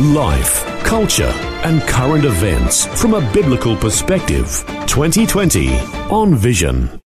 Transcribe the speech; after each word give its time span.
Life, 0.00 0.64
culture, 0.84 1.32
and 1.64 1.82
current 1.82 2.24
events 2.24 2.86
from 3.00 3.14
a 3.14 3.32
biblical 3.32 3.76
perspective. 3.76 4.64
2020 4.86 5.76
on 6.10 6.36
Vision. 6.36 7.00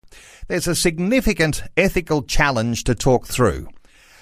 There's 0.50 0.68
a 0.68 0.76
significant 0.76 1.64
ethical 1.78 2.22
challenge 2.22 2.84
to 2.84 2.94
talk 2.94 3.28
through. 3.28 3.70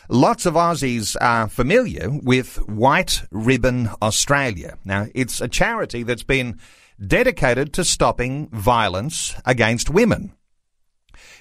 Lots 0.07 0.45
of 0.45 0.53
Aussies 0.53 1.15
are 1.19 1.49
familiar 1.49 2.11
with 2.11 2.57
White 2.69 3.23
Ribbon 3.31 3.89
Australia. 4.03 4.77
Now, 4.85 5.07
it's 5.15 5.41
a 5.41 5.47
charity 5.47 6.03
that's 6.03 6.21
been 6.21 6.59
dedicated 7.03 7.73
to 7.73 7.83
stopping 7.83 8.49
violence 8.49 9.33
against 9.45 9.89
women. 9.89 10.33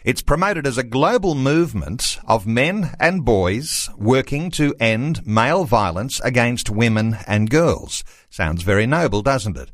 It's 0.04 0.22
promoted 0.22 0.66
as 0.66 0.78
a 0.78 0.82
global 0.82 1.34
movement 1.34 2.18
of 2.26 2.46
men 2.46 2.94
and 3.00 3.24
boys 3.24 3.90
working 3.96 4.50
to 4.52 4.74
end 4.78 5.26
male 5.26 5.64
violence 5.64 6.20
against 6.20 6.70
women 6.70 7.18
and 7.26 7.50
girls. 7.50 8.04
Sounds 8.30 8.62
very 8.62 8.86
noble, 8.86 9.22
doesn't 9.22 9.56
it? 9.56 9.72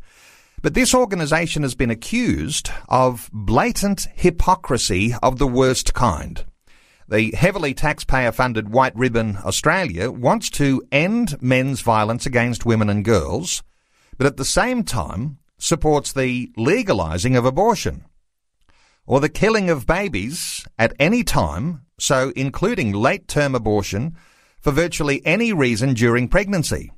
But 0.62 0.74
this 0.74 0.95
organisation 0.95 1.62
has 1.62 1.74
been 1.74 1.90
accused 1.90 2.70
of 2.88 3.28
blatant 3.32 4.06
hypocrisy 4.14 5.14
of 5.22 5.38
the 5.38 5.46
worst 5.46 5.92
kind. 5.92 6.45
The 7.07 7.32
heavily 7.32 7.74
taxpayer 7.74 8.32
funded 8.32 8.70
White 8.70 8.96
Ribbon 8.96 9.36
Australia 9.45 10.10
wants 10.10 10.48
to 10.51 10.82
end 10.90 11.40
men's 11.42 11.82
violence 11.82 12.24
against 12.24 12.64
women 12.64 12.88
and 12.88 13.04
girls, 13.04 13.62
but 14.16 14.26
at 14.26 14.38
the 14.38 14.45
same 14.45 14.84
time 14.84 15.36
supports 15.59 16.14
the 16.14 16.51
legalising 16.57 17.36
of 17.36 17.45
abortion 17.45 18.07
or 19.07 19.21
the 19.21 19.29
killing 19.29 19.71
of 19.71 19.87
babies 19.87 20.66
at 20.79 20.95
any 20.99 21.23
time, 21.23 21.83
so 21.99 22.33
including 22.35 22.93
late 22.93 23.29
term 23.29 23.55
abortion, 23.55 24.16
for 24.60 24.71
virtually 24.71 25.21
any 25.27 25.52
reason 25.52 25.95
during 25.95 26.29
pregnancy. 26.29 26.91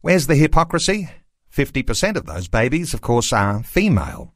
Where's 0.00 0.26
the 0.26 0.34
hypocrisy? 0.34 1.08
50% 1.52 2.16
of 2.16 2.26
those 2.26 2.48
babies, 2.48 2.92
of 2.92 3.00
course, 3.00 3.32
are 3.32 3.62
female. 3.62 4.34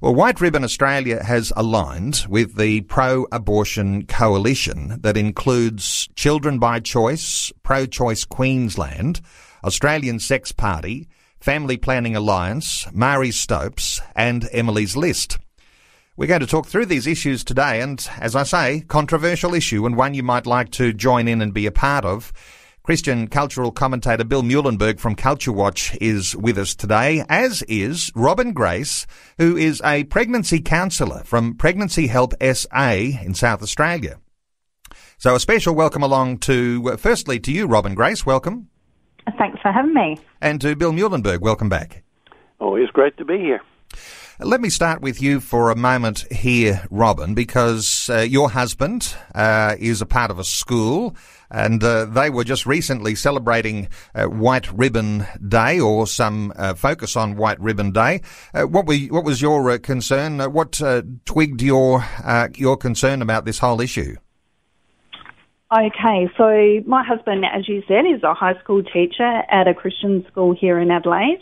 Well, 0.00 0.14
White 0.14 0.40
Ribbon 0.40 0.64
Australia 0.64 1.22
has 1.22 1.52
aligned 1.56 2.26
with 2.28 2.56
the 2.56 2.82
pro 2.82 3.26
abortion 3.32 4.06
coalition 4.06 5.00
that 5.00 5.16
includes 5.16 6.08
Children 6.14 6.58
by 6.58 6.80
Choice, 6.80 7.52
Pro 7.62 7.86
Choice 7.86 8.24
Queensland, 8.24 9.20
Australian 9.64 10.18
Sex 10.18 10.52
Party, 10.52 11.08
Family 11.40 11.76
Planning 11.76 12.16
Alliance, 12.16 12.86
Marie 12.92 13.30
Stopes, 13.30 14.00
and 14.14 14.48
Emily's 14.52 14.96
List. 14.96 15.38
We're 16.16 16.28
going 16.28 16.42
to 16.42 16.46
talk 16.46 16.68
through 16.68 16.86
these 16.86 17.08
issues 17.08 17.42
today, 17.42 17.80
and 17.80 18.08
as 18.20 18.36
I 18.36 18.44
say, 18.44 18.82
controversial 18.82 19.52
issue 19.52 19.84
and 19.84 19.96
one 19.96 20.14
you 20.14 20.22
might 20.22 20.46
like 20.46 20.70
to 20.72 20.92
join 20.92 21.26
in 21.26 21.42
and 21.42 21.52
be 21.52 21.66
a 21.66 21.72
part 21.72 22.04
of. 22.04 22.32
Christian 22.84 23.26
cultural 23.26 23.72
commentator 23.72 24.22
Bill 24.22 24.44
Muehlenberg 24.44 25.00
from 25.00 25.16
Culture 25.16 25.50
Watch 25.50 25.98
is 26.00 26.36
with 26.36 26.56
us 26.56 26.76
today, 26.76 27.24
as 27.28 27.62
is 27.62 28.12
Robin 28.14 28.52
Grace, 28.52 29.08
who 29.38 29.56
is 29.56 29.82
a 29.84 30.04
pregnancy 30.04 30.60
counsellor 30.60 31.24
from 31.24 31.56
Pregnancy 31.56 32.06
Help 32.06 32.32
SA 32.40 32.90
in 32.92 33.34
South 33.34 33.60
Australia. 33.60 34.20
So 35.18 35.34
a 35.34 35.40
special 35.40 35.74
welcome 35.74 36.04
along 36.04 36.38
to, 36.40 36.90
uh, 36.92 36.96
firstly 36.96 37.40
to 37.40 37.50
you, 37.50 37.66
Robin 37.66 37.96
Grace, 37.96 38.24
welcome. 38.24 38.68
Thanks 39.36 39.60
for 39.60 39.72
having 39.72 39.94
me. 39.94 40.18
And 40.40 40.60
to 40.60 40.76
Bill 40.76 40.92
Muehlenberg, 40.92 41.40
welcome 41.40 41.68
back. 41.68 42.04
Always 42.60 42.90
great 42.90 43.16
to 43.16 43.24
be 43.24 43.38
here. 43.38 43.60
Let 44.40 44.60
me 44.60 44.68
start 44.68 45.00
with 45.00 45.22
you 45.22 45.38
for 45.38 45.70
a 45.70 45.76
moment 45.76 46.24
here, 46.32 46.82
Robin, 46.90 47.34
because 47.34 48.10
uh, 48.10 48.18
your 48.18 48.50
husband 48.50 49.14
uh, 49.32 49.76
is 49.78 50.02
a 50.02 50.06
part 50.06 50.32
of 50.32 50.40
a 50.40 50.44
school 50.44 51.14
and 51.52 51.82
uh, 51.84 52.06
they 52.06 52.30
were 52.30 52.42
just 52.42 52.66
recently 52.66 53.14
celebrating 53.14 53.88
uh, 54.12 54.24
White 54.24 54.72
Ribbon 54.72 55.24
Day 55.46 55.78
or 55.78 56.08
some 56.08 56.52
uh, 56.56 56.74
focus 56.74 57.14
on 57.14 57.36
White 57.36 57.60
Ribbon 57.60 57.92
Day. 57.92 58.22
Uh, 58.52 58.62
what, 58.62 58.86
were, 58.86 58.96
what 58.96 59.24
was 59.24 59.40
your 59.40 59.78
concern? 59.78 60.40
what 60.52 60.82
twigged 61.24 61.62
your, 61.62 62.04
your 62.56 62.76
concern 62.76 63.22
about 63.22 63.44
this 63.44 63.60
whole 63.60 63.80
issue? 63.80 64.16
Okay, 65.72 66.28
so 66.36 66.82
my 66.88 67.04
husband, 67.04 67.44
as 67.44 67.68
you 67.68 67.84
said, 67.86 68.04
is 68.04 68.24
a 68.24 68.34
high 68.34 68.58
school 68.58 68.82
teacher 68.82 69.42
at 69.48 69.68
a 69.68 69.74
Christian 69.74 70.24
school 70.28 70.56
here 70.60 70.80
in 70.80 70.90
Adelaide 70.90 71.40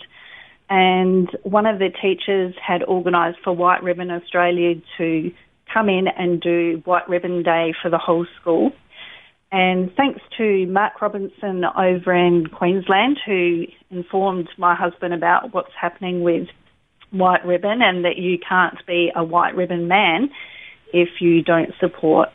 and 0.75 1.29
one 1.43 1.67
of 1.67 1.79
the 1.79 1.91
teachers 1.91 2.55
had 2.67 2.83
organised 2.85 3.37
for 3.45 3.53
White 3.53 3.83
Ribbon 3.83 4.11
Australia 4.11 4.77
to 4.97 5.31
come 5.71 5.91
in 5.91 6.07
and 6.09 6.41
do 6.41 6.81
White 6.87 7.07
Ribbon 7.11 7.43
Day 7.43 7.75
for 7.83 7.91
the 7.91 7.99
whole 7.99 8.27
school. 8.41 8.71
And 9.51 9.93
thanks 9.95 10.23
to 10.39 10.65
Mark 10.69 11.03
Robinson 11.03 11.65
over 11.77 12.15
in 12.15 12.47
Queensland, 12.47 13.19
who 13.27 13.65
informed 13.91 14.49
my 14.57 14.75
husband 14.75 15.13
about 15.13 15.53
what's 15.53 15.75
happening 15.79 16.23
with 16.23 16.49
White 17.11 17.45
Ribbon 17.45 17.83
and 17.83 18.07
that 18.07 18.17
you 18.17 18.39
can't 18.39 18.79
be 18.87 19.13
a 19.15 19.23
White 19.23 19.55
Ribbon 19.55 19.89
man 19.89 20.31
if 20.95 21.21
you 21.21 21.43
don't 21.43 21.73
support 21.81 22.31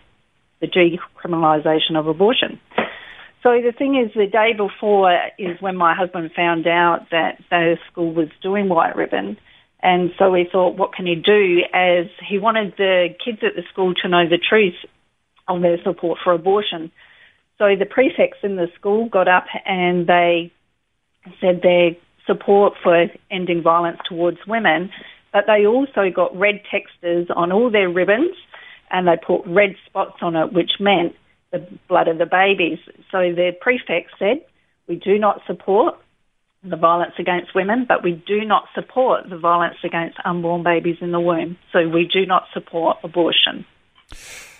the 0.61 0.67
decriminalisation 0.67 1.97
of 1.97 2.05
abortion. 2.05 2.59
So 3.47 3.61
the 3.61 3.71
thing 3.71 3.95
is, 3.95 4.11
the 4.13 4.27
day 4.27 4.51
before 4.51 5.17
is 5.39 5.55
when 5.61 5.77
my 5.77 5.95
husband 5.95 6.31
found 6.35 6.67
out 6.67 7.07
that 7.11 7.37
the 7.49 7.77
school 7.89 8.13
was 8.13 8.27
doing 8.43 8.67
White 8.67 8.97
Ribbon. 8.97 9.37
And 9.81 10.09
so 10.19 10.29
we 10.29 10.49
thought, 10.51 10.77
what 10.77 10.91
can 10.91 11.05
he 11.05 11.15
do? 11.15 11.61
As 11.73 12.07
he 12.27 12.39
wanted 12.39 12.73
the 12.77 13.07
kids 13.23 13.37
at 13.43 13.55
the 13.55 13.61
school 13.71 13.93
to 14.01 14.09
know 14.09 14.27
the 14.27 14.37
truth 14.37 14.73
on 15.47 15.61
their 15.61 15.81
support 15.81 16.19
for 16.21 16.33
abortion. 16.33 16.91
So 17.57 17.67
the 17.79 17.85
prefects 17.85 18.39
in 18.43 18.57
the 18.57 18.67
school 18.77 19.07
got 19.07 19.29
up 19.29 19.45
and 19.65 20.07
they 20.07 20.51
said 21.39 21.61
their 21.63 21.91
support 22.25 22.73
for 22.83 23.05
ending 23.31 23.63
violence 23.63 23.99
towards 24.09 24.39
women, 24.45 24.89
but 25.31 25.45
they 25.47 25.65
also 25.65 26.09
got 26.13 26.37
red 26.37 26.63
Textas 26.69 27.27
on 27.33 27.53
all 27.53 27.71
their 27.71 27.89
ribbons 27.89 28.35
and 28.91 29.07
they 29.07 29.15
put 29.25 29.47
red 29.47 29.77
spots 29.85 30.17
on 30.21 30.35
it, 30.35 30.51
which 30.51 30.71
meant 30.81 31.15
the 31.57 31.77
blood 31.87 32.07
of 32.07 32.17
the 32.17 32.25
babies. 32.25 32.79
So 33.11 33.19
the 33.33 33.51
prefect 33.59 34.11
said, 34.19 34.45
we 34.87 34.95
do 34.95 35.17
not 35.17 35.41
support 35.47 35.95
the 36.63 36.75
violence 36.75 37.13
against 37.19 37.53
women, 37.55 37.85
but 37.87 38.03
we 38.03 38.11
do 38.11 38.43
not 38.43 38.65
support 38.73 39.29
the 39.29 39.37
violence 39.37 39.77
against 39.83 40.17
unborn 40.25 40.63
babies 40.63 40.97
in 41.01 41.11
the 41.11 41.19
womb. 41.19 41.57
So 41.71 41.87
we 41.87 42.09
do 42.11 42.25
not 42.25 42.43
support 42.53 42.97
abortion. 43.03 43.65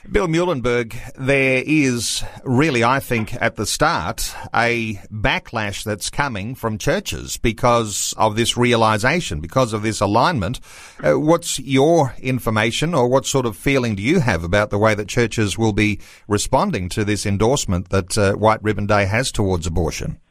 Bill 0.10 0.28
Muehlenberg, 0.28 0.96
there 1.16 1.62
is 1.66 2.24
really, 2.46 2.82
I 2.82 3.02
think, 3.02 3.34
at 3.42 3.58
the 3.58 3.66
start, 3.66 4.34
a 4.56 4.96
backlash 5.12 5.84
that's 5.84 6.10
coming 6.10 6.56
from 6.56 6.78
churches 6.78 7.36
because 7.36 8.14
of 8.18 8.38
this 8.38 8.56
realization, 8.56 9.42
because 9.42 9.74
of 9.74 9.82
this 9.82 10.00
alignment. 10.00 10.62
Uh, 11.04 11.20
what's 11.20 11.60
your 11.60 12.16
information 12.20 12.94
or 12.94 13.10
what 13.10 13.26
sort 13.26 13.46
of 13.46 13.58
feeling 13.58 13.96
do 13.96 14.02
you 14.02 14.22
have 14.22 14.46
about 14.46 14.70
the 14.70 14.78
way 14.78 14.96
that 14.96 15.10
churches 15.10 15.58
will 15.58 15.74
be 15.74 16.00
responding 16.30 16.88
to 16.90 17.04
this 17.04 17.26
endorsement 17.26 17.90
that 17.90 18.18
uh, 18.18 18.34
White 18.36 18.64
Ribbon 18.64 18.88
Day 18.88 19.06
has 19.08 19.30
towards 19.30 19.68
abortion? 19.68 20.22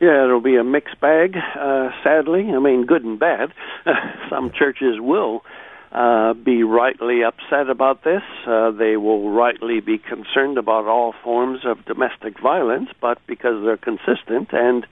Yeah, 0.00 0.24
it'll 0.24 0.42
be 0.42 0.56
a 0.56 0.64
mixed 0.64 1.00
bag, 1.00 1.34
uh, 1.58 1.88
sadly. 2.04 2.50
I 2.54 2.58
mean, 2.58 2.84
good 2.84 3.04
and 3.04 3.18
bad. 3.18 3.54
Some 4.30 4.52
churches 4.52 5.00
will 5.00 5.42
uh, 5.92 6.34
be 6.34 6.62
rightly 6.62 7.22
upset 7.22 7.70
about 7.70 8.04
this. 8.04 8.22
Uh, 8.46 8.70
they 8.72 8.96
will 8.96 9.30
rightly 9.30 9.80
be 9.80 9.98
concerned 9.98 10.58
about 10.58 10.86
all 10.86 11.14
forms 11.22 11.60
of 11.64 11.84
domestic 11.84 12.40
violence, 12.40 12.90
but 13.00 13.18
because 13.26 13.64
they're 13.64 13.76
consistent 13.76 14.48
and 14.52 14.86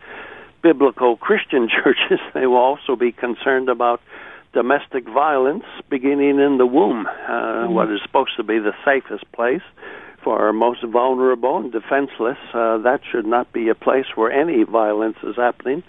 biblical 0.62 1.16
Christian 1.28 1.68
churches, 1.68 2.20
they 2.34 2.46
will 2.46 2.56
also 2.56 2.96
be 2.96 3.12
concerned 3.12 3.68
about 3.68 4.00
domestic 4.52 5.04
violence 5.08 5.64
beginning 5.90 6.38
in 6.38 6.58
the 6.58 6.66
womb, 6.66 7.06
uh, 7.06 7.10
mm-hmm. 7.10 7.74
what 7.74 7.90
is 7.90 8.00
supposed 8.02 8.36
to 8.36 8.44
be 8.44 8.58
the 8.58 8.72
safest 8.84 9.30
place 9.32 9.62
for 10.22 10.38
our 10.38 10.52
most 10.52 10.82
vulnerable 10.84 11.58
and 11.58 11.72
defenseless. 11.72 12.38
Uh, 12.54 12.78
that 12.78 13.00
should 13.10 13.26
not 13.26 13.52
be 13.52 13.68
a 13.68 13.74
place 13.74 14.06
where 14.14 14.32
any 14.32 14.62
violence 14.62 15.18
is 15.22 15.36
happening. 15.36 15.82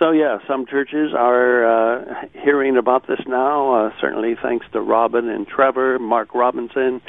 So 0.00 0.12
yeah, 0.12 0.38
some 0.48 0.64
churches 0.64 1.12
are 1.14 1.98
uh, 2.00 2.14
hearing 2.42 2.78
about 2.78 3.06
this 3.06 3.20
now. 3.26 3.74
Uh, 3.74 3.90
certainly, 4.00 4.34
thanks 4.42 4.64
to 4.72 4.80
Robin 4.80 5.28
and 5.28 5.46
Trevor, 5.46 5.98
Mark 5.98 6.34
Robinson, 6.34 7.02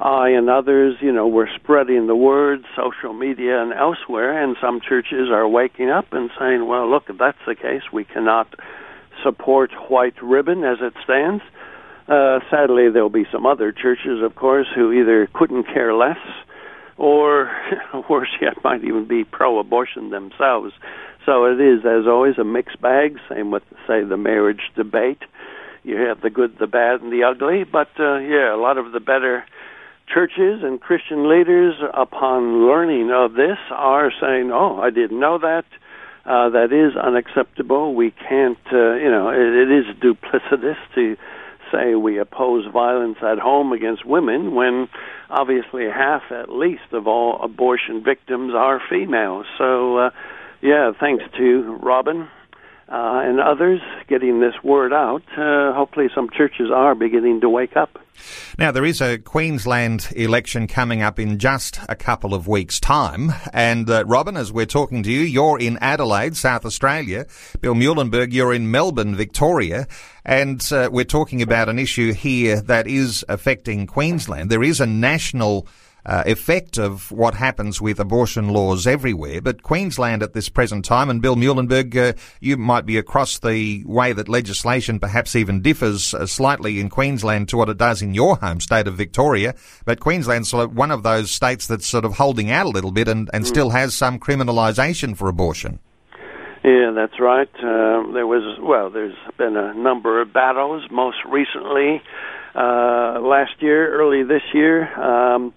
I 0.00 0.30
and 0.30 0.50
others. 0.50 0.96
You 1.00 1.12
know, 1.12 1.28
we're 1.28 1.54
spreading 1.54 2.08
the 2.08 2.16
word, 2.16 2.64
social 2.74 3.12
media 3.12 3.62
and 3.62 3.72
elsewhere, 3.72 4.42
and 4.42 4.56
some 4.60 4.80
churches 4.80 5.30
are 5.30 5.46
waking 5.46 5.90
up 5.90 6.06
and 6.12 6.28
saying, 6.36 6.66
"Well, 6.66 6.90
look, 6.90 7.04
if 7.08 7.18
that's 7.18 7.38
the 7.46 7.54
case, 7.54 7.82
we 7.92 8.02
cannot 8.02 8.52
support 9.22 9.70
white 9.88 10.20
ribbon 10.20 10.64
as 10.64 10.78
it 10.80 10.94
stands. 11.04 11.44
Uh, 12.08 12.40
sadly, 12.50 12.90
there'll 12.90 13.10
be 13.10 13.26
some 13.30 13.46
other 13.46 13.70
churches, 13.70 14.22
of 14.24 14.34
course, 14.34 14.66
who 14.74 14.90
either 14.90 15.28
couldn't 15.32 15.68
care 15.72 15.94
less 15.94 16.18
or, 16.96 17.50
worse 18.10 18.36
yet, 18.40 18.54
might 18.64 18.82
even 18.82 19.04
be 19.06 19.22
pro 19.22 19.60
abortion 19.60 20.10
themselves. 20.10 20.72
So 21.26 21.46
it 21.46 21.60
is, 21.60 21.80
as 21.84 22.06
always, 22.06 22.38
a 22.38 22.44
mixed 22.44 22.80
bag. 22.80 23.18
Same 23.28 23.50
with, 23.50 23.62
say, 23.86 24.04
the 24.04 24.16
marriage 24.16 24.70
debate. 24.76 25.22
You 25.82 25.96
have 25.96 26.20
the 26.20 26.30
good, 26.30 26.56
the 26.58 26.66
bad, 26.66 27.00
and 27.02 27.12
the 27.12 27.24
ugly. 27.24 27.64
But 27.64 27.88
uh, 27.98 28.18
yeah, 28.18 28.54
a 28.54 28.56
lot 28.56 28.78
of 28.78 28.92
the 28.92 29.00
better 29.00 29.44
churches 30.12 30.62
and 30.62 30.80
Christian 30.80 31.28
leaders, 31.28 31.74
upon 31.94 32.66
learning 32.66 33.10
of 33.10 33.34
this, 33.34 33.58
are 33.70 34.10
saying, 34.20 34.50
"Oh, 34.52 34.80
I 34.80 34.90
didn't 34.90 35.20
know 35.20 35.38
that. 35.38 35.64
Uh, 36.26 36.48
that 36.50 36.72
is 36.72 36.96
unacceptable. 36.96 37.94
We 37.94 38.10
can't, 38.10 38.58
uh, 38.72 38.94
you 38.94 39.10
know, 39.10 39.28
it, 39.28 39.68
it 39.68 39.70
is 39.70 39.84
duplicitous 40.00 40.78
to 40.94 41.16
say 41.70 41.94
we 41.94 42.18
oppose 42.18 42.64
violence 42.72 43.18
at 43.20 43.38
home 43.38 43.72
against 43.72 44.06
women 44.06 44.54
when 44.54 44.88
obviously 45.28 45.84
half 45.84 46.22
at 46.30 46.48
least 46.48 46.92
of 46.92 47.06
all 47.06 47.42
abortion 47.42 48.02
victims 48.02 48.54
are 48.54 48.80
females. 48.88 49.44
So, 49.58 49.98
uh, 49.98 50.10
yeah, 50.64 50.92
thanks 50.98 51.22
to 51.36 51.78
Robin 51.82 52.22
uh, 52.88 53.20
and 53.22 53.38
others 53.38 53.80
getting 54.08 54.40
this 54.40 54.54
word 54.64 54.92
out. 54.94 55.22
Uh, 55.36 55.74
hopefully, 55.74 56.08
some 56.14 56.30
churches 56.30 56.70
are 56.74 56.94
beginning 56.94 57.42
to 57.42 57.50
wake 57.50 57.76
up. 57.76 57.98
Now, 58.58 58.70
there 58.70 58.84
is 58.84 59.00
a 59.00 59.18
Queensland 59.18 60.08
election 60.16 60.66
coming 60.66 61.02
up 61.02 61.18
in 61.18 61.38
just 61.38 61.80
a 61.88 61.96
couple 61.96 62.32
of 62.32 62.48
weeks' 62.48 62.80
time. 62.80 63.32
And, 63.52 63.90
uh, 63.90 64.04
Robin, 64.06 64.36
as 64.36 64.52
we're 64.52 64.66
talking 64.66 65.02
to 65.02 65.10
you, 65.10 65.20
you're 65.20 65.58
in 65.58 65.76
Adelaide, 65.82 66.36
South 66.36 66.64
Australia. 66.64 67.26
Bill 67.60 67.74
Muehlenberg, 67.74 68.32
you're 68.32 68.54
in 68.54 68.70
Melbourne, 68.70 69.16
Victoria. 69.16 69.86
And 70.24 70.62
uh, 70.72 70.88
we're 70.90 71.04
talking 71.04 71.42
about 71.42 71.68
an 71.68 71.78
issue 71.78 72.12
here 72.14 72.60
that 72.62 72.86
is 72.86 73.24
affecting 73.28 73.86
Queensland. 73.86 74.50
There 74.50 74.62
is 74.62 74.80
a 74.80 74.86
national 74.86 75.66
uh, 76.06 76.22
effect 76.26 76.78
of 76.78 77.10
what 77.10 77.34
happens 77.34 77.80
with 77.80 77.98
abortion 78.00 78.48
laws 78.48 78.86
everywhere. 78.86 79.40
But 79.40 79.62
Queensland 79.62 80.22
at 80.22 80.32
this 80.32 80.48
present 80.48 80.84
time, 80.84 81.10
and 81.10 81.22
Bill 81.22 81.36
Muehlenberg, 81.36 81.96
uh, 81.96 82.12
you 82.40 82.56
might 82.56 82.86
be 82.86 82.98
across 82.98 83.38
the 83.38 83.82
way 83.84 84.12
that 84.12 84.28
legislation 84.28 84.98
perhaps 84.98 85.34
even 85.36 85.62
differs 85.62 86.14
uh, 86.14 86.26
slightly 86.26 86.80
in 86.80 86.88
Queensland 86.88 87.48
to 87.48 87.56
what 87.56 87.68
it 87.68 87.78
does 87.78 88.02
in 88.02 88.14
your 88.14 88.36
home 88.36 88.60
state 88.60 88.86
of 88.86 88.94
Victoria. 88.94 89.54
But 89.84 90.00
Queensland's 90.00 90.52
one 90.52 90.90
of 90.90 91.02
those 91.02 91.30
states 91.30 91.66
that's 91.66 91.86
sort 91.86 92.04
of 92.04 92.14
holding 92.14 92.50
out 92.50 92.66
a 92.66 92.70
little 92.70 92.92
bit 92.92 93.08
and, 93.08 93.30
and 93.32 93.44
mm. 93.44 93.48
still 93.48 93.70
has 93.70 93.94
some 93.94 94.18
criminalisation 94.18 95.16
for 95.16 95.28
abortion. 95.28 95.78
Yeah, 96.64 96.92
that's 96.94 97.20
right. 97.20 97.50
Uh, 97.56 98.10
there 98.12 98.26
was 98.26 98.58
well, 98.58 98.88
there's 98.88 99.16
been 99.36 99.54
a 99.54 99.74
number 99.74 100.22
of 100.22 100.32
battles. 100.32 100.82
Most 100.90 101.18
recently, 101.28 102.02
uh, 102.54 103.20
last 103.20 103.60
year, 103.60 103.92
early 103.92 104.22
this 104.22 104.42
year, 104.54 104.88
um, 104.98 105.52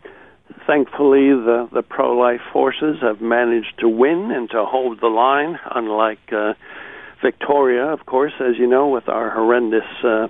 thankfully, 0.68 1.30
the, 1.30 1.70
the 1.74 1.82
pro 1.82 2.16
life 2.16 2.42
forces 2.54 2.98
have 3.02 3.22
managed 3.22 3.80
to 3.80 3.88
win 3.88 4.30
and 4.32 4.50
to 4.52 4.66
hold 4.66 5.00
the 5.02 5.08
line, 5.08 5.58
unlike 5.74 6.20
uh, 6.32 6.54
Victoria, 7.22 7.86
of 7.86 8.06
course, 8.06 8.34
as 8.40 8.58
you 8.60 8.68
know, 8.68 8.90
with 8.90 9.10
our 9.10 9.30
horrendous 9.32 9.88
uh, 10.04 10.28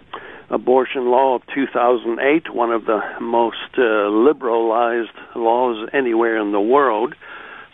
abortion 0.50 1.08
law 1.08 1.36
of 1.36 1.42
2008, 1.54 2.54
one 2.54 2.72
of 2.72 2.86
the 2.86 3.02
most 3.20 3.58
uh, 3.78 4.08
liberalized 4.08 5.18
laws 5.36 5.90
anywhere 5.94 6.38
in 6.38 6.52
the 6.52 6.62
world. 6.62 7.14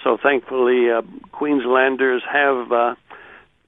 So 0.04 0.18
thankfully, 0.22 0.90
uh, 0.90 1.02
Queenslanders 1.32 2.24
have 2.32 2.72
uh, 2.72 2.96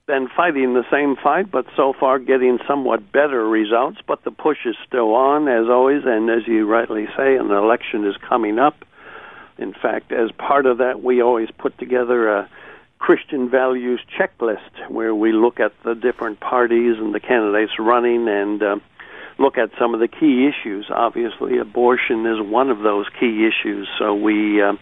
been 0.07 0.27
fighting 0.35 0.73
the 0.73 0.85
same 0.91 1.15
fight, 1.15 1.49
but 1.49 1.65
so 1.75 1.93
far 1.99 2.19
getting 2.19 2.59
somewhat 2.67 3.11
better 3.11 3.47
results. 3.47 3.97
But 4.05 4.23
the 4.23 4.31
push 4.31 4.59
is 4.65 4.75
still 4.87 5.15
on, 5.15 5.47
as 5.47 5.67
always, 5.67 6.03
and 6.05 6.29
as 6.29 6.47
you 6.47 6.67
rightly 6.67 7.07
say, 7.17 7.35
an 7.35 7.49
election 7.49 8.05
is 8.05 8.15
coming 8.17 8.59
up. 8.59 8.75
In 9.57 9.73
fact, 9.73 10.11
as 10.11 10.31
part 10.31 10.67
of 10.67 10.77
that, 10.77 11.01
we 11.01 11.21
always 11.21 11.49
put 11.57 11.77
together 11.79 12.29
a 12.29 12.49
Christian 12.99 13.49
values 13.49 13.99
checklist 14.19 14.89
where 14.89 15.15
we 15.15 15.31
look 15.31 15.59
at 15.59 15.71
the 15.83 15.95
different 15.95 16.39
parties 16.39 16.97
and 16.99 17.13
the 17.13 17.19
candidates 17.19 17.73
running 17.79 18.27
and 18.27 18.61
uh, 18.61 18.75
look 19.39 19.57
at 19.57 19.71
some 19.79 19.95
of 19.95 19.99
the 19.99 20.07
key 20.07 20.47
issues. 20.47 20.85
Obviously, 20.93 21.57
abortion 21.57 22.25
is 22.27 22.39
one 22.39 22.69
of 22.69 22.79
those 22.79 23.07
key 23.19 23.47
issues, 23.47 23.87
so 23.97 24.13
we. 24.13 24.61
Uh, 24.61 24.73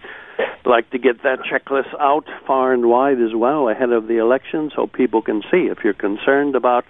like 0.65 0.89
to 0.91 0.97
get 0.97 1.23
that 1.23 1.39
checklist 1.39 1.93
out 1.99 2.25
far 2.47 2.73
and 2.73 2.85
wide 2.85 3.19
as 3.21 3.35
well 3.35 3.69
ahead 3.69 3.91
of 3.91 4.07
the 4.07 4.17
election 4.17 4.71
so 4.75 4.87
people 4.87 5.21
can 5.21 5.41
see 5.51 5.67
if 5.69 5.79
you're 5.83 5.93
concerned 5.93 6.55
about 6.55 6.85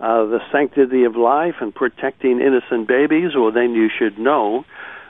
uh, 0.00 0.24
the 0.26 0.40
sanctity 0.50 1.04
of 1.04 1.16
life 1.16 1.54
and 1.60 1.74
protecting 1.74 2.40
innocent 2.40 2.88
babies, 2.88 3.30
well, 3.36 3.52
then 3.52 3.72
you 3.74 3.88
should 3.96 4.18
know 4.18 4.64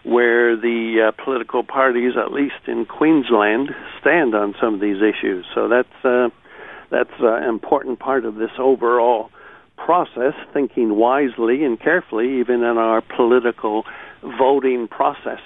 where 0.04 0.56
the 0.56 1.08
uh, 1.08 1.24
political 1.24 1.64
parties, 1.64 2.12
at 2.16 2.30
least 2.30 2.68
in 2.68 2.84
Queensland, 2.84 3.70
stand 4.00 4.34
on 4.34 4.54
some 4.60 4.74
of 4.74 4.80
these 4.80 4.98
issues. 4.98 5.46
So 5.54 5.68
that's 5.68 6.04
uh, 6.04 6.28
that's 6.90 7.18
an 7.18 7.44
uh, 7.44 7.48
important 7.48 7.98
part 7.98 8.26
of 8.26 8.34
this 8.34 8.50
overall 8.58 9.30
process, 9.76 10.34
thinking 10.52 10.94
wisely 10.94 11.64
and 11.64 11.80
carefully, 11.80 12.38
even 12.40 12.56
in 12.56 12.78
our 12.78 13.00
political 13.00 13.84
voting 14.22 14.86
process. 14.86 15.40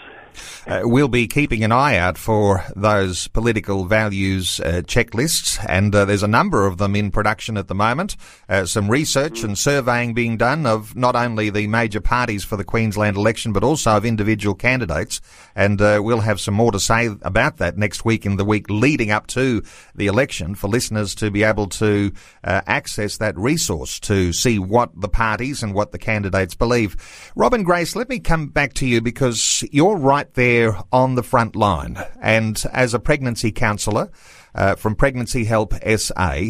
Uh, 0.66 0.82
we'll 0.84 1.08
be 1.08 1.26
keeping 1.26 1.64
an 1.64 1.72
eye 1.72 1.96
out 1.96 2.18
for 2.18 2.64
those 2.76 3.28
political 3.28 3.84
values 3.84 4.60
uh, 4.60 4.82
checklists, 4.84 5.64
and 5.68 5.94
uh, 5.94 6.04
there's 6.04 6.22
a 6.22 6.28
number 6.28 6.66
of 6.66 6.78
them 6.78 6.94
in 6.96 7.10
production 7.10 7.56
at 7.56 7.68
the 7.68 7.74
moment. 7.74 8.16
Uh, 8.48 8.64
some 8.64 8.90
research 8.90 9.42
and 9.42 9.56
surveying 9.58 10.14
being 10.14 10.36
done 10.36 10.66
of 10.66 10.96
not 10.96 11.16
only 11.16 11.50
the 11.50 11.66
major 11.66 12.00
parties 12.00 12.44
for 12.44 12.56
the 12.56 12.64
Queensland 12.64 13.16
election, 13.16 13.52
but 13.52 13.64
also 13.64 13.92
of 13.92 14.04
individual 14.04 14.54
candidates. 14.54 15.20
And 15.54 15.80
uh, 15.80 16.00
we'll 16.02 16.20
have 16.20 16.40
some 16.40 16.54
more 16.54 16.72
to 16.72 16.80
say 16.80 17.06
about 17.22 17.58
that 17.58 17.76
next 17.76 18.04
week 18.04 18.26
in 18.26 18.36
the 18.36 18.44
week 18.44 18.68
leading 18.68 19.10
up 19.10 19.26
to 19.28 19.62
the 19.94 20.06
election 20.06 20.54
for 20.54 20.68
listeners 20.68 21.14
to 21.16 21.30
be 21.30 21.42
able 21.42 21.66
to 21.68 22.12
uh, 22.44 22.60
access 22.66 23.16
that 23.18 23.36
resource 23.36 23.98
to 24.00 24.32
see 24.32 24.58
what 24.58 24.90
the 25.00 25.08
parties 25.08 25.62
and 25.62 25.74
what 25.74 25.92
the 25.92 25.98
candidates 25.98 26.54
believe. 26.54 26.96
Robin 27.34 27.62
Grace, 27.62 27.96
let 27.96 28.08
me 28.08 28.18
come 28.18 28.48
back 28.48 28.74
to 28.74 28.86
you 28.86 29.00
because 29.00 29.64
you're 29.70 29.96
right 29.96 30.27
there 30.34 30.76
on 30.92 31.14
the 31.14 31.22
front 31.22 31.56
line. 31.56 31.98
And 32.20 32.62
as 32.72 32.94
a 32.94 32.98
pregnancy 32.98 33.52
counsellor 33.52 34.10
uh, 34.54 34.74
from 34.76 34.94
Pregnancy 34.94 35.44
Help 35.44 35.74
SA, 35.96 36.40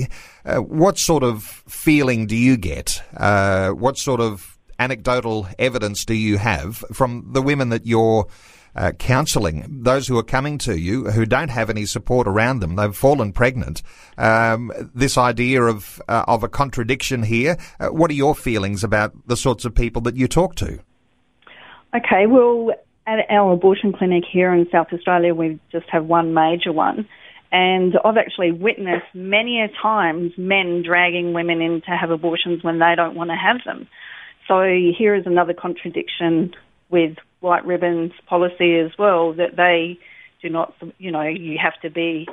uh, 0.45 0.57
what 0.57 0.99
sort 0.99 1.23
of 1.23 1.43
feeling 1.43 2.27
do 2.27 2.37
you 2.37 2.57
get? 2.57 3.03
Uh, 3.17 3.71
what 3.71 3.99
sort 3.99 4.21
of 4.21 4.59
anecdotal 4.79 5.49
evidence 5.59 6.05
do 6.05 6.15
you 6.15 6.39
have 6.39 6.85
from 6.93 7.27
the 7.33 7.43
women 7.43 7.71
that 7.71 7.87
you're 7.87 8.29
uh, 8.79 8.93
counselling, 8.93 9.65
those 9.83 10.07
who 10.07 10.17
are 10.17 10.23
coming 10.23 10.57
to 10.57 10.79
you 10.79 11.11
who 11.11 11.27
don't 11.27 11.49
have 11.49 11.69
any 11.69 11.85
support 11.85 12.29
around 12.29 12.61
them, 12.61 12.77
they've 12.77 12.95
fallen 12.95 13.33
pregnant. 13.33 13.83
Um, 14.17 14.73
this 14.95 15.19
idea 15.19 15.63
of 15.63 16.01
uh, 16.09 16.25
of 16.29 16.45
a 16.45 16.49
contradiction 16.49 17.25
here. 17.25 17.57
Uh, 17.81 17.89
what 17.89 18.11
are 18.11 18.15
your 18.15 18.37
feelings 18.37 18.85
about 18.85 19.13
the 19.27 19.37
sorts 19.37 19.65
of 19.65 19.75
people 19.75 20.01
that 20.03 20.17
you 20.17 20.29
talk 20.29 20.55
to? 20.57 20.79
Okay, 21.97 22.27
well, 22.27 22.71
at 23.09 23.31
our 23.31 23.53
abortion 23.53 23.93
clinic 23.93 24.25
here 24.31 24.53
in 24.53 24.69
South 24.71 24.89
Australia, 24.93 25.35
we 25.35 25.59
just 25.73 25.87
have 25.89 26.05
one 26.05 26.35
major 26.35 26.73
one. 26.73 27.09
And 27.51 27.95
I've 28.05 28.19
actually 28.19 28.53
witnessed 28.53 29.07
many 29.15 29.63
a 29.63 29.69
times 29.83 30.33
men 30.37 30.83
dragging 30.83 31.33
women 31.33 31.63
in 31.63 31.81
to 31.83 31.91
have 31.93 32.11
abortions 32.11 32.63
when 32.63 32.79
they 32.79 32.93
don't 32.95 33.15
want 33.15 33.31
to 33.31 33.37
have 33.37 33.57
them. 33.65 33.89
So 34.47 34.63
here 34.63 35.15
is 35.15 35.25
another 35.25 35.55
contradiction 35.55 36.55
with 36.91 37.17
White 37.41 37.65
Ribbon's 37.65 38.13
policy 38.27 38.79
as 38.79 38.91
well 38.99 39.33
that 39.33 39.57
they 39.57 39.99
do 40.43 40.51
not, 40.51 40.75
you 40.99 41.11
know, 41.11 41.23
you 41.23 41.57
have 41.63 41.81
to 41.81 41.91
be, 41.91 42.29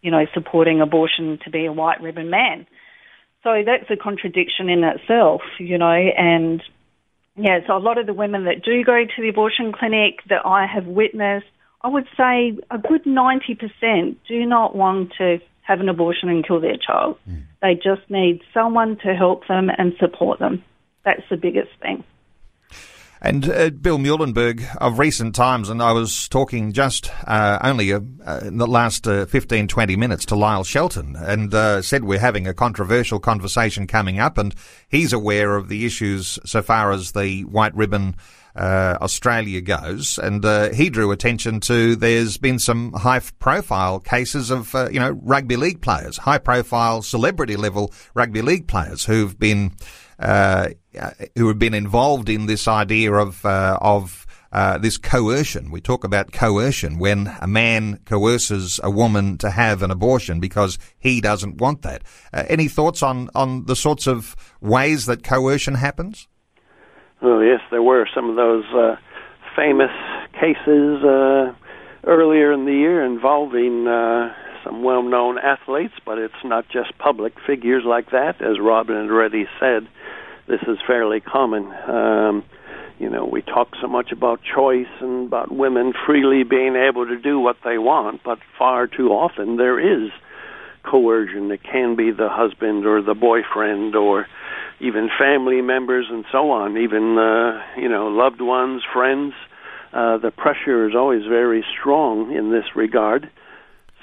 you 0.00 0.12
know, 0.12 0.26
supporting 0.32 0.80
abortion 0.80 1.40
to 1.44 1.50
be 1.50 1.66
a 1.66 1.72
White 1.72 2.00
Ribbon 2.00 2.30
man. 2.30 2.66
So 3.42 3.64
that's 3.66 3.90
a 3.90 3.96
contradiction 3.96 4.68
in 4.68 4.84
itself, 4.84 5.42
you 5.58 5.78
know, 5.78 5.90
and 5.90 6.62
yeah, 7.36 7.60
so 7.66 7.76
a 7.76 7.78
lot 7.78 7.98
of 7.98 8.06
the 8.06 8.12
women 8.12 8.44
that 8.44 8.62
do 8.62 8.84
go 8.84 9.04
to 9.04 9.22
the 9.22 9.28
abortion 9.28 9.72
clinic 9.72 10.20
that 10.28 10.44
I 10.44 10.66
have 10.66 10.86
witnessed, 10.86 11.46
I 11.82 11.88
would 11.88 12.06
say 12.16 12.58
a 12.70 12.78
good 12.78 13.04
90% 13.04 14.16
do 14.28 14.46
not 14.46 14.76
want 14.76 15.12
to 15.18 15.38
have 15.62 15.80
an 15.80 15.88
abortion 15.88 16.28
and 16.28 16.46
kill 16.46 16.60
their 16.60 16.76
child. 16.76 17.18
Mm. 17.28 17.44
They 17.62 17.74
just 17.74 18.08
need 18.10 18.42
someone 18.52 18.98
to 19.04 19.14
help 19.14 19.46
them 19.48 19.70
and 19.76 19.94
support 19.98 20.38
them. 20.38 20.62
That's 21.04 21.22
the 21.30 21.36
biggest 21.36 21.70
thing. 21.80 22.04
And 23.24 23.48
uh, 23.48 23.70
Bill 23.70 23.98
Muehlenberg 23.98 24.66
of 24.78 24.98
recent 24.98 25.36
times, 25.36 25.68
and 25.68 25.80
I 25.80 25.92
was 25.92 26.26
talking 26.26 26.72
just 26.72 27.08
uh, 27.24 27.56
only 27.62 27.92
uh, 27.92 28.00
in 28.42 28.58
the 28.58 28.66
last 28.66 29.06
uh, 29.06 29.26
15, 29.26 29.68
20 29.68 29.94
minutes 29.94 30.26
to 30.26 30.34
Lyle 30.34 30.64
Shelton 30.64 31.14
and 31.16 31.54
uh, 31.54 31.82
said 31.82 32.02
we're 32.02 32.18
having 32.18 32.48
a 32.48 32.52
controversial 32.52 33.20
conversation 33.20 33.86
coming 33.86 34.18
up, 34.18 34.38
and 34.38 34.56
he's 34.88 35.12
aware 35.12 35.54
of 35.54 35.68
the 35.68 35.86
issues 35.86 36.40
so 36.44 36.62
far 36.62 36.90
as 36.90 37.12
the 37.12 37.42
white 37.42 37.76
ribbon 37.76 38.16
uh, 38.56 38.98
Australia 39.00 39.60
goes, 39.60 40.18
and 40.18 40.44
uh, 40.44 40.70
he 40.70 40.90
drew 40.90 41.12
attention 41.12 41.60
to 41.60 41.94
there's 41.94 42.38
been 42.38 42.58
some 42.58 42.92
high 42.92 43.20
profile 43.38 44.00
cases 44.00 44.50
of 44.50 44.74
you 44.90 44.98
know 44.98 45.12
rugby 45.22 45.54
league 45.54 45.80
players, 45.80 46.18
high 46.18 46.38
profile 46.38 47.02
celebrity 47.02 47.54
level 47.54 47.92
rugby 48.14 48.42
league 48.42 48.66
players 48.66 49.04
who've 49.04 49.38
been 49.38 49.70
who 51.36 51.48
have 51.48 51.58
been 51.58 51.74
involved 51.74 52.28
in 52.28 52.46
this 52.46 52.68
idea 52.68 53.12
of 53.12 53.44
uh, 53.44 53.78
of 53.80 54.26
uh, 54.52 54.78
this 54.78 54.98
coercion. 54.98 55.70
We 55.70 55.80
talk 55.80 56.04
about 56.04 56.32
coercion 56.32 56.98
when 56.98 57.34
a 57.40 57.46
man 57.46 58.00
coerces 58.04 58.78
a 58.82 58.90
woman 58.90 59.38
to 59.38 59.50
have 59.50 59.82
an 59.82 59.90
abortion 59.90 60.40
because 60.40 60.78
he 60.98 61.20
doesn't 61.20 61.56
want 61.56 61.82
that. 61.82 62.02
Uh, 62.32 62.44
any 62.48 62.68
thoughts 62.68 63.02
on, 63.02 63.30
on 63.34 63.64
the 63.64 63.76
sorts 63.76 64.06
of 64.06 64.36
ways 64.60 65.06
that 65.06 65.24
coercion 65.24 65.74
happens? 65.74 66.28
Well, 67.22 67.42
yes, 67.42 67.60
there 67.70 67.82
were 67.82 68.06
some 68.14 68.28
of 68.28 68.36
those 68.36 68.64
uh, 68.74 68.96
famous 69.56 69.90
cases 70.34 71.02
uh, 71.02 71.54
earlier 72.04 72.52
in 72.52 72.66
the 72.66 72.74
year 72.74 73.04
involving 73.04 73.86
uh, 73.86 74.34
some 74.64 74.82
well 74.82 75.02
known 75.02 75.38
athletes, 75.38 75.94
but 76.04 76.18
it's 76.18 76.34
not 76.44 76.68
just 76.68 76.96
public 76.98 77.34
figures 77.46 77.84
like 77.86 78.10
that, 78.10 78.40
as 78.42 78.58
Robin 78.60 78.96
had 78.96 79.10
already 79.10 79.46
said 79.58 79.88
this 80.46 80.62
is 80.66 80.78
fairly 80.86 81.20
common. 81.20 81.72
Um, 81.88 82.44
you 82.98 83.08
know, 83.08 83.24
we 83.24 83.42
talk 83.42 83.68
so 83.80 83.88
much 83.88 84.12
about 84.12 84.40
choice 84.42 84.86
and 85.00 85.26
about 85.26 85.50
women 85.50 85.92
freely 86.06 86.44
being 86.44 86.76
able 86.76 87.06
to 87.06 87.18
do 87.18 87.38
what 87.38 87.56
they 87.64 87.78
want, 87.78 88.22
but 88.24 88.38
far 88.58 88.86
too 88.86 89.08
often 89.08 89.56
there 89.56 89.80
is 89.80 90.10
coercion. 90.84 91.50
It 91.50 91.62
can 91.62 91.96
be 91.96 92.10
the 92.10 92.28
husband 92.28 92.86
or 92.86 93.02
the 93.02 93.14
boyfriend 93.14 93.96
or 93.96 94.26
even 94.80 95.08
family 95.18 95.60
members 95.62 96.06
and 96.10 96.24
so 96.30 96.50
on, 96.50 96.76
even 96.76 97.18
uh, 97.18 97.62
you 97.76 97.88
know 97.88 98.08
loved 98.08 98.40
ones, 98.40 98.82
friends. 98.92 99.34
Uh, 99.92 100.16
the 100.18 100.30
pressure 100.30 100.88
is 100.88 100.94
always 100.94 101.24
very 101.24 101.64
strong 101.78 102.34
in 102.34 102.50
this 102.50 102.64
regard. 102.74 103.28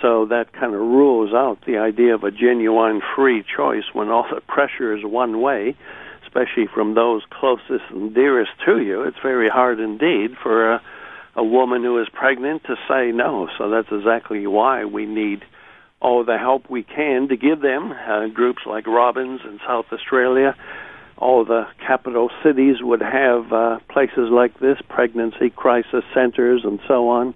So 0.02 0.26
that 0.28 0.54
kind 0.54 0.74
of 0.74 0.80
rules 0.80 1.34
out 1.34 1.60
the 1.66 1.78
idea 1.78 2.16
of 2.16 2.24
a 2.24 2.32
genuine 2.32 3.02
free 3.16 3.44
choice 3.44 3.84
when 3.94 4.10
all 4.10 4.26
the 4.34 4.42
pressure 4.42 4.96
is 4.96 5.04
one 5.04 5.42
way 5.42 5.76
especially 6.30 6.68
from 6.74 6.94
those 6.94 7.22
closest 7.32 7.84
and 7.90 8.14
dearest 8.14 8.52
to 8.66 8.80
you, 8.80 9.04
it's 9.04 9.18
very 9.22 9.50
hard 9.50 9.80
indeed 9.80 10.36
for 10.42 10.74
a, 10.74 10.82
a 11.36 11.44
woman 11.44 11.84
who 11.84 12.00
is 12.00 12.08
pregnant 12.10 12.64
to 12.64 12.76
say 12.88 13.12
no. 13.12 13.50
So 13.58 13.70
that's 13.70 13.88
exactly 13.92 14.46
why 14.48 14.86
we 14.86 15.06
need 15.06 15.44
all 16.02 16.24
the 16.24 16.38
help 16.38 16.70
we 16.70 16.84
can 16.84 17.28
to 17.30 17.36
give 17.36 17.62
them. 17.62 17.92
Uh, 17.92 18.28
groups 18.28 18.62
like 18.66 18.88
Robins 18.88 19.42
in 19.44 19.60
South 19.66 19.86
Australia, 19.92 20.56
all 21.18 21.44
the 21.44 21.68
capital 21.86 22.30
cities 22.44 22.78
would 22.82 23.02
have 23.02 23.52
uh, 23.52 23.80
places 23.90 24.30
like 24.32 24.58
this, 24.60 24.78
pregnancy 24.88 25.50
crisis 25.50 26.04
centers, 26.14 26.62
and 26.64 26.80
so 26.88 27.10
on, 27.10 27.34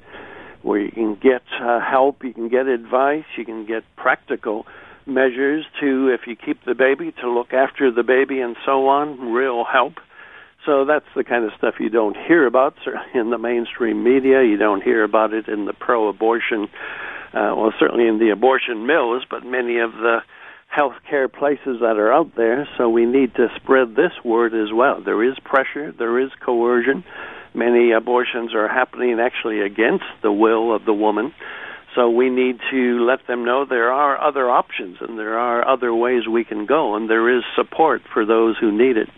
where 0.63 0.79
you 0.79 0.91
can 0.91 1.15
get 1.15 1.43
uh, 1.61 1.79
help, 1.79 2.23
you 2.23 2.33
can 2.33 2.49
get 2.49 2.67
advice, 2.67 3.25
you 3.37 3.45
can 3.45 3.65
get 3.65 3.83
practical 3.95 4.65
measures 5.05 5.65
to, 5.81 6.07
if 6.07 6.21
you 6.25 6.35
keep 6.35 6.63
the 6.65 6.73
baby, 6.73 7.13
to 7.21 7.29
look 7.29 7.53
after 7.53 7.91
the 7.91 8.03
baby 8.03 8.39
and 8.39 8.55
so 8.65 8.87
on, 8.87 9.33
real 9.33 9.63
help. 9.65 9.93
So 10.65 10.85
that's 10.85 11.05
the 11.15 11.25
kind 11.25 11.43
of 11.43 11.51
stuff 11.57 11.75
you 11.79 11.89
don't 11.89 12.15
hear 12.15 12.47
about 12.47 12.75
in 13.13 13.29
the 13.29 13.37
mainstream 13.37 14.03
media. 14.03 14.43
You 14.43 14.57
don't 14.57 14.81
hear 14.81 15.03
about 15.03 15.33
it 15.33 15.49
in 15.49 15.65
the 15.65 15.73
pro-abortion, 15.73 16.69
uh, 17.33 17.53
well, 17.57 17.73
certainly 17.77 18.07
in 18.07 18.17
the 18.19 18.29
abortion 18.29 18.87
mills, 18.87 19.23
but 19.29 19.45
many 19.45 19.79
of 19.79 19.91
the 19.91 20.19
healthcare 20.73 21.31
places 21.31 21.81
that 21.81 21.97
are 21.97 22.11
out 22.11 22.31
there. 22.35 22.67
So 22.77 22.89
we 22.89 23.05
need 23.05 23.35
to 23.35 23.47
spread 23.57 23.95
this 23.95 24.13
word 24.23 24.53
as 24.53 24.73
well. 24.73 25.01
There 25.03 25.23
is 25.23 25.37
pressure. 25.43 25.91
There 25.91 26.19
is 26.19 26.31
coercion. 26.43 27.03
Many 27.53 27.91
abortions 27.91 28.53
are 28.53 28.67
happening 28.67 29.19
actually 29.19 29.61
against 29.61 30.05
the 30.21 30.31
will 30.31 30.75
of 30.75 30.85
the 30.85 30.93
woman. 30.93 31.33
So 31.95 32.09
we 32.09 32.29
need 32.29 32.59
to 32.71 33.05
let 33.05 33.27
them 33.27 33.45
know 33.45 33.65
there 33.65 33.91
are 33.91 34.19
other 34.19 34.49
options 34.49 34.97
and 34.99 35.19
there 35.19 35.37
are 35.37 35.67
other 35.67 35.93
ways 35.93 36.27
we 36.27 36.43
can 36.43 36.65
go, 36.65 36.95
and 36.95 37.07
there 37.09 37.37
is 37.37 37.43
support 37.55 38.01
for 38.11 38.25
those 38.25 38.57
who 38.57 38.71
need 38.71 38.97
it. 38.97 39.09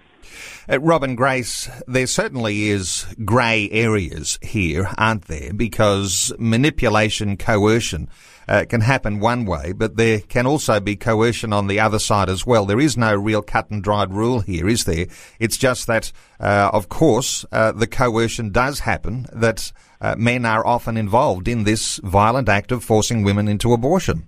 Robin 0.82 1.16
Grace, 1.16 1.70
there 1.88 2.08
certainly 2.08 2.70
is 2.70 3.06
grey 3.24 3.70
areas 3.70 4.40
here, 4.42 4.90
aren't 4.98 5.26
there? 5.26 5.54
Because 5.54 6.34
manipulation, 6.40 7.38
coercion 7.38 8.10
uh, 8.48 8.66
can 8.68 8.82
happen 8.82 9.20
one 9.20 9.46
way, 9.46 9.72
but 9.72 9.98
there 9.98 10.20
can 10.20 10.46
also 10.46 10.80
be 10.80 10.96
coercion 10.96 11.54
on 11.54 11.68
the 11.68 11.80
other 11.80 12.00
side 12.00 12.30
as 12.30 12.46
well. 12.46 12.66
There 12.66 12.80
is 12.80 12.98
no 12.98 13.16
real 13.16 13.42
cut 13.42 13.70
and 13.70 13.84
dried 13.84 14.12
rule 14.12 14.42
here, 14.42 14.68
is 14.68 14.86
there? 14.86 15.08
It's 15.40 15.58
just 15.58 15.88
that, 15.88 16.12
uh, 16.40 16.70
of 16.74 16.90
course, 16.90 17.46
uh, 17.52 17.72
the 17.72 17.88
coercion 17.88 18.52
does 18.52 18.82
happen, 18.82 19.26
that 19.34 19.72
uh, 20.02 20.16
men 20.18 20.46
are 20.46 20.66
often 20.66 20.98
involved 20.98 21.48
in 21.48 21.64
this 21.64 22.00
violent 22.04 22.50
act 22.50 22.72
of 22.72 22.84
forcing 22.84 23.24
women 23.24 23.48
into 23.48 23.74
abortion. 23.74 24.28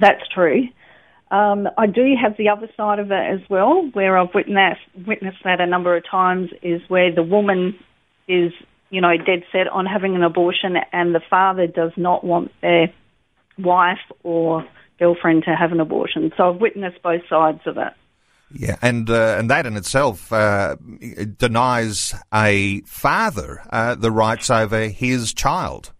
That's 0.00 0.26
true. 0.32 0.68
Um, 1.30 1.68
I 1.76 1.86
do 1.86 2.14
have 2.20 2.36
the 2.38 2.48
other 2.48 2.70
side 2.74 2.98
of 2.98 3.10
it 3.10 3.14
as 3.14 3.40
well, 3.50 3.90
where 3.92 4.16
I've 4.16 4.32
witnessed 4.32 4.80
witnessed 5.06 5.44
that 5.44 5.60
a 5.60 5.66
number 5.66 5.94
of 5.94 6.02
times, 6.08 6.50
is 6.62 6.80
where 6.88 7.12
the 7.14 7.22
woman 7.22 7.78
is, 8.26 8.52
you 8.90 9.00
know, 9.00 9.16
dead 9.16 9.44
set 9.52 9.68
on 9.68 9.86
having 9.86 10.14
an 10.16 10.22
abortion, 10.22 10.76
and 10.92 11.14
the 11.14 11.20
father 11.28 11.66
does 11.66 11.92
not 11.96 12.24
want 12.24 12.50
their 12.60 12.92
wife 13.58 13.98
or 14.22 14.66
girlfriend 14.98 15.44
to 15.44 15.54
have 15.54 15.72
an 15.72 15.80
abortion. 15.80 16.32
So 16.36 16.50
I've 16.50 16.60
witnessed 16.60 17.02
both 17.02 17.22
sides 17.28 17.60
of 17.66 17.76
it. 17.76 17.92
Yeah, 18.50 18.76
and 18.80 19.08
uh, 19.10 19.36
and 19.38 19.50
that 19.50 19.66
in 19.66 19.76
itself 19.76 20.32
uh, 20.32 20.76
denies 21.36 22.14
a 22.32 22.80
father 22.82 23.62
uh, 23.70 23.94
the 23.94 24.10
rights 24.10 24.48
over 24.48 24.88
his 24.88 25.34
child. 25.34 25.92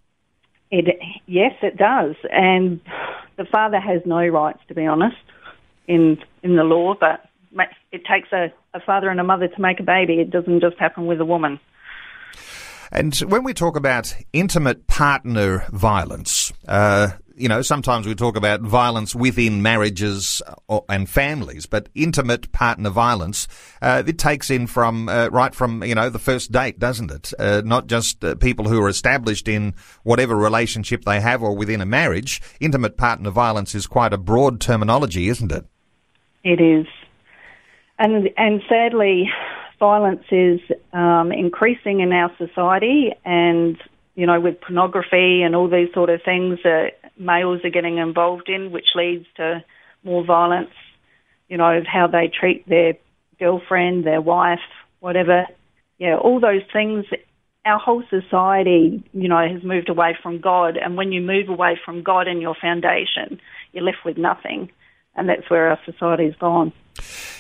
It, 0.71 0.99
yes, 1.27 1.53
it 1.63 1.77
does, 1.77 2.17
and 2.31 2.81
the 3.37 3.45
father 3.45 3.79
has 3.79 4.01
no 4.07 4.27
rights, 4.27 4.61
to 4.69 4.75
be 4.75 4.87
honest, 4.87 5.17
in 5.87 6.19
in 6.43 6.57
the 6.57 6.65
law. 6.65 6.95
But 6.99 7.29
it 7.93 8.05
takes 8.05 8.33
a, 8.33 8.53
a 8.75 8.81
father 8.81 9.09
and 9.09 9.21
a 9.21 9.25
mother 9.25 9.49
to 9.49 9.61
make 9.61 9.81
a 9.81 9.85
baby. 9.85 10.15
It 10.15 10.31
doesn't 10.31 10.61
just 10.61 10.79
happen 10.79 11.07
with 11.07 11.21
a 11.21 11.25
woman. 11.25 11.61
And 12.91 13.15
when 13.17 13.45
we 13.45 13.55
talk 13.55 13.77
about 13.77 14.15
intimate 14.33 14.87
partner 14.87 15.67
violence, 15.71 16.53
uh, 16.67 17.11
you 17.39 17.49
know, 17.49 17.63
sometimes 17.63 18.07
we 18.07 18.15
talk 18.15 18.37
about 18.37 18.61
violence 18.61 19.15
within 19.15 19.63
marriages 19.63 20.43
uh, 20.69 20.81
and 20.89 21.09
families, 21.09 21.67
but 21.67 21.89
intimate 21.95 22.51
partner 22.53 22.91
violence, 22.91 23.47
uh, 23.81 24.03
it 24.07 24.19
takes 24.19 24.51
in 24.51 24.67
from, 24.67 25.09
uh, 25.09 25.29
right 25.29 25.55
from, 25.55 25.85
you 25.85 25.95
know, 25.95 26.11
the 26.11 26.19
first 26.19 26.51
date, 26.51 26.79
doesn't 26.79 27.11
it? 27.11 27.33
Uh, 27.39 27.63
not 27.65 27.87
just 27.87 28.25
uh, 28.25 28.35
people 28.35 28.69
who 28.69 28.83
are 28.83 28.89
established 28.89 29.49
in 29.49 29.75
whatever 30.03 30.37
relationship 30.37 31.05
they 31.05 31.21
have 31.21 31.43
or 31.43 31.55
within 31.55 31.81
a 31.81 31.87
marriage. 31.87 32.43
Intimate 32.61 32.97
partner 32.97 33.31
violence 33.31 33.75
is 33.75 33.87
quite 33.87 34.13
a 34.13 34.19
broad 34.19 34.61
terminology, 34.61 35.29
isn't 35.29 35.53
it? 35.53 35.65
It 36.45 36.61
is. 36.61 36.87
And, 37.99 38.31
and 38.37 38.63
sadly, 38.69 39.31
violence 39.79 40.25
is 40.31 40.61
um, 40.93 41.33
increasing 41.33 42.01
in 42.01 42.13
our 42.13 42.31
society 42.39 43.13
and 43.25 43.77
you 44.19 44.27
know, 44.27 44.41
with 44.41 44.61
pornography 44.61 45.43
and 45.43 45.55
all 45.55 45.69
these 45.69 45.95
sort 45.95 46.11
of 46.11 46.21
things 46.25 46.59
that 46.65 46.95
males 47.17 47.61
are 47.63 47.71
getting 47.71 47.99
involved 47.99 48.49
in, 48.49 48.73
which 48.73 48.89
leads 48.97 49.27
to 49.37 49.63
more 50.03 50.25
violence, 50.25 50.73
you 51.49 51.57
know, 51.57 51.83
how 51.87 52.09
they 52.09 52.27
treat 52.29 52.69
their 52.69 52.95
girlfriend, 53.39 54.05
their 54.05 54.21
wife, 54.21 54.59
whatever. 54.99 55.47
Yeah, 55.99 56.17
all 56.17 56.41
those 56.41 56.63
things. 56.73 57.05
Our 57.65 57.79
whole 57.79 58.03
society, 58.11 59.09
you 59.13 59.29
know, 59.29 59.49
has 59.49 59.63
moved 59.63 59.89
away 59.89 60.19
from 60.21 60.41
God. 60.41 60.77
And 60.77 60.97
when 60.97 61.13
you 61.13 61.21
move 61.21 61.49
away 61.49 61.79
from 61.85 62.03
God 62.03 62.27
and 62.27 62.43
your 62.43 62.57
foundation, 62.61 63.41
you're 63.73 63.85
left 63.85 64.05
with 64.05 64.19
nothing. 64.19 64.73
And 65.15 65.29
that's 65.29 65.49
where 65.49 65.69
our 65.71 65.79
society's 65.87 66.35
gone. 66.41 66.73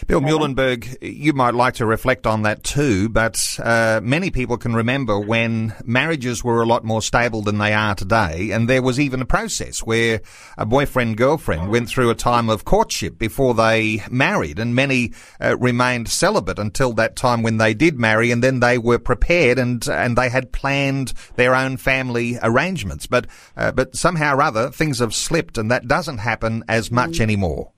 Bill 0.06 0.20
Muehlenberg, 0.20 0.98
you 1.02 1.32
might 1.32 1.54
like 1.54 1.74
to 1.74 1.86
reflect 1.86 2.26
on 2.26 2.42
that 2.42 2.62
too, 2.64 3.08
but 3.08 3.58
uh, 3.62 4.00
many 4.02 4.30
people 4.30 4.56
can 4.56 4.74
remember 4.74 5.18
when 5.18 5.74
marriages 5.84 6.42
were 6.42 6.62
a 6.62 6.66
lot 6.66 6.84
more 6.84 7.02
stable 7.02 7.42
than 7.42 7.58
they 7.58 7.74
are 7.74 7.94
today, 7.94 8.50
and 8.52 8.68
there 8.68 8.82
was 8.82 8.98
even 8.98 9.20
a 9.20 9.26
process 9.26 9.80
where 9.80 10.20
a 10.56 10.64
boyfriend 10.64 11.16
girlfriend 11.16 11.70
went 11.70 11.88
through 11.88 12.10
a 12.10 12.14
time 12.14 12.48
of 12.48 12.64
courtship 12.64 13.18
before 13.18 13.54
they 13.54 14.02
married, 14.10 14.58
and 14.58 14.74
many 14.74 15.12
uh, 15.40 15.56
remained 15.58 16.08
celibate 16.08 16.58
until 16.58 16.92
that 16.94 17.16
time 17.16 17.42
when 17.42 17.58
they 17.58 17.74
did 17.74 17.98
marry, 17.98 18.30
and 18.30 18.42
then 18.42 18.60
they 18.60 18.78
were 18.78 18.98
prepared 18.98 19.58
and 19.58 19.86
and 19.88 20.16
they 20.16 20.28
had 20.28 20.52
planned 20.52 21.12
their 21.36 21.54
own 21.54 21.76
family 21.76 22.38
arrangements. 22.42 23.06
But 23.06 23.26
uh, 23.56 23.72
but 23.72 23.96
somehow 23.96 24.36
or 24.36 24.42
other 24.42 24.70
things 24.70 25.00
have 25.00 25.14
slipped, 25.14 25.58
and 25.58 25.70
that 25.70 25.88
doesn't 25.88 26.18
happen 26.18 26.64
as 26.68 26.90
much 26.90 27.18
mm. 27.18 27.20
anymore. 27.20 27.72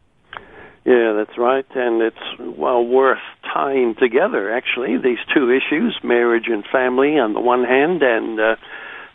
Yeah, 0.91 1.13
that's 1.13 1.39
right, 1.39 1.67
and 1.77 2.03
it's 2.03 2.59
well 2.59 2.85
worth 2.85 3.23
tying 3.55 3.95
together, 3.95 4.53
actually, 4.53 4.97
these 4.97 5.23
two 5.33 5.49
issues, 5.49 5.97
marriage 6.03 6.49
and 6.49 6.65
family 6.67 7.17
on 7.17 7.33
the 7.33 7.41
one 7.41 7.63
hand, 7.63 8.03
and 8.03 8.41
uh, 8.41 8.57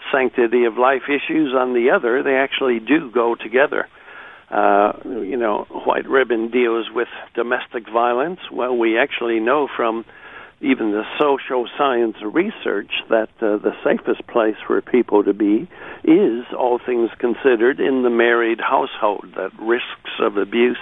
sanctity 0.09 0.63
of 0.63 0.77
life 0.77 1.01
issues 1.09 1.53
on 1.53 1.73
the 1.73 1.89
other. 1.89 2.23
They 2.23 2.35
actually 2.35 2.79
do 2.79 3.11
go 3.11 3.35
together. 3.35 3.89
Uh, 4.49 4.93
you 5.03 5.35
know, 5.35 5.65
White 5.69 6.07
Ribbon 6.07 6.49
deals 6.49 6.85
with 6.95 7.09
domestic 7.33 7.91
violence. 7.91 8.39
Well, 8.53 8.77
we 8.77 8.97
actually 8.97 9.41
know 9.41 9.67
from 9.75 10.05
even 10.61 10.91
the 10.91 11.03
social 11.19 11.67
science 11.77 12.15
research 12.23 12.91
that 13.09 13.27
uh, 13.41 13.57
the 13.57 13.75
safest 13.83 14.25
place 14.27 14.55
for 14.65 14.81
people 14.81 15.25
to 15.25 15.33
be 15.33 15.67
is, 16.05 16.45
all 16.57 16.79
things 16.79 17.09
considered, 17.19 17.81
in 17.81 18.03
the 18.03 18.09
married 18.09 18.61
household. 18.61 19.33
That 19.35 19.51
risks 19.59 20.21
of 20.21 20.37
abuse 20.37 20.79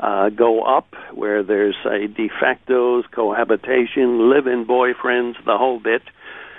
uh, 0.00 0.28
go 0.30 0.62
up 0.62 0.94
where 1.12 1.42
there's 1.42 1.76
a 1.84 2.06
de 2.06 2.28
facto 2.40 3.02
cohabitation, 3.10 4.30
live-in 4.30 4.64
boyfriends, 4.64 5.34
the 5.44 5.56
whole 5.56 5.80
bit. 5.80 6.02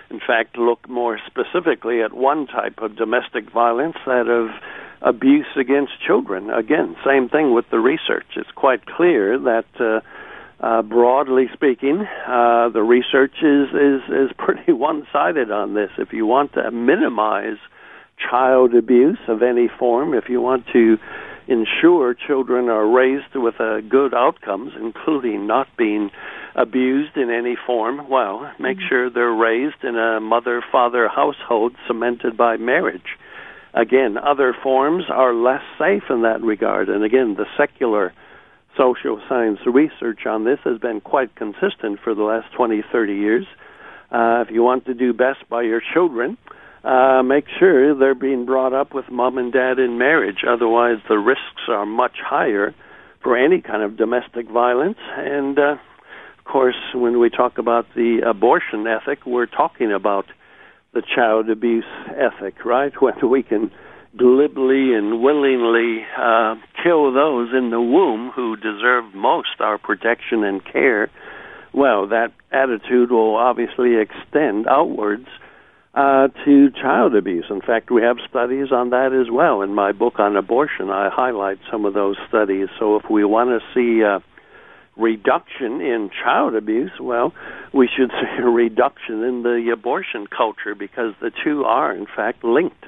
In 0.10 0.20
fact, 0.20 0.58
look 0.58 0.90
more 0.90 1.20
specifically 1.28 2.02
at 2.02 2.14
one 2.14 2.48
type 2.48 2.80
of 2.82 2.96
domestic 2.96 3.52
violence, 3.52 3.96
that 4.06 4.28
of 4.28 4.50
abuse 5.02 5.48
against 5.56 5.94
children. 6.06 6.50
Again, 6.50 6.96
same 7.06 7.30
thing 7.30 7.54
with 7.54 7.66
the 7.70 7.80
research. 7.80 8.26
It's 8.36 8.52
quite 8.56 8.86
clear 8.86 9.38
that, 9.40 9.66
uh, 9.80 10.02
uh, 10.62 10.82
broadly 10.82 11.46
speaking, 11.54 12.06
uh, 12.28 12.70
the 12.70 12.82
research 12.82 13.36
is, 13.42 13.70
is, 13.70 14.02
is 14.10 14.36
pretty 14.38 14.74
one 14.74 15.08
sided 15.14 15.52
on 15.52 15.74
this. 15.74 15.92
If 15.98 16.12
you 16.12 16.26
want 16.26 16.54
to 16.54 16.70
minimize 16.72 17.58
child 18.30 18.76
abuse 18.76 19.20
of 19.30 19.42
any 19.42 19.70
form, 19.80 20.14
if 20.14 20.28
you 20.28 20.42
want 20.42 20.66
to 20.74 20.98
ensure 21.50 22.14
children 22.14 22.70
are 22.70 22.88
raised 22.88 23.36
with 23.36 23.60
uh, 23.60 23.82
good 23.82 24.14
outcomes, 24.14 24.74
including 24.80 25.48
not 25.48 25.68
being 25.78 26.12
abused 26.56 27.18
in 27.18 27.32
any 27.32 27.58
form, 27.66 28.08
well, 28.08 28.52
make 28.60 28.78
mm-hmm. 28.78 28.88
sure 28.88 29.10
they're 29.10 29.34
raised 29.34 29.84
in 29.84 29.98
a 29.98 30.20
mother 30.20 30.64
father 30.72 31.08
household 31.08 31.76
cemented 31.88 32.38
by 32.38 32.58
marriage. 32.58 33.18
Again, 33.74 34.18
other 34.18 34.56
forms 34.64 35.06
are 35.10 35.34
less 35.34 35.62
safe 35.78 36.04
in 36.10 36.22
that 36.22 36.42
regard. 36.42 36.90
And 36.90 37.04
again, 37.04 37.36
the 37.36 37.46
secular 37.58 38.14
social 38.78 39.22
science 39.28 39.60
research 39.66 40.26
on 40.26 40.44
this 40.44 40.60
has 40.64 40.80
been 40.80 41.02
quite 41.02 41.36
consistent 41.36 42.00
for 42.04 42.14
the 42.14 42.24
last 42.24 42.54
20, 42.56 42.84
30 42.92 43.14
years. 43.14 43.46
Uh, 44.12 44.44
if 44.46 44.52
you 44.52 44.64
want 44.64 44.86
to 44.86 44.94
do 44.94 45.14
best 45.14 45.48
by 45.50 45.62
your 45.62 45.82
children, 45.94 46.38
uh, 46.48 46.59
make 46.84 47.46
sure 47.60 47.96
they're 47.96 48.16
being 48.16 48.46
brought 48.46 48.74
up 48.74 48.94
with 48.94 49.06
mom 49.10 49.38
and 49.38 49.52
dad 49.52 49.80
in 49.80 49.98
marriage. 49.98 50.44
Otherwise, 50.48 50.98
the 51.08 51.18
risks 51.18 51.68
are 51.68 51.86
much 51.86 52.18
higher 52.24 52.74
for 53.22 53.38
any 53.38 53.62
kind 53.62 53.84
of 53.84 53.98
domestic 53.98 54.50
violence. 54.50 54.98
And 55.18 55.58
uh, 55.60 55.76
of 56.38 56.46
course, 56.46 56.78
when 56.94 57.20
we 57.20 57.30
talk 57.30 57.58
about 57.58 57.86
the 57.96 58.22
abortion 58.26 58.88
ethic, 58.88 59.26
we're 59.26 59.46
talking 59.46 59.92
about 59.92 60.26
the 60.94 61.04
child 61.16 61.50
abuse 61.50 61.86
ethic, 62.16 62.66
right? 62.66 62.94
When 63.02 63.30
we 63.30 63.44
can 63.44 63.72
glibly 64.18 64.94
and 64.94 65.22
willingly 65.22 66.04
uh, 66.18 66.56
kill 66.84 67.14
those 67.14 67.50
in 67.54 67.70
the 67.70 67.80
womb 67.80 68.32
who 68.36 68.56
deserve 68.56 69.14
most 69.14 69.60
our 69.60 69.78
protection 69.78 70.44
and 70.44 70.64
care, 70.66 71.12
well, 71.74 72.08
that 72.08 72.32
attitude 72.52 73.12
will 73.12 73.36
obviously 73.36 73.98
extend 73.98 74.68
outwards 74.68 75.28
uh, 75.94 76.28
to 76.46 76.70
child 76.72 77.16
abuse. 77.16 77.46
In 77.50 77.62
fact, 77.62 77.92
we 77.92 78.02
have 78.02 78.18
studies 78.30 78.72
on 78.72 78.92
that 78.92 79.14
as 79.14 79.32
well. 79.32 79.62
In 79.62 79.74
my 79.74 79.92
book 79.92 80.20
on 80.20 80.36
abortion, 80.36 80.90
I 80.90 81.10
highlight 81.10 81.60
some 81.72 81.86
of 81.86 81.94
those 81.94 82.18
studies. 82.28 82.68
So 82.78 82.96
if 82.96 83.10
we 83.10 83.26
want 83.26 83.50
to 83.50 83.60
see 83.74 84.02
a 84.02 84.22
reduction 84.96 85.82
in 85.82 86.10
child 86.24 86.56
abuse, 86.56 86.92
well, 87.00 87.34
we 87.74 87.88
should 87.88 88.12
see 88.22 88.42
a 88.42 88.50
reduction 88.50 89.24
in 89.24 89.44
the 89.44 89.72
abortion 89.74 90.28
culture 90.28 90.76
because 90.76 91.14
the 91.22 91.32
two 91.44 91.66
are, 91.66 91.94
in 91.94 92.06
fact, 92.06 92.44
linked 92.44 92.86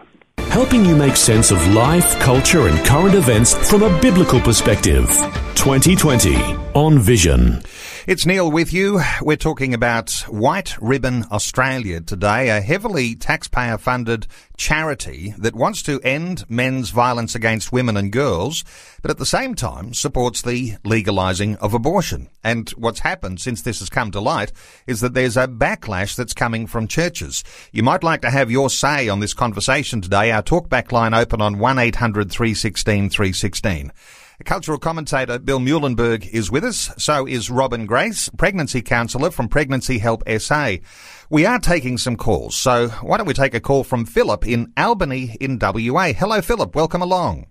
helping 0.51 0.83
you 0.83 0.97
make 0.97 1.15
sense 1.15 1.49
of 1.49 1.65
life, 1.73 2.19
culture, 2.19 2.67
and 2.67 2.77
current 2.85 3.15
events 3.15 3.53
from 3.69 3.83
a 3.83 4.01
biblical 4.01 4.39
perspective. 4.41 5.07
2020 5.55 6.35
on 6.73 6.99
Vision. 6.99 7.61
It's 8.07 8.25
Neil 8.25 8.49
with 8.49 8.73
you. 8.73 8.99
We're 9.21 9.37
talking 9.37 9.75
about 9.75 10.11
White 10.27 10.75
Ribbon 10.81 11.25
Australia 11.31 12.01
today, 12.01 12.49
a 12.49 12.59
heavily 12.59 13.13
taxpayer 13.13 13.77
funded 13.77 14.25
charity 14.57 15.35
that 15.37 15.53
wants 15.53 15.83
to 15.83 16.01
end 16.01 16.43
men's 16.49 16.89
violence 16.89 17.35
against 17.35 17.71
women 17.71 17.95
and 17.95 18.11
girls, 18.11 18.63
but 19.03 19.11
at 19.11 19.19
the 19.19 19.25
same 19.25 19.53
time 19.53 19.93
supports 19.93 20.41
the 20.41 20.77
legalizing 20.83 21.57
of 21.57 21.75
abortion. 21.75 22.27
And 22.43 22.71
what's 22.71 23.01
happened 23.01 23.39
since 23.39 23.61
this 23.61 23.77
has 23.79 23.89
come 23.89 24.09
to 24.11 24.19
light 24.19 24.51
is 24.87 25.01
that 25.01 25.13
there's 25.13 25.37
a 25.37 25.47
backlash 25.47 26.15
that's 26.15 26.33
coming 26.33 26.65
from 26.65 26.87
churches. 26.87 27.43
You 27.71 27.83
might 27.83 28.03
like 28.03 28.21
to 28.21 28.31
have 28.31 28.49
your 28.49 28.71
say 28.71 29.09
on 29.09 29.19
this 29.19 29.35
conversation 29.35 30.01
today. 30.01 30.31
Our 30.31 30.41
talkback 30.41 30.91
line 30.91 31.13
open 31.13 31.39
on 31.39 31.59
1 31.59 31.77
800 31.77 32.31
316 32.31 33.11
316. 33.11 33.91
Cultural 34.43 34.79
commentator 34.79 35.39
Bill 35.39 35.59
Muehlenberg 35.59 36.27
is 36.29 36.51
with 36.51 36.63
us. 36.63 36.91
So 36.97 37.27
is 37.27 37.49
Robin 37.49 37.85
Grace, 37.85 38.29
pregnancy 38.37 38.81
counsellor 38.81 39.31
from 39.31 39.47
Pregnancy 39.47 39.99
Help 39.99 40.23
SA. 40.39 40.77
We 41.29 41.45
are 41.45 41.59
taking 41.59 41.97
some 41.97 42.15
calls, 42.15 42.55
so 42.55 42.89
why 43.01 43.17
don't 43.17 43.27
we 43.27 43.33
take 43.33 43.53
a 43.53 43.59
call 43.59 43.83
from 43.83 44.05
Philip 44.05 44.47
in 44.47 44.73
Albany 44.77 45.37
in 45.39 45.59
WA? 45.59 46.13
Hello, 46.13 46.41
Philip. 46.41 46.75
Welcome 46.75 47.01
along. 47.01 47.45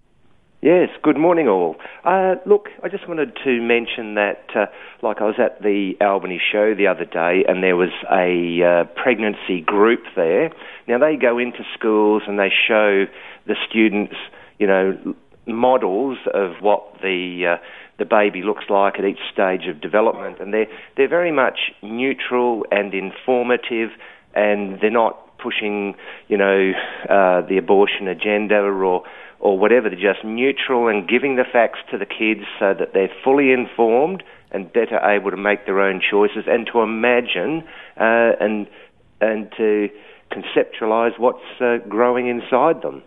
Yes, 0.63 0.91
good 1.03 1.17
morning, 1.17 1.49
all. 1.49 1.77
Uh, 2.05 2.35
look, 2.45 2.69
I 2.83 2.89
just 2.89 3.09
wanted 3.09 3.35
to 3.45 3.63
mention 3.63 4.15
that, 4.17 4.45
uh, 4.55 4.67
like, 5.01 5.23
I 5.23 5.25
was 5.25 5.37
at 5.39 5.63
the 5.63 5.95
Albany 6.03 6.39
show 6.53 6.75
the 6.75 6.87
other 6.87 7.07
day, 7.07 7.45
and 7.49 7.63
there 7.63 7.77
was 7.77 7.89
a 8.13 8.63
uh, 8.63 8.85
pregnancy 9.03 9.63
group 9.63 10.01
there. 10.17 10.51
Now, 10.87 10.99
they 10.99 11.17
go 11.17 11.39
into 11.39 11.65
schools 11.73 12.25
and 12.27 12.39
they 12.39 12.51
show 12.69 13.07
the 13.47 13.57
students, 13.67 14.17
you 14.59 14.67
know, 14.67 15.15
models 15.47 16.19
of 16.33 16.53
what 16.61 17.01
the 17.03 17.57
uh, 17.59 17.63
the 17.99 18.05
baby 18.05 18.43
looks 18.43 18.65
like 18.71 18.99
at 18.99 19.05
each 19.05 19.21
stage 19.33 19.67
of 19.69 19.81
development, 19.81 20.39
and 20.41 20.53
they're 20.53 20.69
they're 20.97 21.09
very 21.09 21.33
much 21.33 21.73
neutral 21.83 22.65
and 22.71 22.95
informative, 22.95 23.91
and 24.35 24.81
they're 24.81 24.91
not 24.91 25.39
pushing, 25.39 25.95
you 26.29 26.37
know, 26.37 26.73
uh, 27.09 27.41
the 27.47 27.57
abortion 27.59 28.09
agenda 28.09 28.57
or 28.57 29.03
or 29.39 29.59
whatever. 29.59 29.89
They're 29.89 30.13
just 30.15 30.25
neutral 30.25 30.89
and 30.89 31.09
giving 31.09 31.37
the 31.37 31.45
facts 31.51 31.79
to 31.91 31.99
the 31.99 32.07
kids 32.07 32.43
so 32.59 32.75
that 32.79 32.93
they're 32.93 33.13
fully 33.25 33.53
informed 33.53 34.23
and 34.51 34.73
better 34.73 34.99
able 34.99 35.31
to 35.31 35.37
make 35.37 35.65
their 35.67 35.81
own 35.81 36.01
choices 36.01 36.45
and 36.47 36.69
to 36.73 36.81
imagine 36.81 37.65
uh, 37.97 38.33
and 38.41 38.67
and 39.21 39.51
to 39.57 39.89
conceptualize 40.31 41.19
what's 41.19 41.61
uh, 41.61 41.79
growing 41.89 42.29
inside 42.29 42.83
them. 42.83 43.03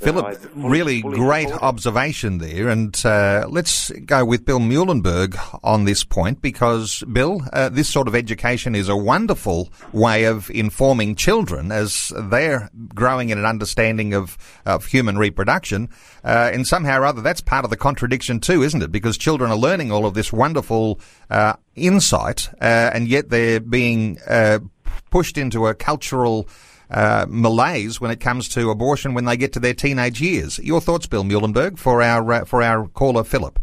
Philip, 0.00 0.50
really 0.54 1.02
great 1.02 1.52
observation 1.52 2.38
there. 2.38 2.70
And 2.70 2.98
uh, 3.04 3.46
let's 3.50 3.90
go 3.90 4.24
with 4.24 4.46
Bill 4.46 4.58
Muehlenberg 4.58 5.36
on 5.62 5.84
this 5.84 6.04
point 6.04 6.40
because, 6.40 7.04
Bill, 7.12 7.42
uh, 7.52 7.68
this 7.68 7.90
sort 7.90 8.08
of 8.08 8.14
education 8.14 8.74
is 8.74 8.88
a 8.88 8.96
wonderful 8.96 9.68
way 9.92 10.24
of 10.24 10.50
informing 10.50 11.16
children 11.16 11.70
as 11.70 12.12
they're 12.16 12.70
growing 12.94 13.28
in 13.28 13.36
an 13.36 13.44
understanding 13.44 14.14
of, 14.14 14.38
of 14.64 14.86
human 14.86 15.18
reproduction. 15.18 15.90
Uh, 16.24 16.50
and 16.50 16.66
somehow 16.66 17.00
or 17.00 17.04
other, 17.04 17.20
that's 17.20 17.42
part 17.42 17.64
of 17.64 17.70
the 17.70 17.76
contradiction 17.76 18.40
too, 18.40 18.62
isn't 18.62 18.82
it? 18.82 18.90
Because 18.90 19.18
children 19.18 19.50
are 19.50 19.56
learning 19.56 19.92
all 19.92 20.06
of 20.06 20.14
this 20.14 20.32
wonderful 20.32 20.98
uh, 21.28 21.52
insight, 21.74 22.48
uh, 22.62 22.90
and 22.94 23.06
yet 23.06 23.28
they're 23.28 23.60
being 23.60 24.18
uh, 24.26 24.60
pushed 25.10 25.38
into 25.38 25.66
a 25.66 25.74
cultural 25.74 26.48
uh, 26.90 27.26
malaise 27.28 28.00
when 28.00 28.10
it 28.10 28.20
comes 28.20 28.48
to 28.48 28.70
abortion 28.70 29.14
when 29.14 29.24
they 29.24 29.36
get 29.36 29.52
to 29.52 29.60
their 29.60 29.74
teenage 29.74 30.20
years. 30.20 30.58
Your 30.58 30.80
thoughts, 30.80 31.06
Bill 31.06 31.24
Muehlenberg, 31.24 31.78
for 31.78 32.02
our 32.02 32.32
uh, 32.32 32.44
for 32.44 32.62
our 32.62 32.88
caller 32.88 33.24
Philip. 33.24 33.58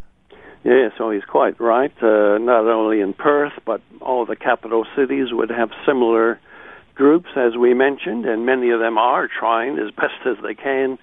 Yeah, 0.63 0.89
so 0.97 1.11
he's 1.11 1.23
quite 1.23 1.59
right. 1.59 1.93
Uh, 2.01 2.37
not 2.39 2.67
only 2.67 2.99
in 2.99 3.13
Perth, 3.13 3.53
but 3.65 3.81
all 4.01 4.25
the 4.25 4.35
capital 4.35 4.85
cities 4.95 5.27
would 5.31 5.49
have 5.49 5.69
similar 5.85 6.39
groups, 6.95 7.29
as 7.37 7.55
we 7.55 7.73
mentioned, 7.73 8.25
and 8.25 8.45
many 8.45 8.71
of 8.71 8.79
them 8.79 8.97
are 8.97 9.27
trying 9.27 9.77
as 9.77 9.91
best 9.91 10.19
as 10.25 10.35
they 10.43 10.55
can 10.55 10.97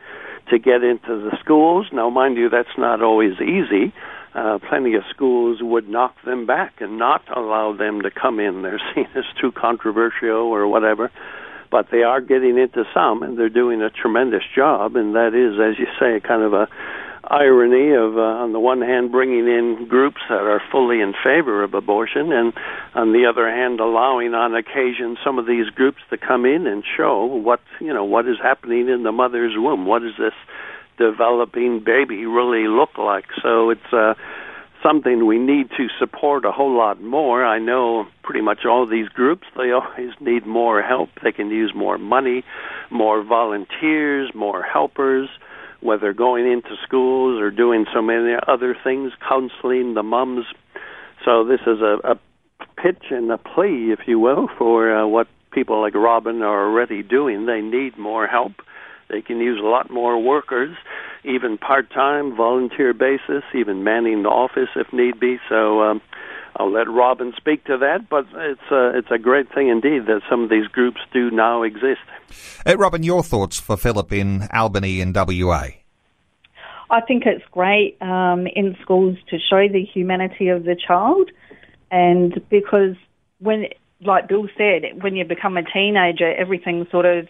to 0.51 0.59
get 0.59 0.83
into 0.83 1.31
the 1.31 1.37
schools. 1.41 1.87
Now, 1.93 2.11
mind 2.11 2.37
you, 2.37 2.51
that's 2.51 2.77
not 2.77 3.01
always 3.01 3.35
easy. 3.41 3.95
Uh, 4.35 4.59
plenty 4.69 4.95
of 4.95 5.03
schools 5.11 5.59
would 5.63 5.89
knock 5.89 6.17
them 6.25 6.45
back 6.45 6.75
and 6.81 6.99
not 6.99 7.23
allow 7.37 7.73
them 7.73 8.03
to 8.03 8.11
come 8.11 8.41
in. 8.41 8.63
They're 8.63 8.81
seen 8.95 9.07
as 9.15 9.25
too 9.41 9.53
controversial 9.53 10.53
or 10.53 10.67
whatever 10.67 11.11
but 11.75 11.89
they 11.91 12.05
are 12.05 12.21
getting 12.21 12.57
into 12.57 12.85
some, 12.95 13.25
and 13.25 13.37
they're 13.37 13.49
doing 13.49 13.83
a 13.83 13.91
tremendous 13.91 14.45
job. 14.55 14.95
And 14.95 15.17
that 15.17 15.35
is, 15.35 15.59
as 15.59 15.77
you 15.77 15.87
say, 15.99 16.25
kind 16.25 16.45
of 16.45 16.53
a 16.53 16.69
irony 17.29 17.91
of, 17.95 18.17
uh, 18.17 18.45
on 18.45 18.53
the 18.53 18.61
one 18.61 18.81
hand, 18.81 19.11
bringing 19.11 19.49
in 19.49 19.87
groups 19.89 20.21
that 20.29 20.43
are 20.43 20.63
fully 20.71 21.01
in 21.01 21.15
favor 21.25 21.65
of 21.65 21.75
abortion, 21.75 22.33
and 22.33 22.53
on 22.95 23.13
the 23.13 23.27
other 23.27 23.51
hand, 23.51 23.81
allowing 23.81 24.35
on 24.35 24.55
occasion 24.55 25.17
some 25.25 25.39
of 25.39 25.47
these 25.47 25.69
groups 25.71 25.99
to 26.11 26.17
come 26.17 26.45
in 26.45 26.67
and 26.67 26.85
show 26.97 27.25
what 27.25 27.61
you 27.81 27.93
know 27.93 28.05
what 28.05 28.29
is 28.29 28.37
happening 28.43 28.89
in 28.89 29.03
the 29.03 29.13
mother's 29.13 29.55
womb. 29.57 29.87
What 29.87 30.05
is 30.05 30.13
this 30.19 30.35
developing 30.99 31.83
baby 31.85 32.27
really 32.27 32.69
look 32.69 32.97
like? 32.99 33.27
So 33.43 33.71
it's 33.71 33.93
uh, 33.93 34.15
something 34.83 35.27
we 35.27 35.39
need 35.39 35.71
to 35.77 35.89
support 35.99 36.45
a 36.45 36.53
whole 36.53 36.77
lot 36.77 37.01
more. 37.03 37.45
I 37.45 37.59
know 37.59 38.07
pretty 38.23 38.43
much 38.43 38.65
all 38.65 38.87
these 38.87 39.09
groups, 39.09 39.47
they 39.57 39.71
always 39.73 40.13
need 40.21 40.47
more 40.47 40.83
help. 40.83 41.11
They 41.23 41.33
can 41.33 41.51
use 41.51 41.73
more 41.75 41.99
money, 41.99 42.45
more 42.91 43.23
volunteers, 43.23 44.31
more 44.35 44.63
helpers, 44.63 45.29
whether 45.81 46.13
going 46.13 46.51
into 46.51 46.77
schools 46.83 47.41
or 47.41 47.51
doing 47.51 47.87
so 47.93 48.01
many 48.01 48.35
other 48.47 48.77
things, 48.85 49.13
counseling 49.27 49.95
the 49.95 50.03
mums. 50.03 50.47
So 51.25 51.45
this 51.45 51.61
is 51.67 51.81
a, 51.81 51.99
a 52.05 52.15
pitch 52.83 53.05
and 53.11 53.31
a 53.31 53.39
plea, 53.39 53.93
if 53.93 54.01
you 54.07 54.19
will, 54.19 54.49
for 54.59 54.95
uh, 54.95 55.07
what 55.07 55.27
people 55.53 55.81
like 55.81 55.95
Robin 55.95 56.43
are 56.43 56.69
already 56.69 57.03
doing. 57.03 57.47
They 57.47 57.61
need 57.61 57.97
more 57.97 58.27
help. 58.27 58.53
They 59.09 59.23
can 59.23 59.39
use 59.39 59.61
a 59.61 59.67
lot 59.67 59.91
more 59.91 60.21
workers 60.21 60.77
even 61.25 61.59
part-time, 61.59 62.37
volunteer 62.37 62.93
basis, 62.93 63.43
even 63.55 63.83
manning 63.83 64.23
the 64.23 64.29
office 64.29 64.69
if 64.77 64.93
need 64.93 65.19
be. 65.19 65.39
So 65.49 65.83
um, 65.83 66.03
I'll 66.57 66.71
let 66.71 66.89
Robin 66.89 67.33
speak 67.37 67.65
to 67.65 67.79
that, 67.79 68.09
but 68.09 68.27
it's 68.35 68.71
a, 68.71 68.99
it's 68.99 69.11
a 69.11 69.19
great 69.19 69.53
thing 69.53 69.69
indeed 69.69 70.07
that 70.07 70.21
some 70.29 70.43
of 70.43 70.51
these 70.51 70.67
groups 70.69 71.01
do 71.13 71.31
now 71.31 71.63
exist. 71.63 72.03
Uh, 72.67 72.77
Robin, 72.77 73.03
your 73.03 73.23
thoughts 73.23 73.59
for 73.59 73.77
Philip 73.77 74.13
in 74.13 74.49
Albany 74.53 75.01
in 75.01 75.13
WA? 75.13 75.69
I 76.91 77.01
think 77.01 77.25
it's 77.27 77.45
great 77.51 78.01
um, 78.03 78.47
in 78.47 78.77
schools 78.83 79.17
to 79.31 79.39
show 79.39 79.67
the 79.67 79.83
humanity 79.83 80.49
of 80.49 80.65
the 80.65 80.77
child, 80.77 81.31
and 81.91 82.41
because 82.51 82.95
when, 83.39 83.67
like 84.03 84.29
Bill 84.29 84.47
said, 84.57 85.03
when 85.03 85.17
you 85.17 85.25
become 85.25 85.57
a 85.57 85.63
teenager, 85.63 86.33
everything 86.35 86.87
sort 86.91 87.07
of 87.07 87.27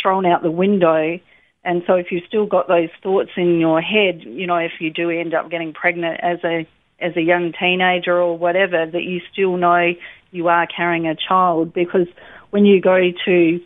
thrown 0.00 0.26
out 0.26 0.42
the 0.42 0.50
window 0.50 1.18
and 1.66 1.82
so 1.84 1.94
if 1.94 2.12
you've 2.12 2.22
still 2.28 2.46
got 2.46 2.68
those 2.68 2.90
thoughts 3.02 3.30
in 3.36 3.58
your 3.58 3.80
head, 3.82 4.22
you 4.22 4.46
know, 4.46 4.56
if 4.56 4.70
you 4.78 4.88
do 4.88 5.10
end 5.10 5.34
up 5.34 5.50
getting 5.50 5.72
pregnant 5.72 6.20
as 6.22 6.38
a 6.44 6.66
as 7.00 7.14
a 7.16 7.20
young 7.20 7.52
teenager 7.60 8.16
or 8.16 8.38
whatever, 8.38 8.86
that 8.86 9.02
you 9.02 9.20
still 9.32 9.56
know 9.56 9.92
you 10.30 10.46
are 10.46 10.66
carrying 10.68 11.08
a 11.08 11.16
child 11.16 11.74
because 11.74 12.06
when 12.50 12.64
you 12.64 12.80
go 12.80 12.96
to 13.24 13.60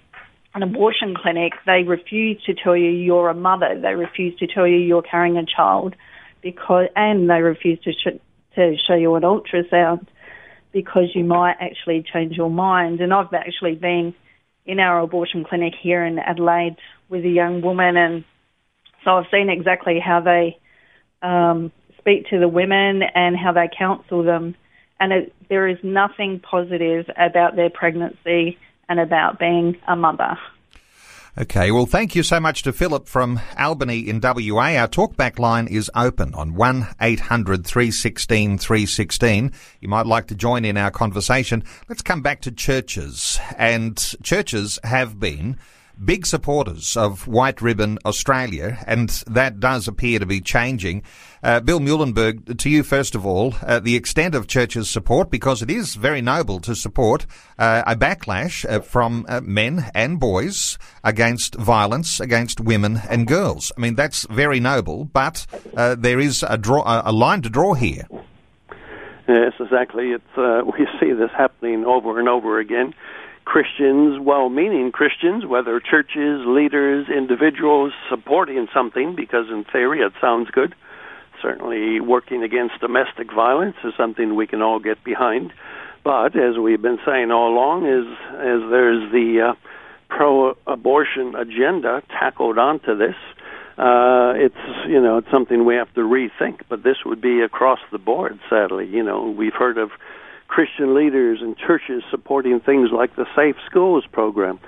an 0.55 0.63
abortion 0.63 1.15
clinic, 1.15 1.53
they 1.67 1.83
refuse 1.83 2.43
to 2.45 2.55
tell 2.55 2.75
you 2.75 2.91
you're 2.91 3.29
a 3.29 3.35
mother. 3.35 3.79
They 3.81 3.95
refuse 3.95 4.37
to 4.39 4.47
tell 4.47 4.67
you 4.67 4.79
you're 4.79 5.03
carrying 5.03 5.37
a 5.37 5.45
child 5.45 5.95
because, 6.43 6.87
and 6.97 7.29
they 7.29 7.43
refuse 7.43 7.79
to 7.81 7.93
sh- 7.93 8.19
to 8.55 8.77
show 8.89 8.95
you 8.95 9.15
an 9.15 9.25
ultrasound 9.25 10.07
because 10.73 11.15
you 11.15 11.23
might 11.23 11.57
actually 11.61 12.03
change 12.11 12.35
your 12.35 12.51
mind. 12.51 13.03
And 13.03 13.13
I've 13.13 13.35
actually 13.35 13.75
been 13.75 14.15
in 14.71 14.79
our 14.79 15.01
abortion 15.01 15.45
clinic 15.45 15.75
here 15.81 16.05
in 16.05 16.19
Adelaide 16.19 16.77
with 17.09 17.25
a 17.25 17.29
young 17.29 17.61
woman, 17.61 17.97
and 17.97 18.25
so 19.05 19.17
I've 19.17 19.27
seen 19.31 19.51
exactly 19.51 19.99
how 19.99 20.21
they 20.21 20.59
um, 21.23 21.73
speak 21.99 22.29
to 22.29 22.39
the 22.39 22.49
women 22.49 23.03
and 23.03 23.37
how 23.37 23.53
they 23.53 23.69
counsel 23.77 24.23
them. 24.23 24.55
And 25.01 25.13
it, 25.13 25.35
there 25.49 25.67
is 25.67 25.79
nothing 25.83 26.41
positive 26.41 27.07
about 27.17 27.57
their 27.57 27.71
pregnancy 27.71 28.59
and 28.89 29.01
about 29.01 29.39
being 29.39 29.77
a 29.89 29.97
mother. 29.97 30.39
Okay, 31.39 31.71
well, 31.71 31.87
thank 31.87 32.17
you 32.17 32.25
so 32.25 32.41
much 32.41 32.65
to 32.65 32.73
Philip 32.73 33.07
from 33.07 33.41
Albany 33.57 34.01
in 34.01 34.21
WA. 34.21 34.75
Our 34.75 34.89
talkback 34.89 35.39
line 35.39 35.69
is 35.69 35.89
open 35.95 36.35
on 36.35 36.55
1 36.55 36.89
800 37.01 37.65
316 37.65 38.59
316. 38.59 39.53
You 39.81 39.89
might 39.89 40.07
like 40.07 40.27
to 40.27 40.35
join 40.35 40.65
in 40.65 40.77
our 40.77 40.91
conversation. 40.91 41.63
Let's 41.89 42.03
come 42.03 42.21
back 42.21 42.41
to 42.43 42.51
churches. 42.51 43.39
And 43.57 43.97
churches 44.25 44.81
have 44.83 45.21
been 45.21 45.57
big 46.05 46.27
supporters 46.27 46.97
of 46.97 47.27
White 47.27 47.61
Ribbon 47.61 47.99
Australia, 48.05 48.83
and 48.87 49.09
that 49.27 49.61
does 49.61 49.87
appear 49.87 50.19
to 50.19 50.27
be 50.27 50.41
changing. 50.41 51.03
Uh, 51.43 51.61
Bill 51.61 51.81
Muehlenberg, 51.81 52.59
to 52.59 52.71
you 52.71 52.83
first 52.83 53.15
of 53.15 53.27
all, 53.27 53.55
uh, 53.63 53.81
the 53.81 53.97
extent 53.97 54.35
of 54.35 54.47
churches' 54.47 54.91
support, 54.91 55.31
because 55.31 55.63
it 55.63 55.71
is 55.71 55.95
very 55.95 56.21
noble 56.21 56.61
to 56.61 56.75
support 56.75 57.27
uh, 57.59 57.83
a 57.87 57.97
backlash 57.97 58.69
uh, 58.69 58.81
from 58.81 59.27
uh, 59.29 59.41
men 59.43 59.91
and 59.95 60.21
boys 60.21 60.79
against 61.05 61.55
violence 61.55 62.21
against 62.21 62.61
women 62.61 63.01
and 63.09 63.27
girls. 63.27 63.73
I 63.77 63.81
mean, 63.81 63.95
that's 63.95 64.27
very 64.31 64.61
noble, 64.61 65.05
but 65.05 65.47
uh, 65.77 65.97
there 65.99 66.19
is 66.19 66.45
a, 66.49 66.57
draw, 66.57 67.03
a 67.05 67.13
line 67.13 67.43
to 67.43 67.51
draw 67.51 67.75
here. 67.75 68.07
Yes, 69.29 69.53
exactly. 69.61 70.11
It's 70.11 70.37
we 70.79 70.87
see 70.99 71.13
this 71.13 71.31
happening 71.37 71.85
over 71.85 72.19
and 72.19 72.29
over 72.29 72.59
again. 72.59 72.95
Christians, 73.51 74.21
well 74.21 74.49
meaning 74.49 74.93
Christians, 74.93 75.45
whether 75.45 75.81
churches, 75.81 76.47
leaders, 76.47 77.09
individuals 77.09 77.93
supporting 78.09 78.69
something, 78.73 79.17
because 79.17 79.47
in 79.51 79.65
theory 79.65 80.03
it 80.03 80.13
sounds 80.21 80.51
good. 80.53 80.73
Certainly, 81.43 81.99
working 81.99 82.45
against 82.45 82.79
domestic 82.79 83.33
violence 83.35 83.75
is 83.83 83.93
something 83.97 84.37
we 84.37 84.47
can 84.47 84.63
all 84.63 84.79
get 84.79 85.03
behind. 85.03 85.53
But 86.05 86.37
as 86.37 86.59
we've 86.63 86.81
been 86.81 87.01
saying 87.05 87.33
all 87.33 87.53
along, 87.53 87.87
is 87.87 88.07
as 88.35 88.71
there's 88.71 89.11
the 89.11 89.51
uh, 89.51 89.55
pro-abortion 90.09 91.35
agenda 91.35 92.05
tackled 92.09 92.57
onto 92.57 92.97
this, 92.97 93.17
uh, 93.79 94.31
it's 94.37 94.87
you 94.87 95.03
know 95.03 95.19
it's 95.19 95.31
something 95.33 95.65
we 95.65 95.75
have 95.75 95.93
to 95.95 96.03
rethink. 96.03 96.61
But 96.69 96.85
this 96.85 96.99
would 97.05 97.21
be 97.21 97.41
across 97.41 97.81
the 97.91 97.99
board. 97.99 98.39
Sadly, 98.49 98.87
you 98.87 99.03
know 99.03 99.35
we've 99.37 99.59
heard 99.59 99.77
of 99.77 99.91
Christian 100.51 100.97
leaders 100.97 101.39
and 101.41 101.57
churches 101.57 102.03
supporting 102.11 102.59
things 102.59 102.91
like 102.93 103.15
the 103.15 103.25
Safe 103.37 103.55
Schools 103.71 104.05
program. 104.11 104.59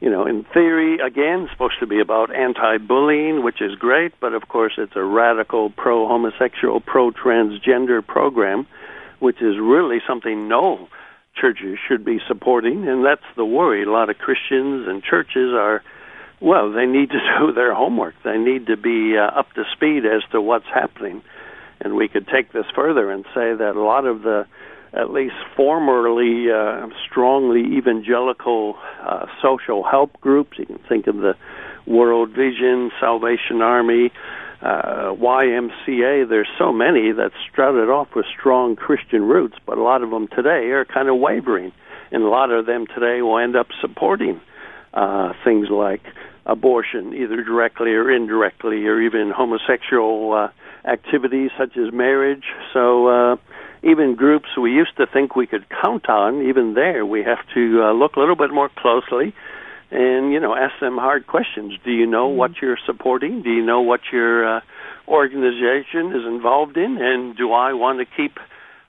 You 0.00 0.10
know, 0.10 0.26
in 0.26 0.44
theory, 0.52 0.98
again, 0.98 1.48
supposed 1.52 1.78
to 1.78 1.86
be 1.86 2.00
about 2.00 2.34
anti-bullying, 2.34 3.44
which 3.44 3.62
is 3.62 3.76
great, 3.76 4.12
but 4.20 4.34
of 4.34 4.48
course 4.48 4.72
it's 4.78 4.96
a 4.96 5.02
radical 5.02 5.70
pro-homosexual, 5.70 6.80
pro-transgender 6.80 8.04
program, 8.04 8.66
which 9.20 9.40
is 9.40 9.54
really 9.60 9.98
something 10.08 10.48
no 10.48 10.88
churches 11.40 11.78
should 11.86 12.04
be 12.04 12.18
supporting, 12.26 12.88
and 12.88 13.04
that's 13.04 13.28
the 13.36 13.44
worry. 13.44 13.84
A 13.84 13.90
lot 13.90 14.10
of 14.10 14.18
Christians 14.18 14.88
and 14.88 15.04
churches 15.04 15.52
are, 15.54 15.84
well, 16.40 16.72
they 16.72 16.86
need 16.86 17.10
to 17.10 17.20
do 17.38 17.52
their 17.52 17.74
homework. 17.74 18.14
They 18.24 18.38
need 18.38 18.66
to 18.66 18.76
be 18.76 19.16
uh, 19.16 19.38
up 19.38 19.52
to 19.54 19.62
speed 19.72 20.04
as 20.04 20.22
to 20.32 20.40
what's 20.40 20.66
happening. 20.74 21.22
And 21.80 21.94
we 21.94 22.08
could 22.08 22.26
take 22.26 22.52
this 22.52 22.66
further 22.74 23.12
and 23.12 23.24
say 23.26 23.54
that 23.54 23.74
a 23.76 23.80
lot 23.80 24.04
of 24.04 24.22
the 24.22 24.46
at 24.92 25.10
least 25.12 25.34
formerly 25.56 26.50
uh, 26.50 26.88
strongly 27.08 27.76
evangelical 27.76 28.76
uh, 29.02 29.26
social 29.42 29.82
help 29.82 30.20
groups. 30.20 30.58
You 30.58 30.66
can 30.66 30.78
think 30.88 31.06
of 31.06 31.16
the 31.16 31.34
World 31.86 32.30
Vision, 32.30 32.90
Salvation 33.00 33.62
Army, 33.62 34.12
uh, 34.62 35.14
YMCA. 35.14 36.28
There's 36.28 36.48
so 36.58 36.72
many 36.72 37.12
that 37.12 37.30
started 37.52 37.88
off 37.88 38.08
with 38.14 38.26
strong 38.38 38.76
Christian 38.76 39.22
roots, 39.22 39.56
but 39.66 39.78
a 39.78 39.82
lot 39.82 40.02
of 40.02 40.10
them 40.10 40.28
today 40.28 40.70
are 40.70 40.84
kind 40.84 41.08
of 41.08 41.16
wavering, 41.18 41.72
and 42.10 42.22
a 42.22 42.28
lot 42.28 42.50
of 42.50 42.66
them 42.66 42.86
today 42.86 43.22
will 43.22 43.38
end 43.38 43.56
up 43.56 43.68
supporting 43.80 44.40
uh, 44.94 45.32
things 45.44 45.68
like 45.70 46.02
abortion, 46.46 47.14
either 47.14 47.42
directly 47.42 47.92
or 47.92 48.10
indirectly, 48.10 48.86
or 48.86 49.00
even 49.00 49.30
homosexual 49.30 50.32
uh, 50.32 50.88
activities 50.88 51.50
such 51.58 51.76
as 51.76 51.92
marriage. 51.92 52.44
So. 52.72 53.06
Uh, 53.06 53.36
even 53.82 54.14
groups 54.14 54.48
we 54.60 54.72
used 54.72 54.96
to 54.96 55.06
think 55.06 55.36
we 55.36 55.46
could 55.46 55.66
count 55.82 56.08
on, 56.08 56.42
even 56.48 56.74
there, 56.74 57.06
we 57.06 57.22
have 57.22 57.38
to 57.54 57.82
uh, 57.82 57.92
look 57.92 58.16
a 58.16 58.20
little 58.20 58.36
bit 58.36 58.52
more 58.52 58.70
closely 58.76 59.34
and, 59.90 60.32
you 60.32 60.40
know, 60.40 60.54
ask 60.54 60.78
them 60.80 60.98
hard 60.98 61.26
questions. 61.26 61.74
Do 61.84 61.90
you 61.90 62.06
know 62.06 62.28
mm-hmm. 62.28 62.38
what 62.38 62.50
you're 62.60 62.78
supporting? 62.86 63.42
Do 63.42 63.50
you 63.50 63.64
know 63.64 63.80
what 63.80 64.00
your 64.12 64.56
uh, 64.56 64.60
organization 65.06 66.12
is 66.12 66.26
involved 66.26 66.76
in? 66.76 66.98
And 67.00 67.36
do 67.36 67.52
I 67.52 67.72
want 67.72 68.00
to 68.00 68.04
keep 68.04 68.38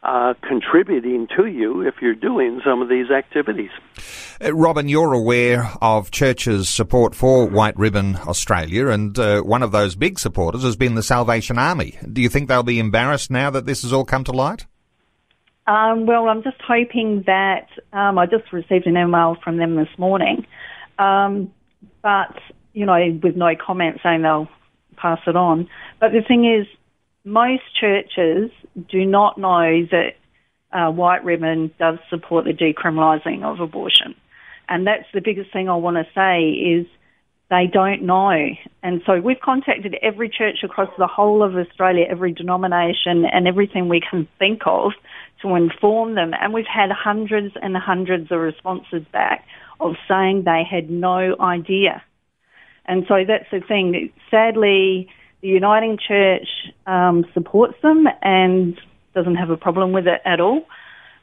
uh, 0.02 0.34
contributing 0.42 1.28
to 1.36 1.46
you 1.46 1.82
if 1.82 1.96
you're 2.02 2.16
doing 2.16 2.62
some 2.64 2.82
of 2.82 2.88
these 2.88 3.12
activities. 3.12 3.72
Uh, 4.42 4.54
Robin, 4.54 4.88
you're 4.88 5.14
aware 5.14 5.72
of 5.82 6.12
churches' 6.12 6.70
support 6.70 7.14
for 7.14 7.46
White 7.48 7.78
Ribbon 7.78 8.16
Australia, 8.16 8.88
and 8.88 9.20
uh, 9.20 9.42
one 9.42 9.62
of 9.62 9.72
those 9.72 9.96
big 9.96 10.18
supporters 10.18 10.64
has 10.64 10.78
been 10.78 10.96
the 10.96 11.04
Salvation 11.04 11.58
Army. 11.58 11.98
Do 12.12 12.22
you 12.22 12.30
think 12.30 12.48
they'll 12.48 12.64
be 12.64 12.80
embarrassed 12.80 13.30
now 13.30 13.50
that 13.50 13.66
this 13.66 13.82
has 13.82 13.92
all 13.92 14.06
come 14.06 14.24
to 14.24 14.32
light? 14.32 14.66
Um, 15.70 16.08
well, 16.08 16.28
I'm 16.28 16.42
just 16.42 16.60
hoping 16.68 17.24
that 17.28 17.68
um, 17.94 18.18
I 18.18 18.26
just 18.26 18.52
received 18.52 18.88
an 18.88 18.98
email 18.98 19.38
from 19.44 19.58
them 19.58 19.76
this 19.76 20.00
morning, 20.00 20.48
um, 20.98 21.54
but 22.02 22.34
you 22.74 22.88
know, 22.88 23.20
with 23.22 23.36
no 23.36 23.52
comment 23.56 24.00
saying 24.02 24.24
they'll 24.24 24.50
pass 24.98 25.20
it 25.28 25.36
on. 25.36 25.70
But 26.00 26.12
the 26.12 26.24
thing 26.28 26.52
is, 26.52 26.66
most 27.24 27.62
churches 27.80 28.50
do 28.90 29.06
not 29.06 29.38
know 29.38 29.86
that 29.92 30.16
uh, 30.72 30.92
White 30.92 31.24
Ribbon 31.24 31.72
does 31.78 32.00
support 32.10 32.46
the 32.46 32.54
decriminalising 32.54 33.44
of 33.44 33.60
abortion, 33.60 34.16
and 34.68 34.88
that's 34.88 35.06
the 35.14 35.22
biggest 35.22 35.54
thing 35.54 35.70
I 35.70 35.76
want 35.76 35.98
to 35.98 36.08
say 36.16 36.50
is 36.50 36.88
they 37.50 37.66
don't 37.72 38.04
know. 38.04 38.50
And 38.84 39.02
so 39.06 39.20
we've 39.20 39.40
contacted 39.40 39.96
every 40.02 40.30
church 40.30 40.58
across 40.64 40.90
the 40.98 41.08
whole 41.08 41.42
of 41.42 41.56
Australia, 41.56 42.06
every 42.08 42.32
denomination, 42.32 43.26
and 43.26 43.48
everything 43.48 43.90
we 43.90 44.02
can 44.02 44.28
think 44.38 44.62
of 44.66 44.92
to 45.42 45.56
inform 45.56 46.16
them. 46.16 46.32
And 46.40 46.54
we've 46.54 46.66
had 46.66 46.92
hundreds 46.92 47.56
and 47.62 47.76
hundreds 47.76 48.32
of 48.32 48.40
responses 48.40 49.04
back 49.12 49.46
of 49.80 49.96
saying 50.08 50.44
they 50.46 50.64
had 50.70 50.90
no 50.90 51.36
idea. 51.40 52.04
And 52.86 53.06
so 53.08 53.24
that's 53.28 53.50
the 53.52 53.62
thing. 53.62 54.12
Sadly, 54.30 55.10
the 55.42 55.48
Uniting 55.48 55.98
Church 55.98 56.48
um, 56.86 57.26
supports 57.34 57.76
them, 57.82 58.08
and 58.22 58.80
doesn't 59.14 59.36
have 59.36 59.50
a 59.50 59.58
problem 59.58 59.92
with 59.92 60.08
it 60.08 60.22
at 60.26 60.40
all. 60.40 60.66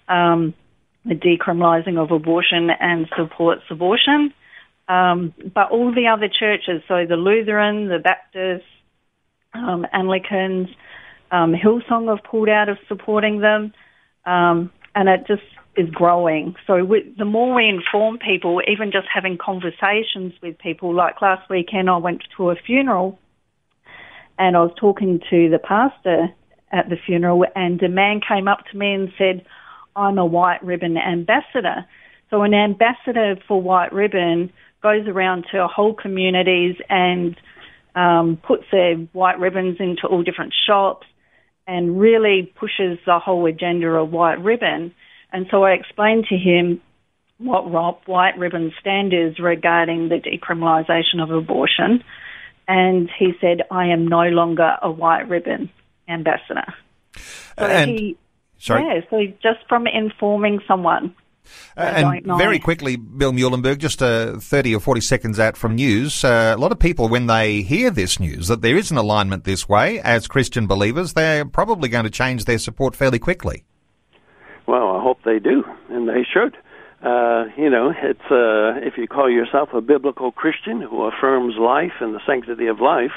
Um, 0.09 0.55
the 1.05 1.15
decriminalising 1.15 1.99
of 1.99 2.11
abortion 2.11 2.71
and 2.71 3.07
supports 3.17 3.63
abortion. 3.71 4.33
Um, 4.89 5.35
but 5.55 5.71
all 5.71 5.93
the 5.93 6.07
other 6.07 6.29
churches, 6.29 6.83
so 6.87 7.07
the 7.09 7.17
Lutheran, 7.17 7.89
the 7.89 7.99
Baptist, 7.99 8.65
um, 9.53 9.87
Anglicans, 9.93 10.69
um, 11.31 11.55
Hillsong 11.55 12.09
have 12.09 12.25
pulled 12.25 12.49
out 12.49 12.69
of 12.69 12.79
supporting 12.87 13.41
them, 13.41 13.73
um, 14.25 14.71
and 14.95 15.09
it 15.09 15.27
just 15.27 15.43
is 15.77 15.91
growing. 15.91 16.55
So 16.67 16.85
we, 16.85 17.15
the 17.19 17.25
more 17.25 17.55
we 17.55 17.69
inform 17.69 18.19
people, 18.19 18.63
even 18.67 18.93
just 18.93 19.07
having 19.13 19.39
conversations 19.39 20.33
with 20.43 20.59
people, 20.59 20.95
like 20.95 21.21
last 21.21 21.49
weekend 21.51 21.91
I 21.91 21.99
went 21.99 22.23
to 22.37 22.51
a 22.51 22.57
funeral 22.57 23.19
and 24.39 24.57
I 24.57 24.61
was 24.61 24.73
talking 24.79 25.21
to 25.31 25.51
the 25.51 25.59
pastor 25.59 26.29
at 26.73 26.89
the 26.89 26.97
funeral 27.05 27.45
and 27.55 27.83
a 27.83 27.89
man 27.89 28.21
came 28.27 28.49
up 28.49 28.61
to 28.71 28.77
me 28.77 28.93
and 28.95 29.13
said, 29.19 29.45
I'm 29.95 30.19
a 30.19 30.27
white 30.27 30.63
ribbon 30.65 30.97
ambassador. 30.97 31.87
So 32.31 32.43
an 32.43 32.55
ambassador 32.55 33.37
for 33.47 33.61
white 33.61 33.93
ribbon 33.93 34.53
goes 34.87 35.09
around 35.09 35.47
to 35.51 35.67
whole 35.67 35.95
communities 35.95 36.77
and 36.89 37.37
um, 37.97 38.39
puts 38.47 38.63
their 38.71 38.95
white 39.13 39.41
ribbons 39.41 39.79
into 39.81 40.07
all 40.07 40.23
different 40.23 40.55
shops 40.65 41.09
and 41.67 41.99
really 41.99 42.53
pushes 42.55 42.97
the 43.05 43.19
whole 43.19 43.47
agenda 43.47 43.89
of 43.89 44.13
white 44.13 44.41
ribbon. 44.41 44.95
And 45.33 45.47
so 45.51 45.65
I 45.65 45.73
explained 45.73 46.27
to 46.29 46.37
him 46.37 46.81
what 47.39 47.69
white 48.07 48.39
ribbon 48.39 48.73
stand 48.81 49.13
is 49.13 49.41
regarding 49.41 50.09
the 50.09 50.21
decriminalisation 50.21 51.21
of 51.21 51.33
abortion. 51.33 52.05
And 52.69 53.11
he 53.19 53.33
said, 53.41 53.63
I 53.73 53.87
am 53.89 54.07
no 54.07 54.29
longer 54.29 54.77
a 54.81 54.91
white 54.91 55.29
ribbon 55.29 55.69
ambassador. 56.09 56.73
So 57.59 57.65
and, 57.65 57.91
he, 57.91 58.17
sorry? 58.59 58.85
Yeah, 58.85 59.01
so 59.11 59.27
just 59.43 59.67
from 59.69 59.89
informing 59.89 60.61
someone. 60.69 61.13
Uh, 61.77 61.81
and 61.81 62.25
very 62.39 62.59
quickly, 62.59 62.97
Bill 62.97 63.33
Muehlenberg, 63.33 63.79
just 63.79 64.03
uh, 64.03 64.39
30 64.39 64.75
or 64.77 64.81
40 64.81 65.01
seconds 65.01 65.39
out 65.39 65.57
from 65.57 65.75
news, 65.75 66.25
uh, 66.25 66.55
a 66.57 66.61
lot 66.61 66.73
of 66.73 66.79
people, 66.79 67.09
when 67.09 67.27
they 67.27 67.63
hear 67.63 67.91
this 67.91 68.19
news, 68.21 68.49
that 68.49 68.63
there 68.63 68.77
is 68.77 68.91
an 68.91 68.97
alignment 68.97 69.45
this 69.45 69.69
way, 69.69 70.01
as 70.01 70.27
Christian 70.27 70.67
believers, 70.67 71.13
they're 71.13 71.45
probably 71.45 71.89
going 71.89 72.05
to 72.05 72.11
change 72.11 72.45
their 72.45 72.59
support 72.59 72.97
fairly 72.97 73.19
quickly. 73.19 73.65
Well, 74.67 74.97
I 74.97 75.03
hope 75.03 75.19
they 75.25 75.39
do, 75.39 75.65
and 75.89 76.09
they 76.09 76.27
should. 76.33 76.57
Uh, 77.03 77.45
you 77.57 77.71
know, 77.71 77.93
it's 77.97 78.31
uh, 78.31 78.81
if 78.87 78.97
you 78.97 79.07
call 79.07 79.31
yourself 79.31 79.69
a 79.75 79.81
biblical 79.81 80.33
Christian 80.33 80.81
who 80.81 81.05
affirms 81.05 81.55
life 81.57 81.93
and 82.01 82.15
the 82.15 82.21
sanctity 82.27 82.67
of 82.67 82.81
life, 82.81 83.13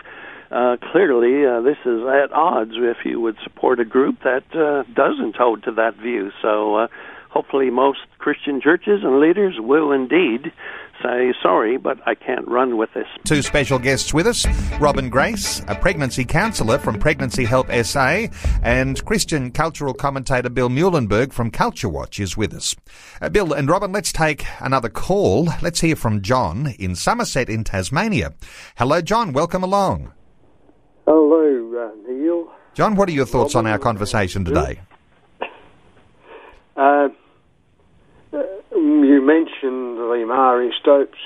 uh, 0.52 0.78
clearly 0.92 1.46
uh, 1.46 1.62
this 1.62 1.78
is 1.86 2.02
at 2.06 2.32
odds 2.34 2.74
if 2.76 2.98
you 3.06 3.22
would 3.22 3.38
support 3.44 3.80
a 3.80 3.86
group 3.86 4.18
that 4.24 4.44
uh, 4.54 4.84
doesn't 4.94 5.36
hold 5.36 5.64
to 5.64 5.72
that 5.72 5.96
view. 5.96 6.32
So 6.42 6.76
uh, 6.76 6.88
hopefully 7.30 7.70
most 7.70 8.00
Christian 8.18 8.60
churches 8.62 9.02
and 9.04 9.20
leaders 9.20 9.56
will 9.60 9.92
indeed 9.92 10.52
say, 11.02 11.34
sorry, 11.42 11.78
but 11.78 11.98
I 12.06 12.16
can't 12.16 12.48
run 12.48 12.78
with 12.78 12.94
this. 12.94 13.08
Two 13.24 13.42
special 13.42 13.80
guests 13.80 14.14
with 14.14 14.28
us 14.28 14.46
Robin 14.80 15.10
Grace, 15.10 15.62
a 15.68 15.76
pregnancy 15.76 16.26
counsellor 16.26 16.78
from 16.78 17.00
Pregnancy 17.00 17.46
Help 17.46 17.72
SA, 17.84 18.28
and 18.62 19.04
Christian 19.06 19.52
cultural 19.52 19.94
commentator 19.94 20.50
Bill 20.50 20.70
Muehlenberg 20.70 21.32
from 21.32 21.52
Culture 21.52 21.90
Watch 21.90 22.20
is 22.20 22.36
with 22.36 22.54
us. 22.54 22.76
Uh, 23.22 23.30
Bill 23.30 23.54
and 23.54 23.70
Robin, 23.70 23.92
let's 23.92 24.12
take 24.12 24.46
another 24.60 24.90
call. 24.90 25.48
Let's 25.62 25.82
hear 25.82 25.96
from 25.96 26.22
John 26.22 26.76
in 26.80 26.96
Somerset 26.96 27.50
in 27.50 27.64
Tasmania. 27.64 28.34
Hello, 28.78 29.02
John. 29.02 29.32
Welcome 29.34 29.64
along. 29.64 30.14
Hello, 31.06 31.92
uh, 31.92 32.12
Neil. 32.12 32.52
John, 32.74 32.96
what 32.96 33.10
are 33.10 33.14
your 33.14 33.26
thoughts 33.26 33.56
Robin, 33.56 33.68
on 33.68 33.74
our 33.74 33.80
conversation 33.80 34.46
today? 34.46 34.82
Uh, 36.80 37.10
you 39.20 39.26
mentioned 39.26 39.98
the 39.98 40.24
Marie 40.26 40.74
Stopes 40.80 41.20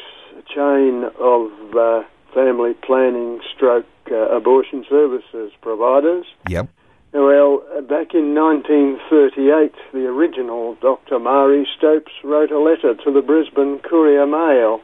chain 0.50 1.04
of 1.20 1.52
uh, 1.78 2.02
family 2.34 2.74
planning 2.74 3.40
stroke 3.56 3.86
uh, 4.10 4.36
abortion 4.36 4.84
services 4.90 5.52
providers. 5.62 6.26
Yep. 6.50 6.70
Well, 7.14 7.62
back 7.88 8.16
in 8.16 8.34
1938, 8.34 9.76
the 9.94 10.08
original 10.08 10.76
Dr. 10.82 11.20
Marie 11.20 11.68
Stopes 11.78 12.12
wrote 12.24 12.50
a 12.50 12.58
letter 12.58 12.96
to 12.96 13.14
the 13.14 13.22
Brisbane 13.22 13.78
Courier 13.78 14.26
Mail. 14.26 14.82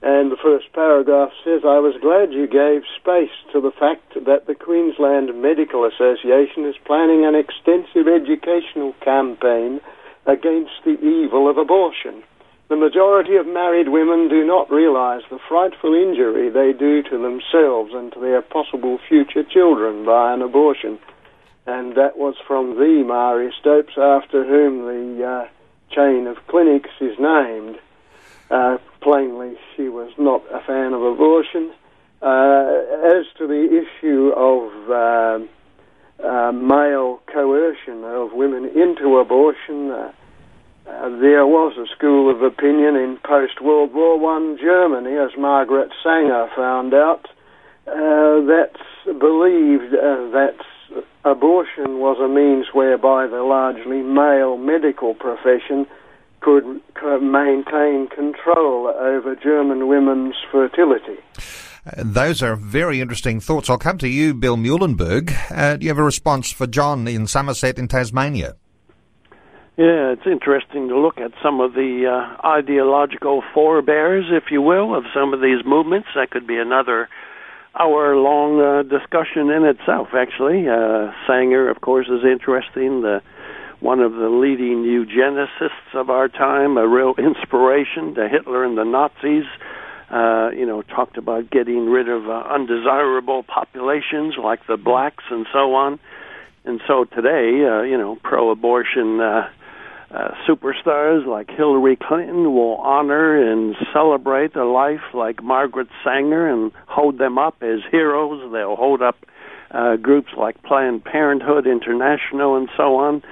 And 0.00 0.32
the 0.32 0.40
first 0.42 0.72
paragraph 0.72 1.30
says, 1.44 1.60
I 1.64 1.78
was 1.84 1.94
glad 2.00 2.32
you 2.32 2.48
gave 2.48 2.82
space 2.98 3.36
to 3.52 3.60
the 3.60 3.70
fact 3.70 4.14
that 4.24 4.46
the 4.46 4.54
Queensland 4.54 5.30
Medical 5.40 5.84
Association 5.84 6.64
is 6.64 6.74
planning 6.86 7.26
an 7.26 7.36
extensive 7.36 8.08
educational 8.08 8.94
campaign 9.04 9.82
against 10.26 10.72
the 10.84 10.98
evil 11.00 11.48
of 11.48 11.58
abortion. 11.58 12.22
The 12.68 12.76
majority 12.76 13.36
of 13.36 13.46
married 13.46 13.88
women 13.88 14.28
do 14.28 14.46
not 14.46 14.70
realize 14.70 15.22
the 15.28 15.38
frightful 15.48 15.94
injury 15.94 16.48
they 16.48 16.72
do 16.72 17.02
to 17.02 17.18
themselves 17.18 17.92
and 17.92 18.12
to 18.12 18.20
their 18.20 18.40
possible 18.40 18.98
future 19.08 19.42
children 19.42 20.06
by 20.06 20.32
an 20.32 20.40
abortion. 20.40 20.98
And 21.66 21.96
that 21.96 22.16
was 22.16 22.34
from 22.46 22.76
the 22.76 23.04
Marie 23.06 23.52
Stopes, 23.60 23.92
after 23.98 24.44
whom 24.44 24.86
the 24.86 25.24
uh, 25.24 25.48
chain 25.94 26.26
of 26.26 26.46
clinics 26.46 26.90
is 27.00 27.18
named. 27.18 27.78
Uh, 28.50 28.78
plainly, 29.00 29.58
she 29.76 29.88
was 29.88 30.10
not 30.18 30.42
a 30.50 30.60
fan 30.60 30.94
of 30.94 31.02
abortion. 31.02 31.72
Uh, 32.22 32.82
as 33.04 33.26
to 33.36 33.46
the 33.46 33.84
issue 33.84 34.32
of 34.36 34.90
uh, 36.24 36.52
male 36.52 37.20
coercion 37.32 38.04
of 38.04 38.32
women 38.32 38.64
into 38.66 39.18
abortion. 39.18 39.90
Uh, 39.90 40.12
uh, 40.88 41.08
there 41.20 41.46
was 41.46 41.76
a 41.78 41.86
school 41.96 42.30
of 42.30 42.42
opinion 42.42 42.96
in 42.96 43.18
post-World 43.24 43.94
War 43.94 44.18
One 44.18 44.58
Germany, 44.58 45.16
as 45.16 45.30
Margaret 45.38 45.90
Sanger 46.02 46.48
found 46.56 46.92
out, 46.92 47.28
uh, 47.86 48.42
that 48.46 48.72
believed 49.04 49.94
uh, 49.94 50.30
that 50.30 50.56
abortion 51.24 51.98
was 51.98 52.18
a 52.20 52.28
means 52.28 52.66
whereby 52.72 53.26
the 53.26 53.42
largely 53.42 54.02
male 54.02 54.56
medical 54.56 55.14
profession 55.14 55.86
could 56.40 56.80
maintain 57.22 58.08
control 58.08 58.88
over 58.88 59.36
German 59.36 59.86
women's 59.86 60.34
fertility. 60.50 61.18
Those 61.96 62.42
are 62.42 62.54
very 62.54 63.00
interesting 63.00 63.40
thoughts. 63.40 63.68
I'll 63.68 63.76
come 63.76 63.98
to 63.98 64.08
you, 64.08 64.34
Bill 64.34 64.56
Muehlenberg. 64.56 65.34
Uh, 65.50 65.76
do 65.76 65.84
you 65.84 65.90
have 65.90 65.98
a 65.98 66.04
response 66.04 66.52
for 66.52 66.68
John 66.68 67.08
in 67.08 67.26
Somerset 67.26 67.76
in 67.76 67.88
Tasmania? 67.88 68.54
Yeah, 69.76 70.12
it's 70.12 70.26
interesting 70.26 70.88
to 70.88 70.98
look 70.98 71.18
at 71.18 71.32
some 71.42 71.60
of 71.60 71.72
the 71.72 72.06
uh, 72.06 72.46
ideological 72.46 73.42
forebears, 73.52 74.26
if 74.30 74.52
you 74.52 74.62
will, 74.62 74.94
of 74.94 75.04
some 75.12 75.34
of 75.34 75.40
these 75.40 75.64
movements. 75.64 76.08
That 76.14 76.30
could 76.30 76.46
be 76.46 76.56
another 76.56 77.08
hour 77.74 78.14
long 78.14 78.60
uh, 78.60 78.82
discussion 78.82 79.50
in 79.50 79.64
itself, 79.64 80.08
actually. 80.14 80.68
Uh, 80.68 81.10
Sanger, 81.26 81.68
of 81.68 81.80
course, 81.80 82.06
is 82.06 82.22
interesting. 82.22 83.00
The 83.02 83.22
one 83.80 83.98
of 83.98 84.12
the 84.12 84.28
leading 84.28 84.84
eugenicists 84.84 85.94
of 85.94 86.10
our 86.10 86.28
time, 86.28 86.76
a 86.76 86.86
real 86.86 87.14
inspiration 87.18 88.14
to 88.14 88.28
Hitler 88.28 88.64
and 88.64 88.78
the 88.78 88.84
Nazis 88.84 89.46
uh, 90.12 90.50
you 90.54 90.66
know, 90.66 90.82
talked 90.82 91.16
about 91.16 91.50
getting 91.50 91.88
rid 91.88 92.08
of 92.08 92.28
uh, 92.28 92.44
undesirable 92.50 93.42
populations 93.42 94.34
like 94.36 94.60
the 94.66 94.76
blacks 94.76 95.24
and 95.30 95.46
so 95.52 95.74
on. 95.74 95.98
And 96.64 96.80
so 96.86 97.04
today, 97.04 97.64
uh, 97.64 97.82
you 97.82 97.96
know, 97.96 98.18
pro-abortion 98.22 99.20
uh, 99.20 99.48
uh, 100.10 100.34
superstars 100.46 101.26
like 101.26 101.48
Hillary 101.50 101.96
Clinton 101.96 102.52
will 102.52 102.76
honor 102.76 103.50
and 103.50 103.74
celebrate 103.92 104.54
a 104.54 104.66
life 104.66 105.00
like 105.14 105.42
Margaret 105.42 105.88
Sanger 106.04 106.46
and 106.46 106.72
hold 106.86 107.16
them 107.16 107.38
up 107.38 107.62
as 107.62 107.80
heroes. 107.90 108.52
They'll 108.52 108.76
hold 108.76 109.00
up 109.00 109.16
uh, 109.70 109.96
groups 109.96 110.32
like 110.36 110.62
Planned 110.62 111.04
Parenthood 111.04 111.66
International 111.66 112.56
and 112.56 112.68
so 112.76 112.96
on. 112.96 113.22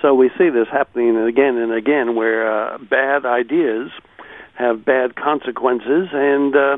So 0.00 0.14
we 0.14 0.30
see 0.38 0.48
this 0.48 0.66
happening 0.72 1.16
again 1.18 1.58
and 1.58 1.72
again 1.72 2.16
where 2.16 2.72
uh, 2.72 2.78
bad 2.78 3.26
ideas– 3.26 3.90
have 4.54 4.84
bad 4.84 5.14
consequences, 5.16 6.08
and 6.12 6.54
uh, 6.54 6.76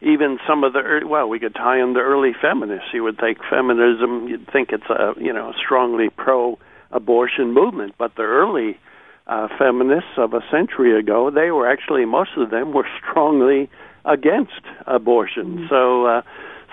even 0.00 0.38
some 0.46 0.64
of 0.64 0.72
the 0.72 1.00
well, 1.06 1.28
we 1.28 1.38
could 1.38 1.54
tie 1.54 1.80
in 1.80 1.94
the 1.94 2.00
early 2.00 2.32
feminists. 2.40 2.88
You 2.92 3.02
would 3.04 3.18
think 3.18 3.38
feminism, 3.48 4.28
you'd 4.28 4.50
think 4.52 4.70
it's 4.72 4.88
a 4.90 5.14
you 5.18 5.32
know 5.32 5.52
strongly 5.58 6.08
pro-abortion 6.10 7.52
movement, 7.52 7.94
but 7.98 8.14
the 8.16 8.22
early 8.22 8.78
uh, 9.26 9.48
feminists 9.58 10.10
of 10.16 10.34
a 10.34 10.40
century 10.50 10.98
ago, 10.98 11.30
they 11.30 11.50
were 11.50 11.68
actually 11.68 12.04
most 12.04 12.30
of 12.36 12.50
them 12.50 12.72
were 12.72 12.86
strongly 13.00 13.68
against 14.04 14.62
abortion. 14.86 15.58
Mm-hmm. 15.58 15.66
So, 15.68 16.06
uh, 16.06 16.22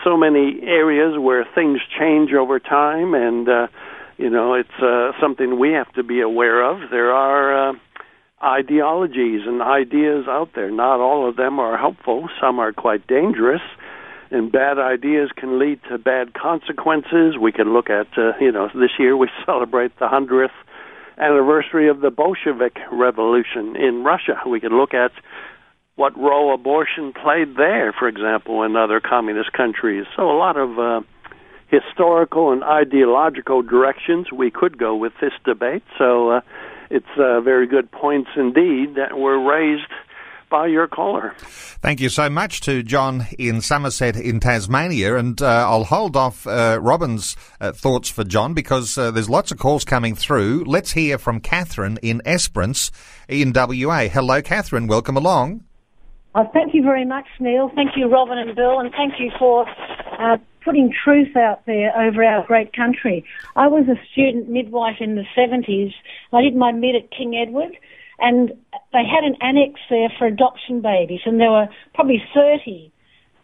so 0.04 0.18
many 0.18 0.60
areas 0.62 1.18
where 1.18 1.46
things 1.56 1.80
change 1.98 2.32
over 2.34 2.60
time, 2.60 3.14
and 3.14 3.48
uh, 3.48 3.68
you 4.18 4.30
know 4.30 4.54
it's 4.54 4.70
uh, 4.82 5.12
something 5.20 5.58
we 5.58 5.72
have 5.72 5.92
to 5.94 6.04
be 6.04 6.22
aware 6.22 6.64
of. 6.64 6.90
There 6.92 7.12
are 7.12 7.70
uh, 7.70 7.74
ideologies 8.44 9.42
and 9.46 9.62
ideas 9.62 10.26
out 10.28 10.50
there. 10.56 10.70
Not 10.72 11.00
all 11.00 11.28
of 11.28 11.36
them 11.36 11.60
are 11.60 11.78
helpful. 11.78 12.30
Some 12.42 12.60
are 12.60 12.74
quite 12.74 13.08
dangerous. 13.08 13.62
and 14.32 14.52
bad 14.52 14.80
ideas 14.80 15.30
can 15.36 15.60
lead 15.60 15.80
to 15.90 15.98
bad 16.00 16.34
consequences. 16.34 17.38
We 17.40 17.52
can 17.52 17.72
look 17.72 17.92
at, 17.92 18.08
uh, 18.18 18.32
you 18.42 18.52
know, 18.52 18.68
this 18.74 18.90
year 18.98 19.16
we 19.16 19.30
celebrate 19.46 19.98
the 20.00 20.08
100th 20.08 20.50
anniversary 21.18 21.88
of 21.88 22.02
the 22.02 22.10
Bolshevik 22.10 22.78
Revolution 22.92 23.76
in 23.76 24.04
Russia. 24.04 24.42
We 24.48 24.60
can 24.60 24.76
look 24.76 24.96
at 24.96 25.12
what 25.96 26.18
role 26.18 26.54
abortion 26.54 27.14
played 27.14 27.56
there, 27.56 27.94
for 27.94 28.08
example, 28.08 28.64
in 28.64 28.76
other 28.76 29.00
communist 29.00 29.54
countries. 29.54 30.06
So 30.16 30.24
a 30.24 30.38
lot 30.38 30.58
of 30.58 30.80
uh, 30.80 31.02
historical 31.68 32.52
and 32.52 32.64
ideological 32.64 33.62
directions 33.62 34.32
we 34.32 34.50
could 34.50 34.78
go 34.78 34.96
with 34.96 35.14
this 35.22 35.34
debate. 35.46 35.84
So 36.00 36.32
uh, 36.32 36.42
it's 36.94 37.06
uh, 37.18 37.42
very 37.42 37.68
good 37.68 37.92
points 37.92 38.30
indeed 38.36 38.96
that 38.96 39.18
were 39.18 39.40
raised 39.40 39.92
by 40.50 40.68
your 40.68 40.88
caller. 40.88 41.34
Thank 41.40 42.00
you 42.00 42.10
so 42.10 42.30
much 42.30 42.62
to 42.62 42.84
John 42.84 43.26
in 43.40 43.60
Somerset 43.60 44.16
in 44.16 44.40
Tasmania. 44.40 45.18
And 45.18 45.42
uh, 45.42 45.48
I'll 45.68 45.86
hold 45.86 46.16
off 46.16 46.46
uh, 46.46 46.78
Robin's 46.80 47.36
uh, 47.60 47.72
thoughts 47.72 48.10
for 48.10 48.24
John 48.24 48.54
because 48.54 48.96
uh, 48.96 49.10
there's 49.10 49.32
lots 49.32 49.52
of 49.52 49.58
calls 49.58 49.84
coming 49.84 50.14
through. 50.14 50.66
Let's 50.68 50.92
hear 50.92 51.18
from 51.18 51.40
Catherine 51.40 51.98
in 52.04 52.22
Esperance 52.24 52.92
in 53.28 53.52
WA. 53.56 54.08
Hello, 54.08 54.44
Catherine. 54.44 54.86
Welcome 54.86 55.18
along. 55.18 55.64
Uh, 56.36 56.44
thank 56.54 56.76
you 56.76 56.84
very 56.84 57.06
much, 57.06 57.26
Neil. 57.40 57.72
Thank 57.74 57.92
you, 57.98 58.08
Robin 58.08 58.38
and 58.38 58.56
Bill, 58.56 58.80
and 58.80 58.92
thank 58.92 59.14
you 59.20 59.32
for 59.40 59.68
uh, 60.20 60.38
putting 60.64 60.94
truth 61.04 61.36
out 61.36 61.66
there 61.66 61.96
over 61.98 62.24
our 62.24 62.46
great 62.46 62.74
country. 62.74 63.26
I 63.56 63.68
was 63.68 63.86
a 63.88 64.00
student 64.12 64.50
midwife 64.50 64.98
in 65.00 65.16
the 65.16 65.26
70s. 65.38 65.94
I 66.32 66.42
did 66.42 66.56
my 66.56 66.72
mid 66.72 66.96
at 66.96 67.12
King 67.12 67.36
Edward, 67.36 67.78
and 68.20 68.50
they 68.92 69.04
had 69.06 69.24
an 69.24 69.36
annex 69.42 69.80
there 69.90 70.12
for 70.18 70.28
adoption 70.28 70.82
babies, 70.82 71.22
and 71.26 71.40
there 71.40 71.52
were 71.52 71.68
probably 71.94 72.24
30 72.34 72.92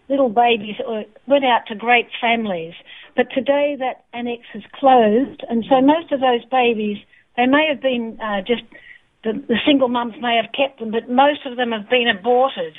little 0.09 0.29
babies 0.29 0.75
that 0.79 1.05
went 1.27 1.45
out 1.45 1.67
to 1.67 1.75
great 1.75 2.07
families. 2.19 2.73
But 3.15 3.27
today 3.33 3.75
that 3.79 4.05
annex 4.13 4.43
is 4.55 4.63
closed, 4.73 5.43
and 5.49 5.65
so 5.69 5.81
most 5.81 6.11
of 6.11 6.19
those 6.19 6.43
babies, 6.45 6.97
they 7.37 7.45
may 7.45 7.67
have 7.69 7.81
been 7.81 8.19
uh, 8.21 8.41
just 8.41 8.63
the, 9.23 9.33
the 9.47 9.57
single 9.65 9.89
mums 9.89 10.15
may 10.21 10.39
have 10.41 10.51
kept 10.53 10.79
them, 10.79 10.91
but 10.91 11.09
most 11.09 11.45
of 11.45 11.57
them 11.57 11.71
have 11.71 11.89
been 11.89 12.07
aborted. 12.07 12.77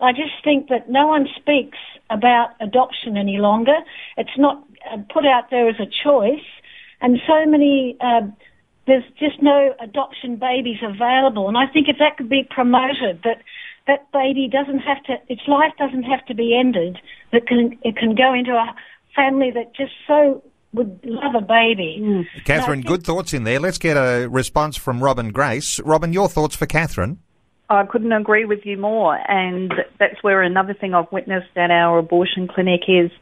I 0.00 0.12
just 0.12 0.42
think 0.42 0.68
that 0.68 0.88
no 0.88 1.06
one 1.06 1.26
speaks 1.36 1.78
about 2.08 2.50
adoption 2.60 3.16
any 3.16 3.38
longer. 3.38 3.76
It's 4.16 4.36
not 4.38 4.64
uh, 4.90 4.98
put 5.12 5.26
out 5.26 5.50
there 5.50 5.68
as 5.68 5.76
a 5.78 5.86
choice, 5.86 6.46
and 7.00 7.18
so 7.26 7.46
many. 7.46 7.96
Uh, 8.00 8.22
there's 8.86 9.04
just 9.18 9.40
no 9.40 9.74
adoption 9.78 10.36
babies 10.36 10.78
available, 10.82 11.46
and 11.48 11.56
I 11.56 11.66
think 11.66 11.88
if 11.88 11.98
that 11.98 12.16
could 12.16 12.28
be 12.28 12.48
promoted, 12.48 13.22
that 13.24 13.42
that 13.86 14.10
baby 14.12 14.48
doesn't 14.50 14.80
have 14.80 15.02
to, 15.04 15.16
its 15.28 15.42
life 15.46 15.72
doesn't 15.78 16.04
have 16.04 16.24
to 16.26 16.34
be 16.34 16.56
ended. 16.58 16.98
That 17.32 17.46
can 17.46 17.78
it 17.82 17.96
can 17.96 18.14
go 18.14 18.34
into 18.34 18.52
a 18.52 18.74
family 19.14 19.50
that 19.52 19.74
just 19.74 19.92
so 20.06 20.42
would 20.72 21.00
love 21.04 21.34
a 21.34 21.40
baby. 21.40 21.98
Mm. 22.00 22.26
Catherine, 22.44 22.82
good 22.82 23.04
thoughts 23.04 23.34
in 23.34 23.44
there. 23.44 23.58
Let's 23.58 23.78
get 23.78 23.96
a 23.96 24.28
response 24.28 24.76
from 24.76 25.02
Robin 25.02 25.30
Grace. 25.32 25.80
Robin, 25.80 26.12
your 26.12 26.28
thoughts 26.28 26.54
for 26.54 26.66
Catherine? 26.66 27.18
I 27.70 27.84
couldn't 27.86 28.12
agree 28.12 28.44
with 28.44 28.66
you 28.66 28.76
more, 28.76 29.16
and 29.30 29.72
that's 30.00 30.20
where 30.22 30.42
another 30.42 30.74
thing 30.74 30.92
I've 30.92 31.10
witnessed 31.12 31.56
at 31.56 31.70
our 31.70 31.98
abortion 31.98 32.48
clinic 32.48 32.80
is 32.88 33.12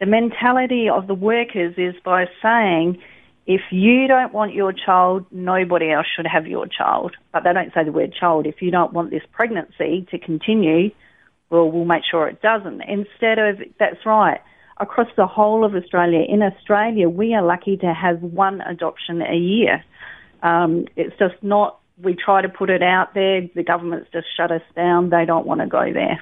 the 0.00 0.06
mentality 0.06 0.88
of 0.88 1.06
the 1.06 1.14
workers 1.14 1.74
is 1.76 1.94
by 2.02 2.26
saying, 2.42 2.98
if 3.46 3.60
you 3.70 4.06
don't 4.08 4.32
want 4.32 4.54
your 4.54 4.72
child, 4.72 5.26
nobody 5.30 5.90
else 5.90 6.06
should 6.16 6.26
have 6.26 6.46
your 6.46 6.66
child. 6.66 7.14
But 7.32 7.44
they 7.44 7.52
don't 7.52 7.72
say 7.74 7.84
the 7.84 7.92
word 7.92 8.14
child. 8.18 8.46
If 8.46 8.62
you 8.62 8.70
don't 8.70 8.92
want 8.92 9.10
this 9.10 9.22
pregnancy 9.32 10.06
to 10.10 10.18
continue, 10.18 10.90
well, 11.50 11.70
we'll 11.70 11.84
make 11.84 12.04
sure 12.10 12.26
it 12.28 12.40
doesn't. 12.40 12.82
Instead 12.82 13.38
of, 13.38 13.58
that's 13.78 14.04
right, 14.06 14.40
across 14.78 15.08
the 15.16 15.26
whole 15.26 15.64
of 15.64 15.74
Australia. 15.74 16.24
In 16.26 16.42
Australia, 16.42 17.08
we 17.08 17.34
are 17.34 17.42
lucky 17.42 17.76
to 17.78 17.92
have 17.92 18.22
one 18.22 18.60
adoption 18.60 19.20
a 19.20 19.36
year. 19.36 19.84
Um, 20.42 20.86
it's 20.96 21.16
just 21.18 21.42
not, 21.42 21.80
we 22.02 22.14
try 22.14 22.42
to 22.42 22.48
put 22.48 22.70
it 22.70 22.82
out 22.82 23.14
there, 23.14 23.42
the 23.54 23.62
government's 23.62 24.10
just 24.12 24.26
shut 24.36 24.50
us 24.50 24.62
down, 24.76 25.10
they 25.10 25.24
don't 25.24 25.46
want 25.46 25.60
to 25.60 25.66
go 25.66 25.92
there. 25.92 26.20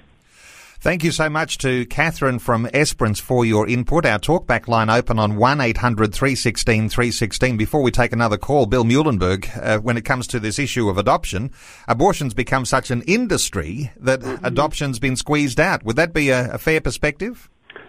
Thank 0.79 1.03
you 1.03 1.11
so 1.11 1.29
much 1.31 1.59
to 1.59 1.87
Catherine 1.87 2.39
from 2.39 2.69
Esperance 2.73 3.19
for 3.19 3.45
your 3.45 3.67
input. 3.67 4.05
Our 4.05 4.19
talkback 4.19 4.69
line 4.69 4.91
open 4.91 5.19
on 5.19 5.37
1800 5.37 6.15
316 6.15 6.91
316. 6.91 7.57
Before 7.57 7.83
we 7.83 7.91
take 7.91 8.13
another 8.13 8.37
call, 8.37 8.67
Bill 8.67 8.85
Muehlenberg, 8.85 9.49
uh, 9.61 9.79
when 9.81 9.97
it 9.97 10.05
comes 10.05 10.27
to 10.29 10.39
this 10.39 10.59
issue 10.59 10.89
of 10.89 10.99
adoption, 10.99 11.51
abortion's 11.89 12.35
become 12.35 12.65
such 12.65 12.91
an 12.91 13.03
industry 13.03 13.91
that 13.97 14.21
mm-hmm. 14.21 14.45
adoption's 14.45 14.99
been 14.99 15.17
squeezed 15.17 15.59
out. 15.59 15.83
Would 15.83 15.97
that 15.97 16.13
be 16.13 16.29
a, 16.29 16.53
a 16.53 16.59
fair 16.59 16.81
perspective? 16.81 17.49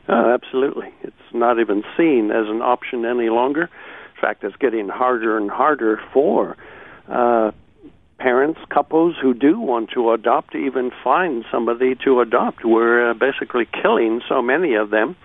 Oh, 0.10 0.34
absolutely. 0.34 0.92
It's 1.04 1.16
not 1.34 1.60
even 1.60 1.84
seen 1.98 2.32
as 2.32 2.48
an 2.48 2.62
option 2.62 3.06
any 3.06 3.30
longer. 3.30 3.64
In 3.64 4.22
fact, 4.22 4.44
it's 4.44 4.56
getting 4.56 4.88
harder 4.88 5.38
and 5.38 5.52
harder 5.52 6.00
for 6.14 6.56
uh, 7.10 7.52
parents, 8.18 8.60
couples 8.70 9.16
who 9.22 9.34
do 9.34 9.60
want 9.60 9.92
to 9.92 10.12
adopt 10.12 10.56
even 10.56 10.92
find 11.04 11.46
somebody 11.52 11.96
to 12.04 12.22
adopt. 12.22 12.66
We're 12.66 13.12
uh, 13.12 13.14
basically 13.14 13.68
killing 13.82 14.22
so 14.28 14.42
many 14.42 14.76
of 14.76 14.90
them. 14.90 15.16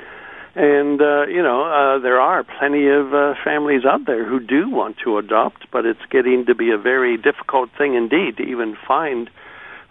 And, 0.55 1.01
uh, 1.01 1.27
you 1.27 1.43
know, 1.43 1.65
uh, 1.65 1.99
there 2.01 2.21
are 2.21 2.45
plenty 2.45 2.87
of 2.89 3.15
uh, 3.15 3.35
families 3.43 3.87
out 3.87 4.05
there 4.05 4.29
who 4.29 4.39
do 4.39 4.69
want 4.69 4.99
to 5.05 5.17
adopt, 5.17 5.71
but 5.71 5.87
it's 5.87 6.05
getting 6.11 6.45
to 6.47 6.55
be 6.55 6.71
a 6.71 6.77
very 6.77 7.17
difficult 7.17 7.71
thing 7.79 7.95
indeed 7.95 8.37
to 8.37 8.43
even 8.43 8.77
find 8.87 9.31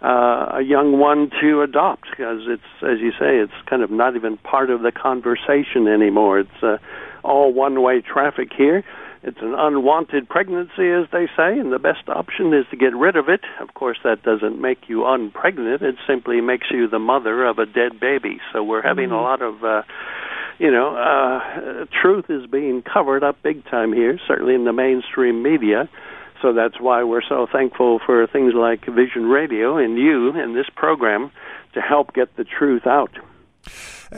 uh, 0.02 0.58
a 0.58 0.62
young 0.62 0.98
one 0.98 1.30
to 1.40 1.62
adopt 1.62 2.10
because 2.10 2.42
it's, 2.46 2.62
as 2.82 3.00
you 3.00 3.10
say, 3.12 3.38
it's 3.38 3.52
kind 3.66 3.82
of 3.82 3.90
not 3.90 4.14
even 4.14 4.36
part 4.38 4.70
of 4.70 4.82
the 4.82 4.92
conversation 4.92 5.88
anymore. 5.88 6.40
It's 6.40 6.62
uh, 6.62 6.78
all 7.24 7.52
one-way 7.52 8.00
traffic 8.00 8.52
here. 8.56 8.84
It's 9.24 9.38
an 9.40 9.54
unwanted 9.56 10.28
pregnancy, 10.28 10.90
as 10.90 11.06
they 11.12 11.26
say, 11.36 11.56
and 11.58 11.72
the 11.72 11.78
best 11.78 12.08
option 12.08 12.52
is 12.52 12.66
to 12.70 12.76
get 12.76 12.94
rid 12.94 13.14
of 13.14 13.28
it. 13.28 13.40
Of 13.60 13.72
course, 13.74 13.98
that 14.02 14.22
doesn't 14.24 14.60
make 14.60 14.88
you 14.88 15.04
unpregnant. 15.04 15.80
It 15.80 15.94
simply 16.08 16.40
makes 16.40 16.66
you 16.72 16.88
the 16.88 16.98
mother 16.98 17.46
of 17.46 17.58
a 17.58 17.66
dead 17.66 18.00
baby. 18.00 18.40
So 18.52 18.64
we're 18.64 18.82
having 18.82 19.10
mm-hmm. 19.10 19.14
a 19.14 19.22
lot 19.22 19.40
of, 19.40 19.62
uh, 19.62 19.82
you 20.58 20.72
know, 20.72 20.96
uh, 20.96 21.84
truth 22.02 22.26
is 22.30 22.46
being 22.50 22.82
covered 22.82 23.22
up 23.22 23.40
big 23.44 23.64
time 23.66 23.92
here, 23.92 24.18
certainly 24.26 24.54
in 24.54 24.64
the 24.64 24.72
mainstream 24.72 25.40
media. 25.40 25.88
So 26.42 26.52
that's 26.52 26.80
why 26.80 27.04
we're 27.04 27.22
so 27.22 27.46
thankful 27.50 28.00
for 28.04 28.26
things 28.26 28.54
like 28.54 28.84
Vision 28.86 29.26
Radio 29.26 29.76
and 29.76 29.96
you 29.96 30.30
and 30.30 30.56
this 30.56 30.66
program 30.74 31.30
to 31.74 31.80
help 31.80 32.12
get 32.12 32.36
the 32.36 32.44
truth 32.44 32.88
out. 32.88 33.12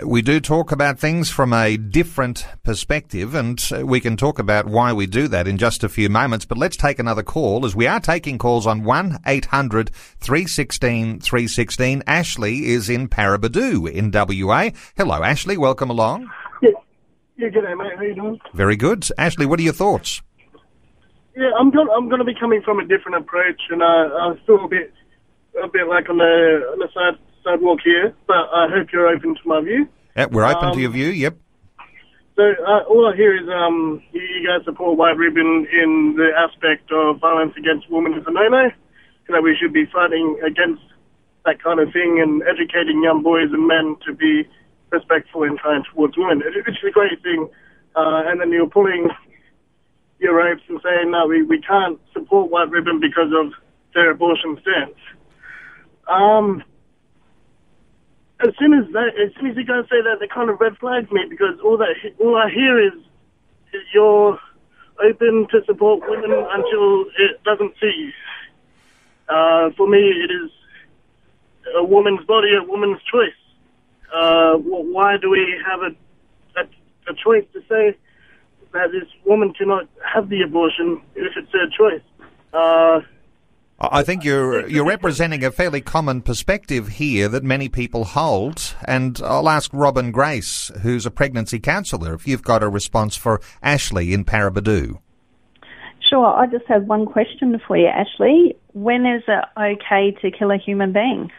We 0.03 0.23
do 0.23 0.41
talk 0.41 0.73
about 0.73 0.99
things 0.99 1.31
from 1.31 1.53
a 1.53 1.77
different 1.77 2.47
perspective, 2.65 3.35
and 3.35 3.63
we 3.83 4.01
can 4.01 4.17
talk 4.17 4.39
about 4.39 4.67
why 4.67 4.93
we 4.93 5.07
do 5.07 5.29
that 5.29 5.47
in 5.47 5.57
just 5.57 5.85
a 5.85 5.89
few 5.89 6.09
moments. 6.09 6.45
But 6.45 6.59
let's 6.59 6.77
take 6.77 6.99
another 6.99 7.23
call, 7.23 7.65
as 7.65 7.77
we 7.77 7.87
are 7.87 8.01
taking 8.01 8.39
calls 8.39 8.67
on 8.67 8.83
1 8.83 9.21
800 9.27 9.91
316 9.95 11.21
316. 11.21 12.03
Ashley 12.07 12.67
is 12.67 12.89
in 12.89 13.09
Paraburdoo 13.09 13.91
in 13.91 14.11
WA. 14.11 14.71
Hello, 14.97 15.23
Ashley. 15.23 15.57
Welcome 15.57 15.91
along. 15.91 16.29
Yeah, 16.61 16.71
yeah 17.37 17.49
g'day, 17.49 17.77
mate. 17.77 17.93
How 17.97 18.03
you 18.03 18.15
doing? 18.15 18.41
Very 18.53 18.77
good. 18.77 19.07
Ashley, 19.17 19.47
what 19.47 19.61
are 19.61 19.63
your 19.63 19.73
thoughts? 19.73 20.23
Yeah, 21.37 21.51
I'm 21.59 21.71
going. 21.71 21.89
I'm 21.95 22.09
going 22.09 22.21
to 22.21 22.25
be 22.25 22.35
coming 22.39 22.63
from 22.63 22.79
a 22.79 22.87
different 22.87 23.19
approach, 23.19 23.61
and 23.71 23.83
uh, 23.83 23.87
I'm 23.87 24.41
still 24.43 24.65
a 24.65 24.69
bit, 24.69 24.93
a 25.63 25.69
bit 25.69 25.87
like 25.89 26.09
on 26.09 26.19
the 26.19 26.69
on 26.73 26.79
the 26.79 26.89
side 26.95 27.19
sidewalk 27.45 27.81
here. 27.85 28.15
But 28.27 28.49
I 28.53 28.69
hope 28.69 28.89
you're 28.93 29.09
open 29.09 29.35
to 29.35 29.41
my 29.45 29.61
view. 29.61 29.89
Yeah, 30.17 30.27
we're 30.27 30.45
open 30.45 30.69
um, 30.69 30.75
to 30.75 30.81
your 30.81 30.91
view. 30.91 31.09
Yep. 31.09 31.37
So 32.37 32.43
uh, 32.43 32.83
all 32.91 33.13
I 33.13 33.15
hear 33.15 33.37
is 33.37 33.49
um, 33.49 34.03
you, 34.13 34.45
guys 34.45 34.65
support 34.65 34.99
White 34.99 35.17
Ribbon 35.17 35.69
in 35.71 36.15
the 36.17 36.31
aspect 36.37 36.91
of 36.91 37.21
violence 37.21 37.55
against 37.57 37.89
women 37.91 38.15
is 38.15 38.25
a 38.27 38.33
no-no. 38.33 38.71
You 39.29 39.35
know, 39.35 39.41
we 39.41 39.57
should 39.57 39.73
be 39.73 39.87
fighting 39.87 40.41
against 40.45 40.83
that 41.45 41.63
kind 41.63 41.79
of 41.79 41.93
thing 41.93 42.19
and 42.21 42.43
educating 42.43 43.03
young 43.03 43.23
boys 43.23 43.53
and 43.53 43.69
men 43.69 43.97
to 44.07 44.13
be 44.13 44.49
respectful 44.91 45.45
and 45.45 45.61
kind 45.61 45.85
towards 45.93 46.17
women. 46.17 46.43
It, 46.43 46.55
it's 46.67 46.79
a 46.83 46.91
great 46.91 47.23
thing. 47.23 47.49
Uh, 47.95 48.27
and 48.27 48.41
then 48.41 48.51
you're 48.51 48.69
pulling 48.69 49.09
your 50.19 50.35
ropes 50.35 50.63
and 50.69 50.81
saying, 50.83 51.13
no, 51.13 51.27
we, 51.27 51.43
we 51.43 51.61
can't 51.61 52.01
support 52.13 52.51
White 52.51 52.71
Ribbon 52.71 52.99
because 52.99 53.31
of 53.33 53.53
their 53.95 54.11
abortion 54.11 54.59
stance. 54.61 54.99
Um, 56.09 56.65
as 58.47 58.55
soon 58.59 58.75
as 58.75 58.93
that, 58.93 59.09
as 59.19 59.33
soon 59.37 59.51
as 59.51 59.57
you 59.57 59.65
guys 59.65 59.85
say 59.91 60.03
that, 60.03 60.17
they 60.21 60.29
kind 60.29 60.51
of 60.51 60.61
red 60.61 60.77
flags 60.79 61.11
me 61.11 61.23
because 61.29 61.59
all 61.65 61.77
that, 61.79 61.95
all 62.21 62.37
I 62.37 62.51
hear 62.51 62.79
is, 62.79 62.93
is 63.73 63.83
you're 63.93 64.39
open 65.03 65.47
to 65.51 65.65
support 65.65 66.09
women 66.09 66.31
until 66.31 67.07
it 67.19 67.43
doesn't 67.45 67.75
suit 67.81 67.95
you. 67.97 68.13
Uh, 69.29 69.71
for 69.77 69.89
me, 69.89 69.99
it 69.99 70.31
is 70.31 70.51
a 71.77 71.85
woman's 71.85 72.25
body, 72.27 72.49
a 72.55 72.63
woman's 72.63 73.01
choice. 73.11 73.33
Uh, 74.15 74.55
why 74.59 75.17
do 75.17 75.31
we 75.31 75.61
have 75.67 75.81
a, 75.81 76.61
a, 76.61 76.65
a 77.11 77.15
choice 77.15 77.45
to 77.53 77.61
say 77.69 77.97
that 78.75 78.91
this 78.93 79.09
woman 79.25 79.55
cannot 79.55 79.89
have 80.05 80.29
the 80.29 80.43
abortion 80.43 81.01
if 81.15 81.33
it's 81.37 81.51
her 81.53 81.69
choice. 81.71 82.03
Uh, 82.53 83.01
I 83.91 84.03
think 84.03 84.25
you're 84.25 84.67
you're 84.69 84.87
representing 84.87 85.45
a 85.45 85.51
fairly 85.51 85.81
common 85.81 86.23
perspective 86.23 86.89
here 86.89 87.29
that 87.29 87.43
many 87.43 87.69
people 87.69 88.05
hold, 88.05 88.75
and 88.87 89.21
I'll 89.25 89.49
ask 89.49 89.71
Robin 89.73 90.11
Grace, 90.11 90.71
who's 90.83 91.07
a 91.07 91.11
pregnancy 91.11 91.59
counsellor, 91.59 92.15
if 92.15 92.27
you've 92.29 92.43
got 92.43 92.63
a 92.63 92.69
response 92.69 93.17
for 93.17 93.41
Ashley 93.63 94.13
in 94.13 94.25
Paraburdoo. 94.25 94.99
Sure, 96.09 96.27
I 96.27 96.47
just 96.47 96.67
have 96.67 96.85
one 96.85 97.07
question 97.07 97.61
for 97.67 97.77
you, 97.77 97.87
Ashley. 97.87 98.57
When 98.73 99.07
is 99.07 99.23
it 99.27 99.45
okay 99.59 100.17
to 100.21 100.31
kill 100.31 100.51
a 100.51 100.59
human 100.59 100.93
being? 100.93 101.31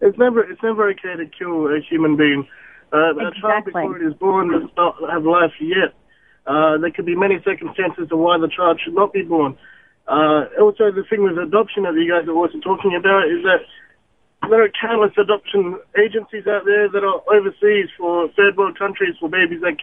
It's 0.00 0.18
never 0.18 0.42
it's 0.50 0.62
never 0.62 0.88
okay 0.90 1.16
to 1.16 1.26
kill 1.26 1.66
a 1.68 1.80
human 1.80 2.16
being. 2.16 2.46
Uh, 2.92 2.96
A 2.96 3.14
child 3.14 3.34
Exactly. 3.36 3.72
before 3.72 3.96
it 3.98 4.06
is 4.06 4.14
born 4.14 4.50
does 4.50 4.68
not 4.76 4.96
have 5.10 5.24
life 5.24 5.52
yet. 5.60 5.94
Uh, 6.50 6.78
there 6.82 6.90
could 6.90 7.06
be 7.06 7.14
many 7.14 7.38
circumstances 7.44 8.10
of 8.10 8.18
why 8.18 8.34
the 8.34 8.50
child 8.50 8.80
should 8.82 8.98
not 8.98 9.12
be 9.12 9.22
born. 9.22 9.54
Uh, 10.08 10.50
also, 10.58 10.90
the 10.90 11.06
thing 11.08 11.22
with 11.22 11.38
adoption 11.38 11.86
that 11.86 11.94
you 11.94 12.10
guys 12.10 12.26
are 12.26 12.34
also 12.34 12.58
talking 12.58 12.98
about 12.98 13.30
is 13.30 13.46
that 13.46 13.62
there 14.50 14.64
are 14.64 14.72
countless 14.74 15.14
adoption 15.14 15.78
agencies 15.94 16.50
out 16.50 16.64
there 16.66 16.88
that 16.90 17.04
are 17.06 17.22
overseas 17.30 17.86
for 17.96 18.26
third 18.34 18.56
world 18.56 18.76
countries 18.76 19.14
for 19.20 19.28
babies 19.28 19.60
that, 19.62 19.78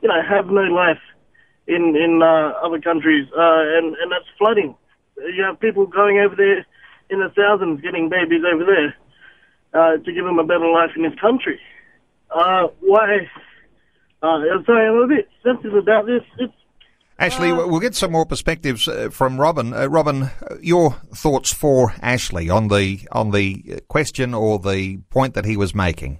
you 0.00 0.08
know, 0.08 0.22
have 0.22 0.46
no 0.46 0.62
life 0.70 1.02
in 1.66 1.96
in 1.96 2.22
uh, 2.22 2.54
other 2.62 2.80
countries, 2.80 3.26
uh, 3.34 3.62
and 3.78 3.96
and 3.98 4.12
that's 4.12 4.30
flooding. 4.38 4.74
You 5.16 5.42
have 5.42 5.58
people 5.58 5.86
going 5.86 6.18
over 6.18 6.36
there 6.36 6.66
in 7.10 7.18
the 7.18 7.30
thousands 7.34 7.80
getting 7.80 8.08
babies 8.08 8.42
over 8.46 8.64
there 8.64 8.90
uh, 9.74 9.96
to 9.98 10.12
give 10.12 10.24
them 10.24 10.38
a 10.38 10.44
better 10.44 10.70
life 10.70 10.90
in 10.94 11.02
this 11.02 11.18
country. 11.20 11.58
Uh, 12.30 12.68
why? 12.80 13.28
Uh, 14.22 14.26
I'm 14.26 14.64
sorry, 14.64 14.88
I'm 14.88 15.02
a 15.02 15.06
bit 15.08 15.28
sensitive 15.42 15.74
about 15.74 16.06
this. 16.06 16.22
It's 16.38 16.52
Ashley, 17.18 17.52
we'll 17.52 17.80
get 17.80 17.94
some 17.94 18.10
more 18.10 18.26
perspectives 18.26 18.88
uh, 18.88 19.08
from 19.10 19.40
Robin. 19.40 19.72
Uh, 19.72 19.86
Robin, 19.86 20.24
uh, 20.24 20.56
your 20.60 20.92
thoughts 21.14 21.52
for 21.52 21.94
Ashley 22.02 22.50
on 22.50 22.68
the 22.68 23.00
on 23.12 23.30
the 23.30 23.80
question 23.88 24.34
or 24.34 24.58
the 24.58 24.96
point 25.10 25.34
that 25.34 25.44
he 25.44 25.56
was 25.56 25.72
making. 25.74 26.18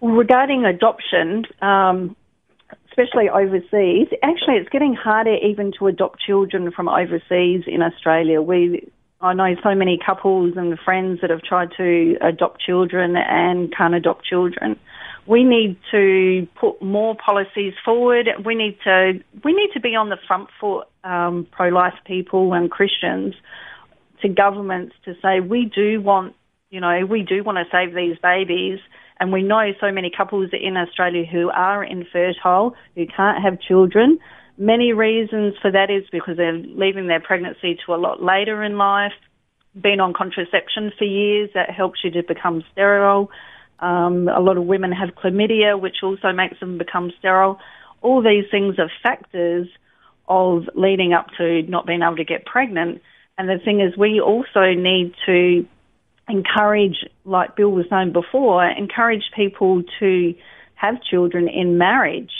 Regarding 0.00 0.64
adoption, 0.64 1.44
um, 1.60 2.16
especially 2.88 3.28
overseas, 3.28 4.08
actually 4.22 4.56
it's 4.56 4.68
getting 4.70 4.94
harder 4.94 5.34
even 5.34 5.72
to 5.78 5.88
adopt 5.88 6.20
children 6.20 6.70
from 6.70 6.88
overseas 6.88 7.64
in 7.66 7.82
Australia. 7.82 8.40
We, 8.40 8.88
I 9.20 9.34
know 9.34 9.54
so 9.62 9.74
many 9.74 9.98
couples 10.04 10.54
and 10.56 10.78
friends 10.84 11.20
that 11.20 11.30
have 11.30 11.42
tried 11.42 11.70
to 11.76 12.16
adopt 12.22 12.60
children 12.60 13.16
and 13.16 13.74
can't 13.76 13.94
adopt 13.94 14.24
children. 14.24 14.78
We 15.28 15.44
need 15.44 15.76
to 15.90 16.48
put 16.58 16.80
more 16.80 17.14
policies 17.14 17.74
forward. 17.84 18.28
We 18.44 18.54
need 18.54 18.78
to 18.84 19.20
we 19.44 19.52
need 19.52 19.70
to 19.74 19.80
be 19.80 19.94
on 19.94 20.08
the 20.08 20.16
front 20.26 20.48
foot, 20.60 20.88
um, 21.04 21.46
pro-life 21.52 21.94
people 22.06 22.54
and 22.54 22.70
Christians, 22.70 23.34
to 24.22 24.28
governments 24.28 24.94
to 25.04 25.14
say 25.22 25.40
we 25.40 25.70
do 25.72 26.00
want 26.00 26.34
you 26.70 26.80
know, 26.80 27.06
we 27.08 27.22
do 27.22 27.42
want 27.42 27.58
to 27.58 27.64
save 27.72 27.94
these 27.94 28.16
babies. 28.22 28.78
And 29.20 29.32
we 29.32 29.42
know 29.42 29.72
so 29.80 29.90
many 29.90 30.10
couples 30.16 30.50
in 30.52 30.76
Australia 30.76 31.24
who 31.24 31.50
are 31.50 31.82
infertile, 31.82 32.76
who 32.94 33.06
can't 33.06 33.42
have 33.42 33.60
children. 33.60 34.18
Many 34.58 34.92
reasons 34.92 35.54
for 35.60 35.72
that 35.72 35.90
is 35.90 36.04
because 36.12 36.36
they're 36.36 36.52
leaving 36.56 37.08
their 37.08 37.20
pregnancy 37.20 37.78
to 37.84 37.94
a 37.94 37.96
lot 37.96 38.22
later 38.22 38.62
in 38.62 38.76
life. 38.76 39.12
been 39.80 40.00
on 40.00 40.12
contraception 40.12 40.92
for 40.96 41.04
years, 41.04 41.50
that 41.54 41.70
helps 41.70 42.00
you 42.04 42.10
to 42.12 42.22
become 42.22 42.62
sterile. 42.72 43.30
Um, 43.80 44.28
a 44.28 44.40
lot 44.40 44.56
of 44.56 44.64
women 44.64 44.92
have 44.92 45.10
chlamydia, 45.10 45.80
which 45.80 45.96
also 46.02 46.32
makes 46.32 46.58
them 46.60 46.78
become 46.78 47.12
sterile. 47.18 47.60
All 48.02 48.22
these 48.22 48.44
things 48.50 48.78
are 48.78 48.90
factors 49.02 49.68
of 50.28 50.68
leading 50.74 51.12
up 51.12 51.28
to 51.38 51.62
not 51.62 51.86
being 51.86 52.02
able 52.02 52.16
to 52.16 52.24
get 52.24 52.44
pregnant. 52.44 53.02
And 53.36 53.48
the 53.48 53.58
thing 53.64 53.80
is, 53.80 53.96
we 53.96 54.20
also 54.20 54.74
need 54.74 55.14
to 55.26 55.66
encourage, 56.28 57.04
like 57.24 57.56
Bill 57.56 57.70
was 57.70 57.86
saying 57.88 58.12
before, 58.12 58.64
encourage 58.68 59.30
people 59.34 59.82
to 60.00 60.34
have 60.74 61.02
children 61.02 61.48
in 61.48 61.78
marriage 61.78 62.30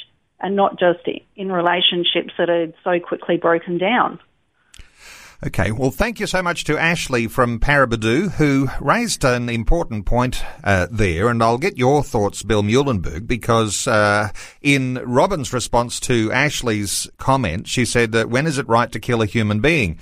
and 0.41 0.55
not 0.55 0.78
just 0.78 1.01
in 1.36 1.51
relationships 1.51 2.32
that 2.39 2.51
are 2.51 2.68
so 2.84 3.01
quickly 3.01 3.36
broken 3.36 3.78
down. 3.78 4.20
Okay, 5.47 5.70
well, 5.70 5.93
thank 5.93 6.18
you 6.18 6.26
so 6.26 6.43
much 6.43 6.64
to 6.64 6.76
Ashley 6.76 7.28
from 7.28 7.61
Paraburdoo, 7.61 8.32
who 8.32 8.68
raised 8.80 9.22
an 9.24 9.49
important 9.49 10.05
point 10.05 10.43
uh, 10.64 10.89
there, 10.91 11.28
and 11.28 11.41
I'll 11.41 11.59
get 11.59 11.78
your 11.78 12.03
thoughts, 12.03 12.43
Bill 12.43 12.64
Muehlenberg, 12.64 13.28
because 13.28 13.86
uh, 13.86 14.30
in 14.62 14.95
Robin's 15.05 15.53
response 15.53 16.01
to 16.01 16.32
Ashley's 16.32 17.09
comment, 17.18 17.68
she 17.68 17.84
said, 17.84 18.11
that 18.12 18.28
"When 18.28 18.49
is 18.49 18.59
it 18.59 18.66
right 18.68 18.91
to 18.91 18.99
kill 18.99 19.22
a 19.22 19.26
human 19.26 19.61
being?" 19.61 20.01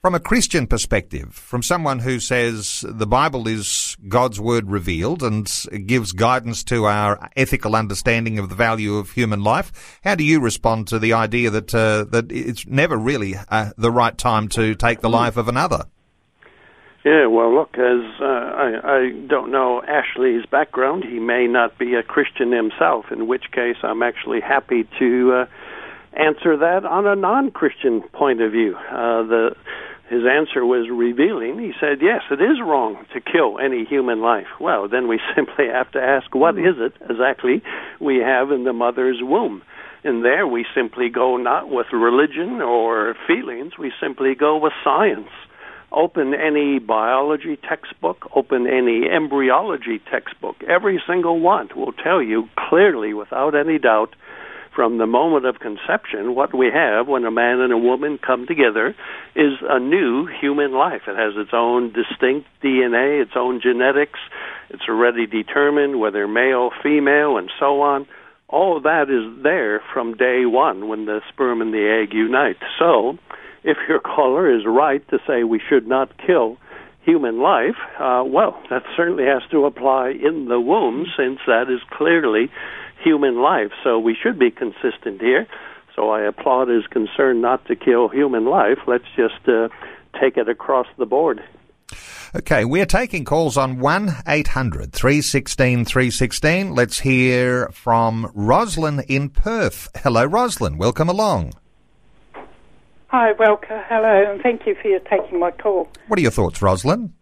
From 0.00 0.14
a 0.14 0.20
Christian 0.20 0.68
perspective, 0.68 1.34
from 1.34 1.60
someone 1.60 1.98
who 1.98 2.20
says 2.20 2.84
the 2.88 3.06
Bible 3.06 3.48
is 3.48 3.96
God's 4.06 4.40
word 4.40 4.70
revealed 4.70 5.24
and 5.24 5.52
gives 5.86 6.12
guidance 6.12 6.62
to 6.64 6.84
our 6.84 7.28
ethical 7.36 7.74
understanding 7.74 8.38
of 8.38 8.48
the 8.48 8.54
value 8.54 8.94
of 8.94 9.10
human 9.10 9.42
life, 9.42 9.98
how 10.04 10.14
do 10.14 10.22
you 10.22 10.38
respond 10.38 10.86
to 10.86 11.00
the 11.00 11.14
idea 11.14 11.50
that 11.50 11.74
uh, 11.74 12.04
that 12.12 12.30
it's 12.30 12.64
never 12.68 12.96
really 12.96 13.34
uh, 13.48 13.70
the 13.76 13.90
right 13.90 14.16
time 14.16 14.46
to 14.50 14.76
take 14.76 15.00
the 15.00 15.10
life 15.10 15.36
of 15.36 15.48
another? 15.48 15.86
Yeah, 17.04 17.26
well, 17.26 17.52
look, 17.52 17.76
as 17.76 18.20
uh, 18.20 18.24
I, 18.24 18.80
I 18.84 19.10
don't 19.26 19.50
know 19.50 19.82
Ashley's 19.82 20.46
background, 20.46 21.02
he 21.02 21.18
may 21.18 21.48
not 21.48 21.76
be 21.76 21.94
a 21.94 22.04
Christian 22.04 22.52
himself, 22.52 23.06
in 23.10 23.26
which 23.26 23.50
case 23.50 23.78
I'm 23.82 24.04
actually 24.04 24.42
happy 24.42 24.88
to 25.00 25.32
uh, 25.32 25.46
answer 26.12 26.56
that 26.56 26.84
on 26.84 27.04
a 27.08 27.16
non-Christian 27.16 28.02
point 28.12 28.40
of 28.40 28.52
view. 28.52 28.76
Uh, 28.76 29.22
the 29.24 29.56
his 30.08 30.24
answer 30.24 30.64
was 30.64 30.88
revealing. 30.90 31.58
He 31.58 31.72
said, 31.78 32.00
"Yes, 32.00 32.22
it 32.30 32.40
is 32.40 32.60
wrong 32.60 33.06
to 33.12 33.20
kill 33.20 33.58
any 33.58 33.84
human 33.84 34.20
life." 34.20 34.48
Well, 34.58 34.88
then 34.88 35.06
we 35.08 35.20
simply 35.36 35.68
have 35.68 35.90
to 35.92 36.00
ask, 36.00 36.34
what 36.34 36.54
hmm. 36.54 36.66
is 36.66 36.76
it 36.78 36.94
exactly 37.08 37.62
we 38.00 38.18
have 38.18 38.50
in 38.50 38.64
the 38.64 38.72
mother's 38.72 39.18
womb? 39.22 39.62
And 40.04 40.24
there 40.24 40.46
we 40.46 40.64
simply 40.74 41.08
go 41.08 41.36
not 41.36 41.68
with 41.68 41.88
religion 41.92 42.62
or 42.62 43.16
feelings, 43.26 43.76
we 43.78 43.92
simply 44.00 44.34
go 44.34 44.56
with 44.56 44.72
science. 44.84 45.28
Open 45.90 46.34
any 46.34 46.78
biology 46.78 47.56
textbook, 47.56 48.30
open 48.36 48.66
any 48.66 49.08
embryology 49.08 50.00
textbook. 50.10 50.56
Every 50.68 51.02
single 51.06 51.40
one 51.40 51.68
will 51.74 51.92
tell 51.92 52.22
you 52.22 52.48
clearly, 52.68 53.14
without 53.14 53.54
any 53.54 53.78
doubt, 53.78 54.14
from 54.78 54.98
the 54.98 55.08
moment 55.08 55.44
of 55.44 55.58
conception, 55.58 56.36
what 56.36 56.56
we 56.56 56.70
have 56.72 57.08
when 57.08 57.24
a 57.24 57.32
man 57.32 57.58
and 57.58 57.72
a 57.72 57.76
woman 57.76 58.16
come 58.16 58.46
together 58.46 58.94
is 59.34 59.54
a 59.68 59.80
new 59.80 60.28
human 60.40 60.70
life. 60.70 61.02
It 61.08 61.16
has 61.16 61.34
its 61.34 61.50
own 61.52 61.92
distinct 61.92 62.46
DNA, 62.62 63.20
its 63.20 63.32
own 63.34 63.60
genetics. 63.60 64.20
It's 64.70 64.84
already 64.88 65.26
determined 65.26 65.98
whether 65.98 66.28
male, 66.28 66.70
female, 66.80 67.38
and 67.38 67.50
so 67.58 67.80
on. 67.80 68.06
All 68.48 68.76
of 68.76 68.84
that 68.84 69.10
is 69.10 69.42
there 69.42 69.82
from 69.92 70.14
day 70.14 70.46
one 70.46 70.86
when 70.86 71.06
the 71.06 71.22
sperm 71.28 71.60
and 71.60 71.74
the 71.74 72.00
egg 72.00 72.14
unite. 72.14 72.58
So, 72.78 73.18
if 73.64 73.78
your 73.88 73.98
caller 73.98 74.48
is 74.48 74.62
right 74.64 75.02
to 75.08 75.18
say 75.26 75.42
we 75.42 75.60
should 75.68 75.88
not 75.88 76.16
kill 76.24 76.56
human 77.02 77.42
life, 77.42 77.74
uh, 77.98 78.22
well, 78.24 78.62
that 78.70 78.84
certainly 78.96 79.24
has 79.24 79.42
to 79.50 79.64
apply 79.64 80.10
in 80.10 80.46
the 80.46 80.60
womb 80.60 81.04
since 81.16 81.40
that 81.48 81.62
is 81.62 81.80
clearly 81.90 82.48
human 83.02 83.40
life. 83.40 83.70
So 83.82 83.98
we 83.98 84.16
should 84.20 84.38
be 84.38 84.50
consistent 84.50 85.20
here. 85.20 85.46
So 85.94 86.10
I 86.10 86.22
applaud 86.22 86.68
his 86.68 86.86
concern 86.86 87.40
not 87.40 87.66
to 87.66 87.76
kill 87.76 88.08
human 88.08 88.44
life. 88.44 88.78
Let's 88.86 89.04
just 89.16 89.48
uh, 89.48 89.68
take 90.20 90.36
it 90.36 90.48
across 90.48 90.86
the 90.96 91.06
board. 91.06 91.42
Okay, 92.34 92.64
we're 92.64 92.86
taking 92.86 93.24
calls 93.24 93.56
on 93.56 93.80
1 93.80 94.16
800 94.26 94.92
316 94.92 95.84
316. 95.84 96.74
Let's 96.74 97.00
hear 97.00 97.68
from 97.70 98.30
Roslyn 98.34 99.00
in 99.08 99.30
Perth. 99.30 99.88
Hello, 99.96 100.24
Roslyn. 100.24 100.76
Welcome 100.76 101.08
along. 101.08 101.54
Hi, 103.06 103.32
Welker. 103.32 103.82
Hello, 103.88 104.30
and 104.30 104.42
thank 104.42 104.66
you 104.66 104.76
for 104.80 104.88
your 104.88 105.00
taking 105.00 105.40
my 105.40 105.50
call. 105.50 105.88
What 106.08 106.18
are 106.18 106.22
your 106.22 106.30
thoughts, 106.30 106.60
Roslyn? 106.60 107.14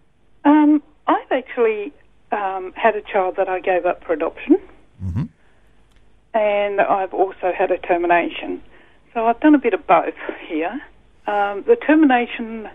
Um, 0.45 0.83
I've 1.07 1.31
actually 1.31 1.93
um, 2.33 2.73
had 2.75 2.97
a 2.97 3.03
child 3.03 3.37
that 3.37 3.49
I 3.49 3.61
gave 3.61 3.87
up 3.87 4.03
for 4.05 4.13
adoption, 4.13 4.59
Mm-hmm. 5.05 5.25
And 6.37 6.81
I've 6.83 7.15
also 7.15 7.53
had 7.57 7.71
a 7.71 7.79
termination. 7.79 8.63
So 9.15 9.27
I've 9.27 9.41
done 9.41 9.55
a 9.55 9.59
bit 9.59 9.73
of 9.73 9.87
both 9.87 10.15
here. 10.47 10.81
Um, 11.27 11.65
the 11.67 11.77
termination, 11.77 12.69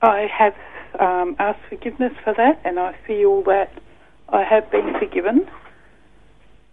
I 0.00 0.28
have 0.32 0.54
um, 1.00 1.34
asked 1.40 1.60
forgiveness 1.68 2.12
for 2.22 2.32
that, 2.34 2.60
and 2.64 2.78
I 2.78 2.96
feel 3.06 3.42
that 3.44 3.72
I 4.28 4.44
have 4.44 4.70
been 4.70 4.94
forgiven. 4.98 5.48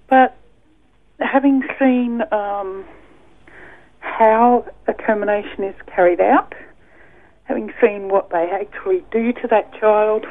But 0.08 0.38
having 1.20 1.64
seen 1.80 2.22
um, 2.32 2.86
how 4.00 4.66
a 4.88 4.94
termination 4.94 5.64
is 5.64 5.76
carried 5.88 6.22
out, 6.22 6.54
having 7.46 7.74
seen 7.82 8.10
what 8.10 8.30
they 8.30 8.48
actually 8.52 9.04
do 9.12 9.34
to 9.34 9.48
that 9.50 9.74
child, 9.80 10.28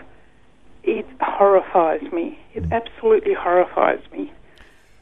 it 0.85 1.07
horrifies 1.20 2.12
me. 2.12 2.39
It 2.55 2.70
absolutely 2.70 3.35
horrifies 3.35 4.01
me. 4.12 4.33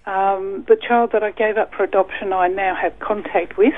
Um, 0.07 0.65
the 0.69 0.77
child 0.77 1.13
that 1.13 1.23
I 1.23 1.31
gave 1.31 1.57
up 1.57 1.73
for 1.75 1.83
adoption, 1.85 2.33
I 2.33 2.49
now 2.49 2.75
have 2.75 2.99
contact 2.99 3.57
with. 3.57 3.75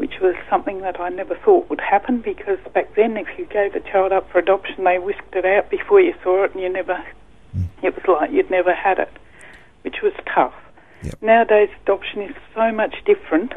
which 0.00 0.18
was 0.22 0.34
something 0.48 0.80
that 0.80 0.98
I 0.98 1.10
never 1.10 1.34
thought 1.36 1.68
would 1.68 1.82
happen 1.82 2.22
because 2.22 2.58
back 2.72 2.94
then, 2.96 3.18
if 3.18 3.28
you 3.36 3.44
gave 3.44 3.74
a 3.74 3.80
child 3.80 4.12
up 4.12 4.30
for 4.32 4.38
adoption, 4.38 4.84
they 4.84 4.98
whisked 4.98 5.34
it 5.34 5.44
out 5.44 5.68
before 5.68 6.00
you 6.00 6.14
saw 6.22 6.44
it, 6.44 6.52
and 6.54 6.62
you 6.62 6.70
never. 6.70 6.94
Mm. 7.54 7.66
It 7.82 7.94
was 7.94 8.04
like 8.08 8.30
you'd 8.32 8.50
never 8.50 8.74
had 8.74 8.98
it, 8.98 9.12
which 9.82 9.96
was 10.02 10.14
tough. 10.34 10.54
Yep. 11.02 11.16
Nowadays, 11.20 11.68
adoption 11.82 12.22
is 12.22 12.34
so 12.54 12.72
much 12.72 12.94
different. 13.04 13.52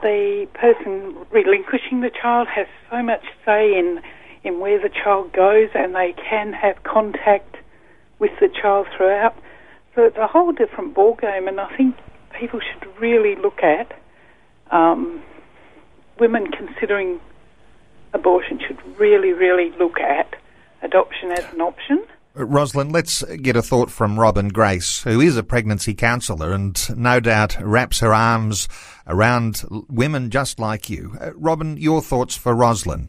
The 0.00 0.48
person 0.54 1.14
relinquishing 1.30 2.00
the 2.00 2.08
child 2.10 2.48
has 2.48 2.66
so 2.90 3.02
much 3.02 3.24
say 3.44 3.78
in 3.78 4.00
in 4.42 4.58
where 4.58 4.80
the 4.80 4.88
child 4.88 5.34
goes, 5.34 5.68
and 5.74 5.94
they 5.94 6.14
can 6.14 6.54
have 6.54 6.82
contact 6.82 7.56
with 8.18 8.32
the 8.40 8.48
child 8.48 8.86
throughout. 8.96 9.36
So 9.94 10.04
it's 10.04 10.16
a 10.16 10.26
whole 10.26 10.52
different 10.52 10.94
ball 10.94 11.14
game, 11.14 11.48
and 11.48 11.60
I 11.60 11.74
think 11.76 11.96
people 12.38 12.60
should 12.60 12.86
really 13.00 13.34
look 13.34 13.62
at 13.62 13.98
um, 14.70 15.22
women 16.18 16.50
considering 16.52 17.20
abortion 18.12 18.60
should 18.66 18.78
really, 18.98 19.32
really 19.32 19.70
look 19.78 19.98
at 19.98 20.36
adoption 20.82 21.32
as 21.32 21.52
an 21.52 21.60
option. 21.60 22.04
Uh, 22.38 22.44
Rosalind, 22.44 22.92
let's 22.92 23.24
get 23.42 23.56
a 23.56 23.62
thought 23.62 23.90
from 23.90 24.18
Robin 24.18 24.48
Grace, 24.48 25.02
who 25.02 25.20
is 25.20 25.36
a 25.36 25.42
pregnancy 25.42 25.94
counsellor 25.94 26.52
and 26.52 26.96
no 26.96 27.18
doubt 27.18 27.56
wraps 27.60 28.00
her 28.00 28.14
arms 28.14 28.68
around 29.06 29.64
women 29.88 30.30
just 30.30 30.60
like 30.60 30.88
you. 30.88 31.16
Uh, 31.20 31.32
Robin, 31.34 31.76
your 31.76 32.00
thoughts 32.00 32.36
for 32.36 32.54
Rosalind? 32.54 33.08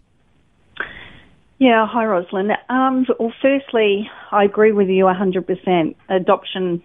Yeah, 1.62 1.86
hi, 1.88 2.06
Rosalind. 2.06 2.54
Um, 2.70 3.06
well, 3.20 3.32
firstly, 3.40 4.10
I 4.32 4.46
agree 4.46 4.72
with 4.72 4.88
you 4.88 5.04
100%. 5.06 5.96
Adoption 6.10 6.82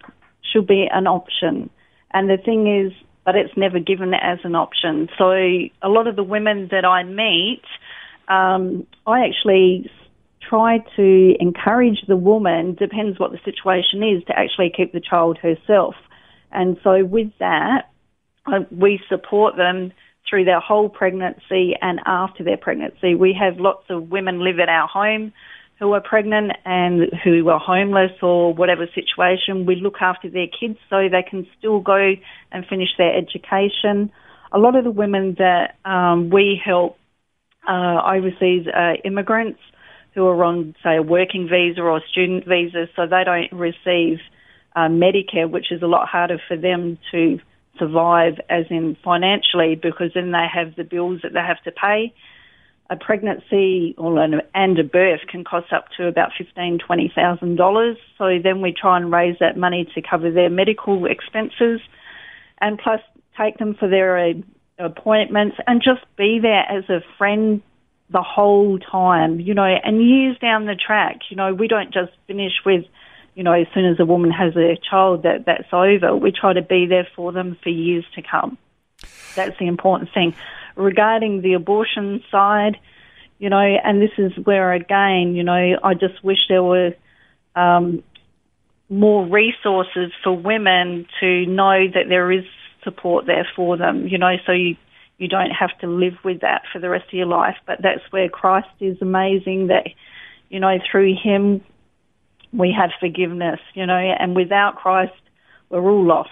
should 0.53 0.67
be 0.67 0.87
an 0.93 1.07
option. 1.07 1.71
And 2.13 2.29
the 2.29 2.37
thing 2.37 2.67
is, 2.67 2.93
but 3.25 3.37
it's 3.37 3.57
never 3.57 3.79
given 3.81 4.13
as 4.13 4.39
an 4.45 4.55
option. 4.55 5.09
So 5.17 5.31
a 5.31 5.89
lot 5.89 6.09
of 6.09 6.17
the 6.17 6.23
women 6.23 6.69
that 6.73 6.85
I 6.85 7.05
meet, 7.05 7.63
um, 8.29 8.87
I 9.07 9.25
actually 9.25 9.91
try 10.47 10.85
to 10.97 11.35
encourage 11.41 12.05
the 12.07 12.19
woman, 12.19 12.75
depends 12.75 13.19
what 13.19 13.33
the 13.33 13.41
situation 13.47 14.03
is, 14.03 14.25
to 14.25 14.39
actually 14.39 14.71
keep 14.77 14.93
the 14.93 15.01
child 15.01 15.39
herself. 15.39 15.95
And 16.53 16.77
so 16.85 17.03
with 17.03 17.33
that, 17.39 17.89
uh, 18.45 18.61
we 18.71 19.01
support 19.09 19.57
them 19.57 19.95
through 20.29 20.45
their 20.45 20.61
whole 20.61 20.89
pregnancy 20.89 21.75
and 21.81 22.01
after 22.07 22.45
their 22.45 22.57
pregnancy. 22.57 23.15
We 23.15 23.37
have 23.41 23.59
lots 23.59 23.85
of 23.91 24.11
women 24.11 24.41
live 24.41 24.59
at 24.59 24.69
our 24.69 24.89
home 24.89 25.33
who 25.79 25.93
are 25.93 26.01
pregnant 26.01 26.53
and 26.65 27.13
who 27.23 27.49
are 27.49 27.61
homeless 27.61 28.13
or 28.23 28.55
whatever 28.55 28.87
situation. 28.95 29.67
We 29.67 29.77
look 29.77 29.97
after 30.01 30.31
their 30.31 30.47
kids 30.47 30.79
so 30.89 31.09
they 31.11 31.25
can 31.29 31.47
still 31.59 31.81
go 31.81 32.13
and 32.51 32.67
finish 32.67 32.89
their 32.97 33.15
education. 33.17 34.11
A 34.53 34.59
lot 34.59 34.75
of 34.75 34.85
the 34.85 34.91
women 34.91 35.37
that 35.39 35.77
um, 35.85 36.31
we 36.31 36.61
help 36.65 36.97
uh, 37.69 38.01
overseas 38.07 38.67
are 38.73 38.97
immigrants 39.05 39.61
who 40.15 40.25
are 40.27 40.45
on, 40.45 40.75
say, 40.83 40.97
a 40.97 41.03
working 41.03 41.47
visa 41.47 41.83
or 41.83 42.01
student 42.11 42.45
visa, 42.47 42.87
so 42.97 43.03
they 43.07 43.23
don't 43.25 43.53
receive 43.53 44.19
uh, 44.75 44.89
Medicare, 44.89 45.51
which 45.51 45.71
is 45.71 45.83
a 45.83 45.87
lot 45.87 46.09
harder 46.09 46.41
for 46.49 46.57
them 46.57 46.99
to 47.13 47.39
survive, 47.79 48.35
as 48.49 48.67
in 48.71 48.97
financially, 49.05 49.75
because 49.75 50.13
then 50.15 50.33
they 50.33 50.47
have 50.53 50.77
the 50.77 50.85
bills 50.85 51.21
that 51.23 51.33
they 51.33 51.41
have 51.41 51.63
to 51.65 51.73
pay 51.73 52.13
a 52.89 52.97
pregnancy 52.97 53.95
or 53.99 54.19
an, 54.23 54.41
and 54.55 54.79
a 54.79 54.85
birth 54.85 55.21
can 55.29 55.45
cost 55.45 55.73
up 55.73 55.87
to 55.97 56.07
about 56.07 56.31
fifteen, 56.39 56.79
twenty 56.79 57.11
thousand 57.15 57.57
dollars. 57.57 57.97
So 58.19 58.39
then 58.43 58.61
we 58.63 58.73
try 58.73 58.97
and 58.97 59.13
raise 59.13 59.37
that 59.41 59.57
money 59.57 59.91
to 59.95 60.03
cover 60.03 60.31
their 60.31 60.51
medical 60.51 61.07
expenses, 61.07 61.81
and 62.61 62.79
plus 62.79 63.01
take 63.37 63.59
them 63.59 63.75
for 63.75 63.89
their 63.89 64.17
uh, 64.19 64.33
appointments 64.79 65.57
and 65.67 65.83
just 65.83 66.05
be 66.17 66.39
there 66.41 66.65
as 66.71 66.89
a 66.89 67.01
friend 67.19 67.61
the 68.11 68.23
whole 68.23 68.79
time. 68.79 69.41
You 69.41 69.55
know, 69.55 69.65
and 69.83 70.07
years 70.07 70.39
down 70.39 70.67
the 70.67 70.77
track, 70.77 71.21
you 71.29 71.37
know, 71.37 71.55
we 71.55 71.69
don't 71.69 71.93
just 71.93 72.13
finish 72.27 72.53
with. 72.65 72.85
You 73.37 73.45
know, 73.45 73.53
as 73.53 73.69
soon 73.73 73.85
as 73.85 74.01
a 74.01 74.05
woman 74.05 74.33
has 74.33 74.57
a 74.57 74.77
child, 74.91 75.23
that 75.23 75.45
that's 75.47 75.73
over. 75.73 76.17
We 76.17 76.33
try 76.33 76.55
to 76.55 76.63
be 76.63 76.87
there 76.87 77.07
for 77.15 77.31
them 77.31 77.57
for 77.63 77.69
years 77.69 78.05
to 78.17 78.23
come. 78.23 78.59
That's 79.37 79.57
the 79.59 79.69
important 79.69 80.11
thing 80.13 80.35
regarding 80.77 81.41
the 81.43 81.55
abortion 81.55 82.23
side, 82.31 82.79
you 83.39 83.51
know, 83.51 83.59
and 83.59 84.01
this 84.01 84.11
is 84.19 84.33
where 84.45 84.73
again, 84.73 85.35
you 85.35 85.43
know, 85.43 85.79
I 85.83 85.95
just 85.95 86.23
wish 86.23 86.39
there 86.49 86.63
were 86.63 86.95
um, 87.55 88.03
more 88.89 89.27
resources 89.27 90.13
for 90.23 90.33
women 90.33 91.07
to 91.21 91.47
know 91.47 91.89
that 91.93 92.09
there 92.09 92.31
is 92.31 92.45
support 92.85 93.27
there 93.27 93.49
for 93.57 93.77
them, 93.77 94.07
you 94.07 94.19
know, 94.19 94.37
so 94.47 94.53
you 94.53 94.77
you 95.19 95.29
don't 95.29 95.51
have 95.51 95.77
to 95.79 95.87
live 95.87 96.13
with 96.25 96.43
that 96.43 96.63
for 96.71 96.79
the 96.79 96.91
rest 96.91 97.07
of 97.07 97.15
your 97.15 97.27
life. 97.27 97.57
But 97.67 97.81
that's 97.83 98.03
where 98.11 98.29
Christ 98.29 98.69
is 98.81 98.99
amazing 99.01 99.69
that, 99.69 99.87
you 100.51 100.61
know, 100.61 100.79
through 100.91 101.17
him 101.17 101.63
we 102.53 102.75
have 102.77 102.91
forgiveness, 103.01 103.61
you 103.75 103.87
know, 103.87 103.97
and 103.97 104.35
without 104.37 104.77
Christ 104.77 105.13
we're 105.69 105.89
all 105.89 106.05
lost. 106.05 106.31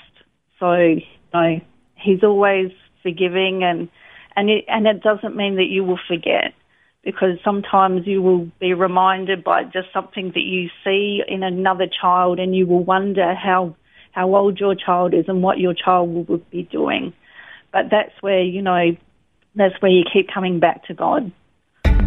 So, 0.60 0.74
you 0.74 1.02
know, 1.32 1.60
he's 1.96 2.22
always 2.22 2.70
forgiving 3.02 3.62
and 3.64 3.88
and 4.36 4.50
it, 4.50 4.64
and 4.66 4.86
it 4.86 5.00
doesn't 5.00 5.36
mean 5.36 5.56
that 5.56 5.68
you 5.68 5.84
will 5.84 6.00
forget 6.08 6.54
because 7.04 7.38
sometimes 7.44 8.06
you 8.06 8.20
will 8.20 8.50
be 8.58 8.74
reminded 8.74 9.44
by 9.44 9.62
just 9.62 9.92
something 9.92 10.32
that 10.34 10.40
you 10.40 10.70
see 10.82 11.22
in 11.26 11.42
another 11.42 11.86
child 12.00 12.40
and 12.40 12.54
you 12.54 12.66
will 12.66 12.82
wonder 12.82 13.34
how 13.34 13.76
how 14.10 14.34
old 14.34 14.58
your 14.58 14.74
child 14.74 15.12
is 15.12 15.24
and 15.28 15.42
what 15.42 15.58
your 15.58 15.74
child 15.74 16.28
will 16.28 16.38
be 16.50 16.62
doing. 16.62 17.12
But 17.72 17.86
that's 17.90 18.12
where, 18.20 18.42
you 18.42 18.62
know, 18.62 18.96
that's 19.56 19.74
where 19.80 19.90
you 19.90 20.04
keep 20.10 20.28
coming 20.32 20.60
back 20.60 20.84
to 20.86 20.94
God. 20.94 21.32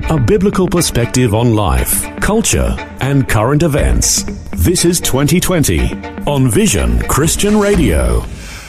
A 0.09 0.17
biblical 0.17 0.69
perspective 0.69 1.33
on 1.33 1.53
life, 1.53 2.05
culture, 2.21 2.73
and 3.01 3.27
current 3.27 3.61
events. 3.61 4.23
This 4.53 4.85
is 4.85 5.01
2020 5.01 5.93
on 6.25 6.49
Vision 6.49 6.99
Christian 7.09 7.59
Radio. 7.59 8.23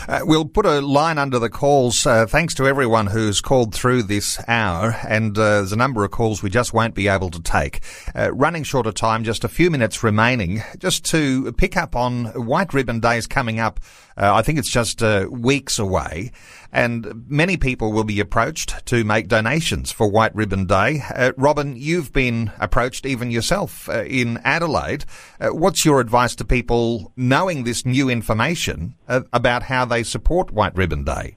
Uh, 0.09 0.20
we'll 0.22 0.45
put 0.45 0.66
a 0.66 0.80
line 0.80 1.16
under 1.16 1.39
the 1.39 1.49
calls. 1.49 2.05
Uh, 2.05 2.26
thanks 2.26 2.55
to 2.55 2.66
everyone 2.66 3.07
who's 3.07 3.41
called 3.41 3.72
through 3.72 4.03
this 4.03 4.43
hour, 4.49 4.97
and 5.07 5.39
uh, 5.39 5.59
there's 5.59 5.70
a 5.70 5.76
number 5.76 6.03
of 6.03 6.11
calls 6.11 6.43
we 6.43 6.51
just 6.51 6.72
won't 6.72 6.95
be 6.97 7.07
able 7.07 7.30
to 7.30 7.41
take. 7.41 7.82
Uh, 8.16 8.32
running 8.32 8.64
short 8.64 8.86
of 8.86 8.95
time, 8.95 9.22
just 9.22 9.45
a 9.45 9.49
few 9.49 9.70
minutes 9.70 10.03
remaining. 10.03 10.62
Just 10.78 11.05
to 11.11 11.53
pick 11.53 11.76
up 11.76 11.95
on 11.95 12.24
White 12.47 12.74
Ribbon 12.74 12.99
Days 12.99 13.28
coming 13.28 13.61
up 13.61 13.78
uh, 14.19 14.35
I 14.35 14.43
think 14.43 14.59
it's 14.59 14.71
just 14.71 15.03
uh, 15.03 15.27
weeks 15.31 15.79
away, 15.79 16.33
and 16.73 17.25
many 17.29 17.57
people 17.57 17.93
will 17.93 18.05
be 18.05 18.19
approached 18.19 18.85
to 18.87 19.05
make 19.05 19.29
donations 19.29 19.93
for 19.93 20.11
White 20.11 20.35
Ribbon 20.35 20.66
Day. 20.66 21.03
Uh, 21.14 21.33
Robin, 21.37 21.77
you've 21.77 22.12
been 22.12 22.51
approached 22.59 23.07
even 23.07 23.31
yourself 23.31 23.89
uh, 23.89 24.03
in 24.05 24.39
Adelaide. 24.39 25.05
Uh, 25.41 25.51
what's 25.51 25.85
your 25.85 26.01
advice 26.01 26.35
to 26.37 26.45
people 26.45 27.12
knowing 27.16 27.62
this 27.62 27.87
new 27.87 28.09
information 28.09 28.95
uh, 29.07 29.21
about 29.33 29.64
how 29.64 29.85
they 29.85 30.03
support 30.03 30.51
White 30.51 30.75
Ribbon 30.75 31.05
Day? 31.05 31.37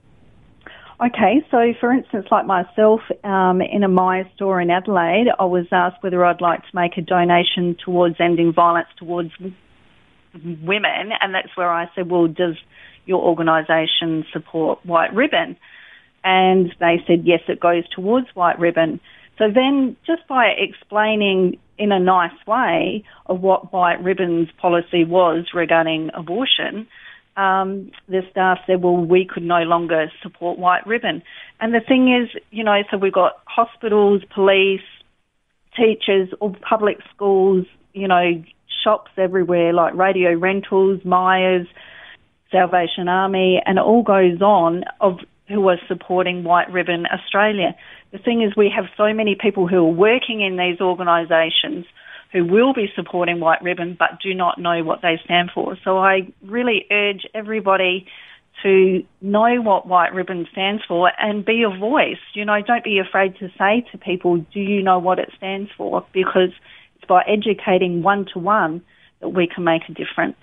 Okay, 1.04 1.44
so 1.50 1.72
for 1.80 1.92
instance, 1.92 2.26
like 2.30 2.46
myself, 2.46 3.00
um, 3.24 3.60
in 3.60 3.82
a 3.82 3.88
Myer 3.88 4.28
store 4.36 4.60
in 4.60 4.70
Adelaide, 4.70 5.26
I 5.38 5.44
was 5.44 5.66
asked 5.72 6.00
whether 6.00 6.24
I'd 6.24 6.40
like 6.40 6.60
to 6.60 6.74
make 6.74 6.96
a 6.96 7.02
donation 7.02 7.76
towards 7.84 8.16
ending 8.20 8.52
violence 8.52 8.86
towards 8.98 9.32
women, 10.34 11.12
and 11.20 11.34
that's 11.34 11.56
where 11.56 11.70
I 11.70 11.90
said, 11.94 12.10
well, 12.10 12.26
does 12.26 12.56
your 13.04 13.22
organisation 13.22 14.24
support 14.32 14.84
White 14.84 15.12
Ribbon? 15.14 15.56
And 16.24 16.72
they 16.78 17.02
said, 17.06 17.22
yes, 17.24 17.40
it 17.48 17.60
goes 17.60 17.88
towards 17.88 18.28
White 18.34 18.58
Ribbon. 18.58 19.00
So 19.38 19.46
then, 19.52 19.96
just 20.06 20.26
by 20.28 20.46
explaining 20.56 21.58
in 21.78 21.90
a 21.90 21.98
nice 21.98 22.30
way 22.46 23.04
of 23.26 23.40
what 23.40 23.72
White 23.72 24.02
Ribbon's 24.02 24.48
policy 24.60 25.04
was 25.04 25.46
regarding 25.54 26.10
abortion, 26.14 26.86
um, 27.36 27.90
the 28.08 28.20
staff 28.30 28.58
said, 28.66 28.82
well, 28.82 28.96
we 28.96 29.24
could 29.24 29.42
no 29.42 29.62
longer 29.62 30.12
support 30.22 30.58
White 30.58 30.86
Ribbon. 30.86 31.22
And 31.60 31.74
the 31.74 31.80
thing 31.80 32.12
is, 32.14 32.28
you 32.50 32.62
know, 32.62 32.82
so 32.90 32.98
we've 32.98 33.12
got 33.12 33.38
hospitals, 33.46 34.22
police, 34.34 34.82
teachers, 35.76 36.28
all 36.40 36.54
public 36.68 36.98
schools, 37.14 37.66
you 37.94 38.06
know, 38.06 38.44
shops 38.82 39.10
everywhere 39.16 39.72
like 39.72 39.94
Radio 39.94 40.34
Rentals, 40.34 41.04
Myers, 41.04 41.66
Salvation 42.50 43.08
Army, 43.08 43.60
and 43.64 43.78
it 43.78 43.82
all 43.82 44.02
goes 44.02 44.40
on 44.40 44.84
of 45.00 45.18
who 45.48 45.68
are 45.68 45.78
supporting 45.88 46.44
White 46.44 46.70
Ribbon 46.72 47.06
Australia. 47.06 47.74
The 48.12 48.18
thing 48.18 48.42
is, 48.42 48.54
we 48.56 48.72
have 48.74 48.86
so 48.96 49.12
many 49.12 49.34
people 49.34 49.66
who 49.66 49.78
are 49.78 49.84
working 49.84 50.40
in 50.40 50.56
these 50.56 50.80
organisations 50.80 51.86
who 52.32 52.44
will 52.44 52.72
be 52.72 52.90
supporting 52.96 53.40
White 53.40 53.62
Ribbon 53.62 53.96
but 53.98 54.20
do 54.22 54.34
not 54.34 54.58
know 54.58 54.82
what 54.82 55.02
they 55.02 55.20
stand 55.24 55.50
for. 55.54 55.76
So 55.84 55.98
I 55.98 56.32
really 56.42 56.86
urge 56.90 57.26
everybody 57.34 58.06
to 58.62 59.02
know 59.20 59.60
what 59.60 59.86
White 59.86 60.14
Ribbon 60.14 60.46
stands 60.52 60.82
for 60.86 61.10
and 61.18 61.44
be 61.44 61.62
a 61.62 61.78
voice. 61.78 62.22
You 62.34 62.44
know, 62.44 62.60
don't 62.66 62.84
be 62.84 62.98
afraid 62.98 63.36
to 63.38 63.48
say 63.58 63.84
to 63.92 63.98
people, 63.98 64.38
do 64.38 64.60
you 64.60 64.82
know 64.82 64.98
what 64.98 65.18
it 65.18 65.30
stands 65.36 65.70
for? 65.76 66.06
Because 66.12 66.50
by 67.08 67.22
educating 67.26 68.02
one 68.02 68.26
to 68.32 68.38
one 68.38 68.82
we 69.22 69.46
can 69.46 69.64
make 69.64 69.88
a 69.88 69.92
difference. 69.92 70.36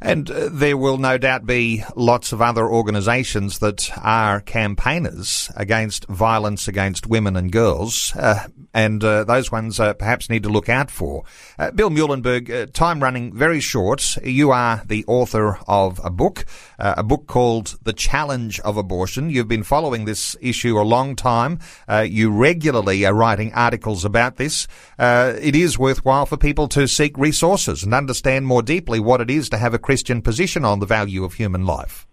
And 0.00 0.30
uh, 0.30 0.50
there 0.52 0.76
will 0.76 0.98
no 0.98 1.16
doubt 1.16 1.46
be 1.46 1.82
lots 1.94 2.32
of 2.32 2.42
other 2.42 2.68
organisations 2.68 3.60
that 3.60 3.90
are 4.02 4.40
campaigners 4.40 5.50
against 5.56 6.06
violence 6.08 6.68
against 6.68 7.06
women 7.06 7.36
and 7.36 7.50
girls, 7.50 8.14
uh, 8.16 8.46
and 8.74 9.02
uh, 9.02 9.24
those 9.24 9.50
ones 9.50 9.80
uh, 9.80 9.94
perhaps 9.94 10.28
need 10.28 10.42
to 10.42 10.50
look 10.50 10.68
out 10.68 10.90
for. 10.90 11.24
Uh, 11.58 11.70
Bill 11.70 11.88
Muehlenberg, 11.88 12.50
uh, 12.50 12.66
time 12.66 13.02
running 13.02 13.34
very 13.34 13.60
short. 13.60 14.18
You 14.22 14.50
are 14.50 14.82
the 14.86 15.04
author 15.06 15.58
of 15.66 15.98
a 16.04 16.10
book, 16.10 16.44
a 16.78 17.02
book 17.02 17.26
called 17.26 17.78
The 17.82 17.94
Challenge 17.94 18.60
of 18.60 18.76
Abortion. 18.76 19.30
You've 19.30 19.48
been 19.48 19.62
following 19.62 20.04
this 20.04 20.36
issue 20.42 20.78
a 20.78 20.82
long 20.82 21.16
time. 21.16 21.58
you 22.04 22.30
regularly 22.30 23.06
are 23.06 23.14
writing 23.14 23.52
articles 23.54 24.04
about 24.04 24.36
this. 24.36 24.68
it 24.98 25.56
is 25.56 25.78
worthwhile 25.78 26.26
for 26.26 26.36
people 26.36 26.68
to 26.68 26.86
seek 26.86 27.16
resources 27.16 27.82
and 27.82 27.94
understand 27.94 28.15
more 28.24 28.62
deeply 28.62 29.00
what 29.00 29.20
it 29.20 29.30
is 29.30 29.48
to 29.50 29.58
have 29.58 29.74
a 29.74 29.78
Christian 29.78 30.22
position 30.22 30.64
on 30.64 30.80
the 30.80 30.86
value 30.86 31.24
of 31.24 31.34
human 31.34 31.64
life. 31.66 32.06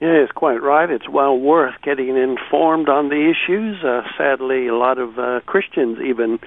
Yeah, 0.00 0.24
it's 0.24 0.32
quite 0.32 0.62
right. 0.62 0.88
It's 0.88 1.08
well 1.08 1.38
worth 1.38 1.74
getting 1.82 2.16
informed 2.16 2.88
on 2.88 3.10
the 3.10 3.30
issues. 3.30 3.84
Uh, 3.84 4.00
sadly, 4.16 4.66
a 4.66 4.74
lot 4.74 4.98
of 4.98 5.18
uh, 5.18 5.40
Christians 5.44 5.98
even 6.02 6.38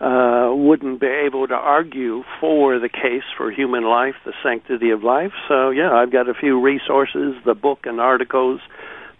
uh, 0.00 0.50
wouldn't 0.54 1.00
be 1.00 1.06
able 1.06 1.46
to 1.48 1.54
argue 1.54 2.24
for 2.40 2.78
the 2.78 2.88
case 2.88 3.24
for 3.36 3.50
human 3.50 3.84
life, 3.84 4.14
the 4.24 4.32
sanctity 4.42 4.90
of 4.90 5.04
life. 5.04 5.32
So, 5.48 5.68
yeah, 5.68 5.92
I've 5.92 6.10
got 6.10 6.30
a 6.30 6.34
few 6.34 6.60
resources, 6.60 7.34
the 7.44 7.54
book 7.54 7.80
and 7.84 8.00
articles, 8.00 8.60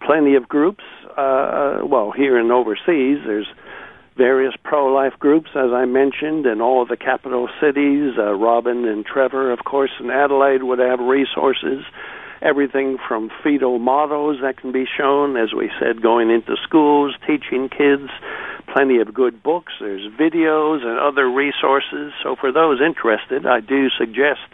plenty 0.05 0.35
of 0.35 0.47
groups. 0.49 0.83
Uh, 1.15 1.81
well, 1.83 2.11
here 2.11 2.37
and 2.39 2.51
overseas, 2.51 3.19
there's 3.25 3.47
various 4.17 4.53
pro-life 4.63 5.13
groups, 5.19 5.49
as 5.55 5.71
I 5.73 5.85
mentioned, 5.85 6.45
in 6.45 6.61
all 6.61 6.81
of 6.81 6.87
the 6.87 6.97
capital 6.97 7.49
cities. 7.59 8.13
Uh, 8.17 8.33
Robin 8.33 8.85
and 8.85 9.05
Trevor, 9.05 9.51
of 9.51 9.59
course, 9.65 9.91
in 9.99 10.09
Adelaide 10.09 10.63
would 10.63 10.79
have 10.79 10.99
resources. 10.99 11.83
Everything 12.41 12.97
from 13.07 13.31
fetal 13.43 13.79
models 13.79 14.39
that 14.41 14.57
can 14.57 14.71
be 14.71 14.85
shown, 14.85 15.35
as 15.35 15.53
we 15.53 15.69
said, 15.79 16.01
going 16.01 16.29
into 16.29 16.55
schools, 16.63 17.15
teaching 17.27 17.69
kids. 17.69 18.09
Plenty 18.71 18.99
of 18.99 19.13
good 19.13 19.41
books. 19.41 19.73
There's 19.79 20.07
videos 20.13 20.85
and 20.85 20.99
other 20.99 21.29
resources. 21.29 22.13
So 22.23 22.35
for 22.39 22.51
those 22.51 22.79
interested, 22.81 23.45
I 23.45 23.59
do 23.59 23.89
suggest 23.97 24.47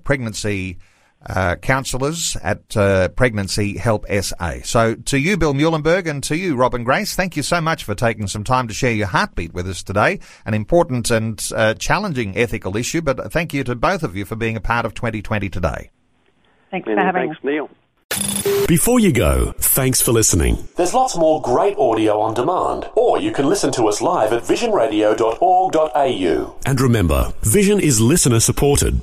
pregnancy 0.05 0.79
uh, 1.27 1.57
counsellors 1.57 2.37
at 2.43 2.77
uh, 2.77 3.09
Pregnancy 3.09 3.77
Help 3.77 4.07
SA. 4.21 4.61
So 4.65 4.95
to 4.95 5.19
you, 5.19 5.37
Bill 5.37 5.55
Muehlenberg, 5.55 6.09
and 6.09 6.23
to 6.25 6.37
you, 6.37 6.57
Robin 6.57 6.85
Grace, 6.85 7.15
thank 7.15 7.37
you 7.37 7.43
so 7.43 7.61
much 7.61 7.85
for 7.85 7.95
taking 7.95 8.29
some 8.29 8.45
time 8.45 8.69
to 8.69 8.75
share 8.75 8.93
your 8.93 9.09
heartbeat 9.09 9.53
with 9.53 9.69
us 9.69 9.83
today. 9.83 10.21
An 10.47 10.55
important 10.55 11.11
and 11.11 11.47
uh, 11.55 11.75
challenging 11.75 12.37
ethical 12.37 12.77
issue, 12.77 13.03
but 13.03 13.33
thank 13.33 13.53
you 13.53 13.65
to 13.65 13.75
both 13.75 14.03
of 14.03 14.17
you 14.17 14.25
for 14.25 14.37
being 14.37 14.57
a 14.57 14.61
part 14.61 14.87
of 14.87 14.95
2020 14.95 15.49
today. 15.49 15.91
Thanks 16.71 16.87
Many 16.87 17.01
for 17.01 17.05
having 17.05 17.23
thanks, 17.23 17.39
us. 17.39 17.45
Neil. 17.45 17.69
Before 18.67 19.01
you 19.01 19.13
go, 19.13 19.53
thanks 19.59 20.03
for 20.03 20.13
listening. 20.13 20.69
There's 20.77 20.93
lots 20.93 21.17
more 21.17 21.41
great 21.41 21.79
audio 21.79 22.21
on 22.21 22.35
demand, 22.35 22.91
or 22.95 23.19
you 23.19 23.33
can 23.33 23.49
listen 23.49 23.73
to 23.73 23.89
us 23.89 24.03
live 24.03 24.33
at 24.33 24.43
visionradio.org.au. 24.43 26.59
And 26.67 26.81
remember, 26.81 27.33
Vision 27.43 27.81
is 27.81 28.01
listener 28.01 28.41
supported. 28.41 29.03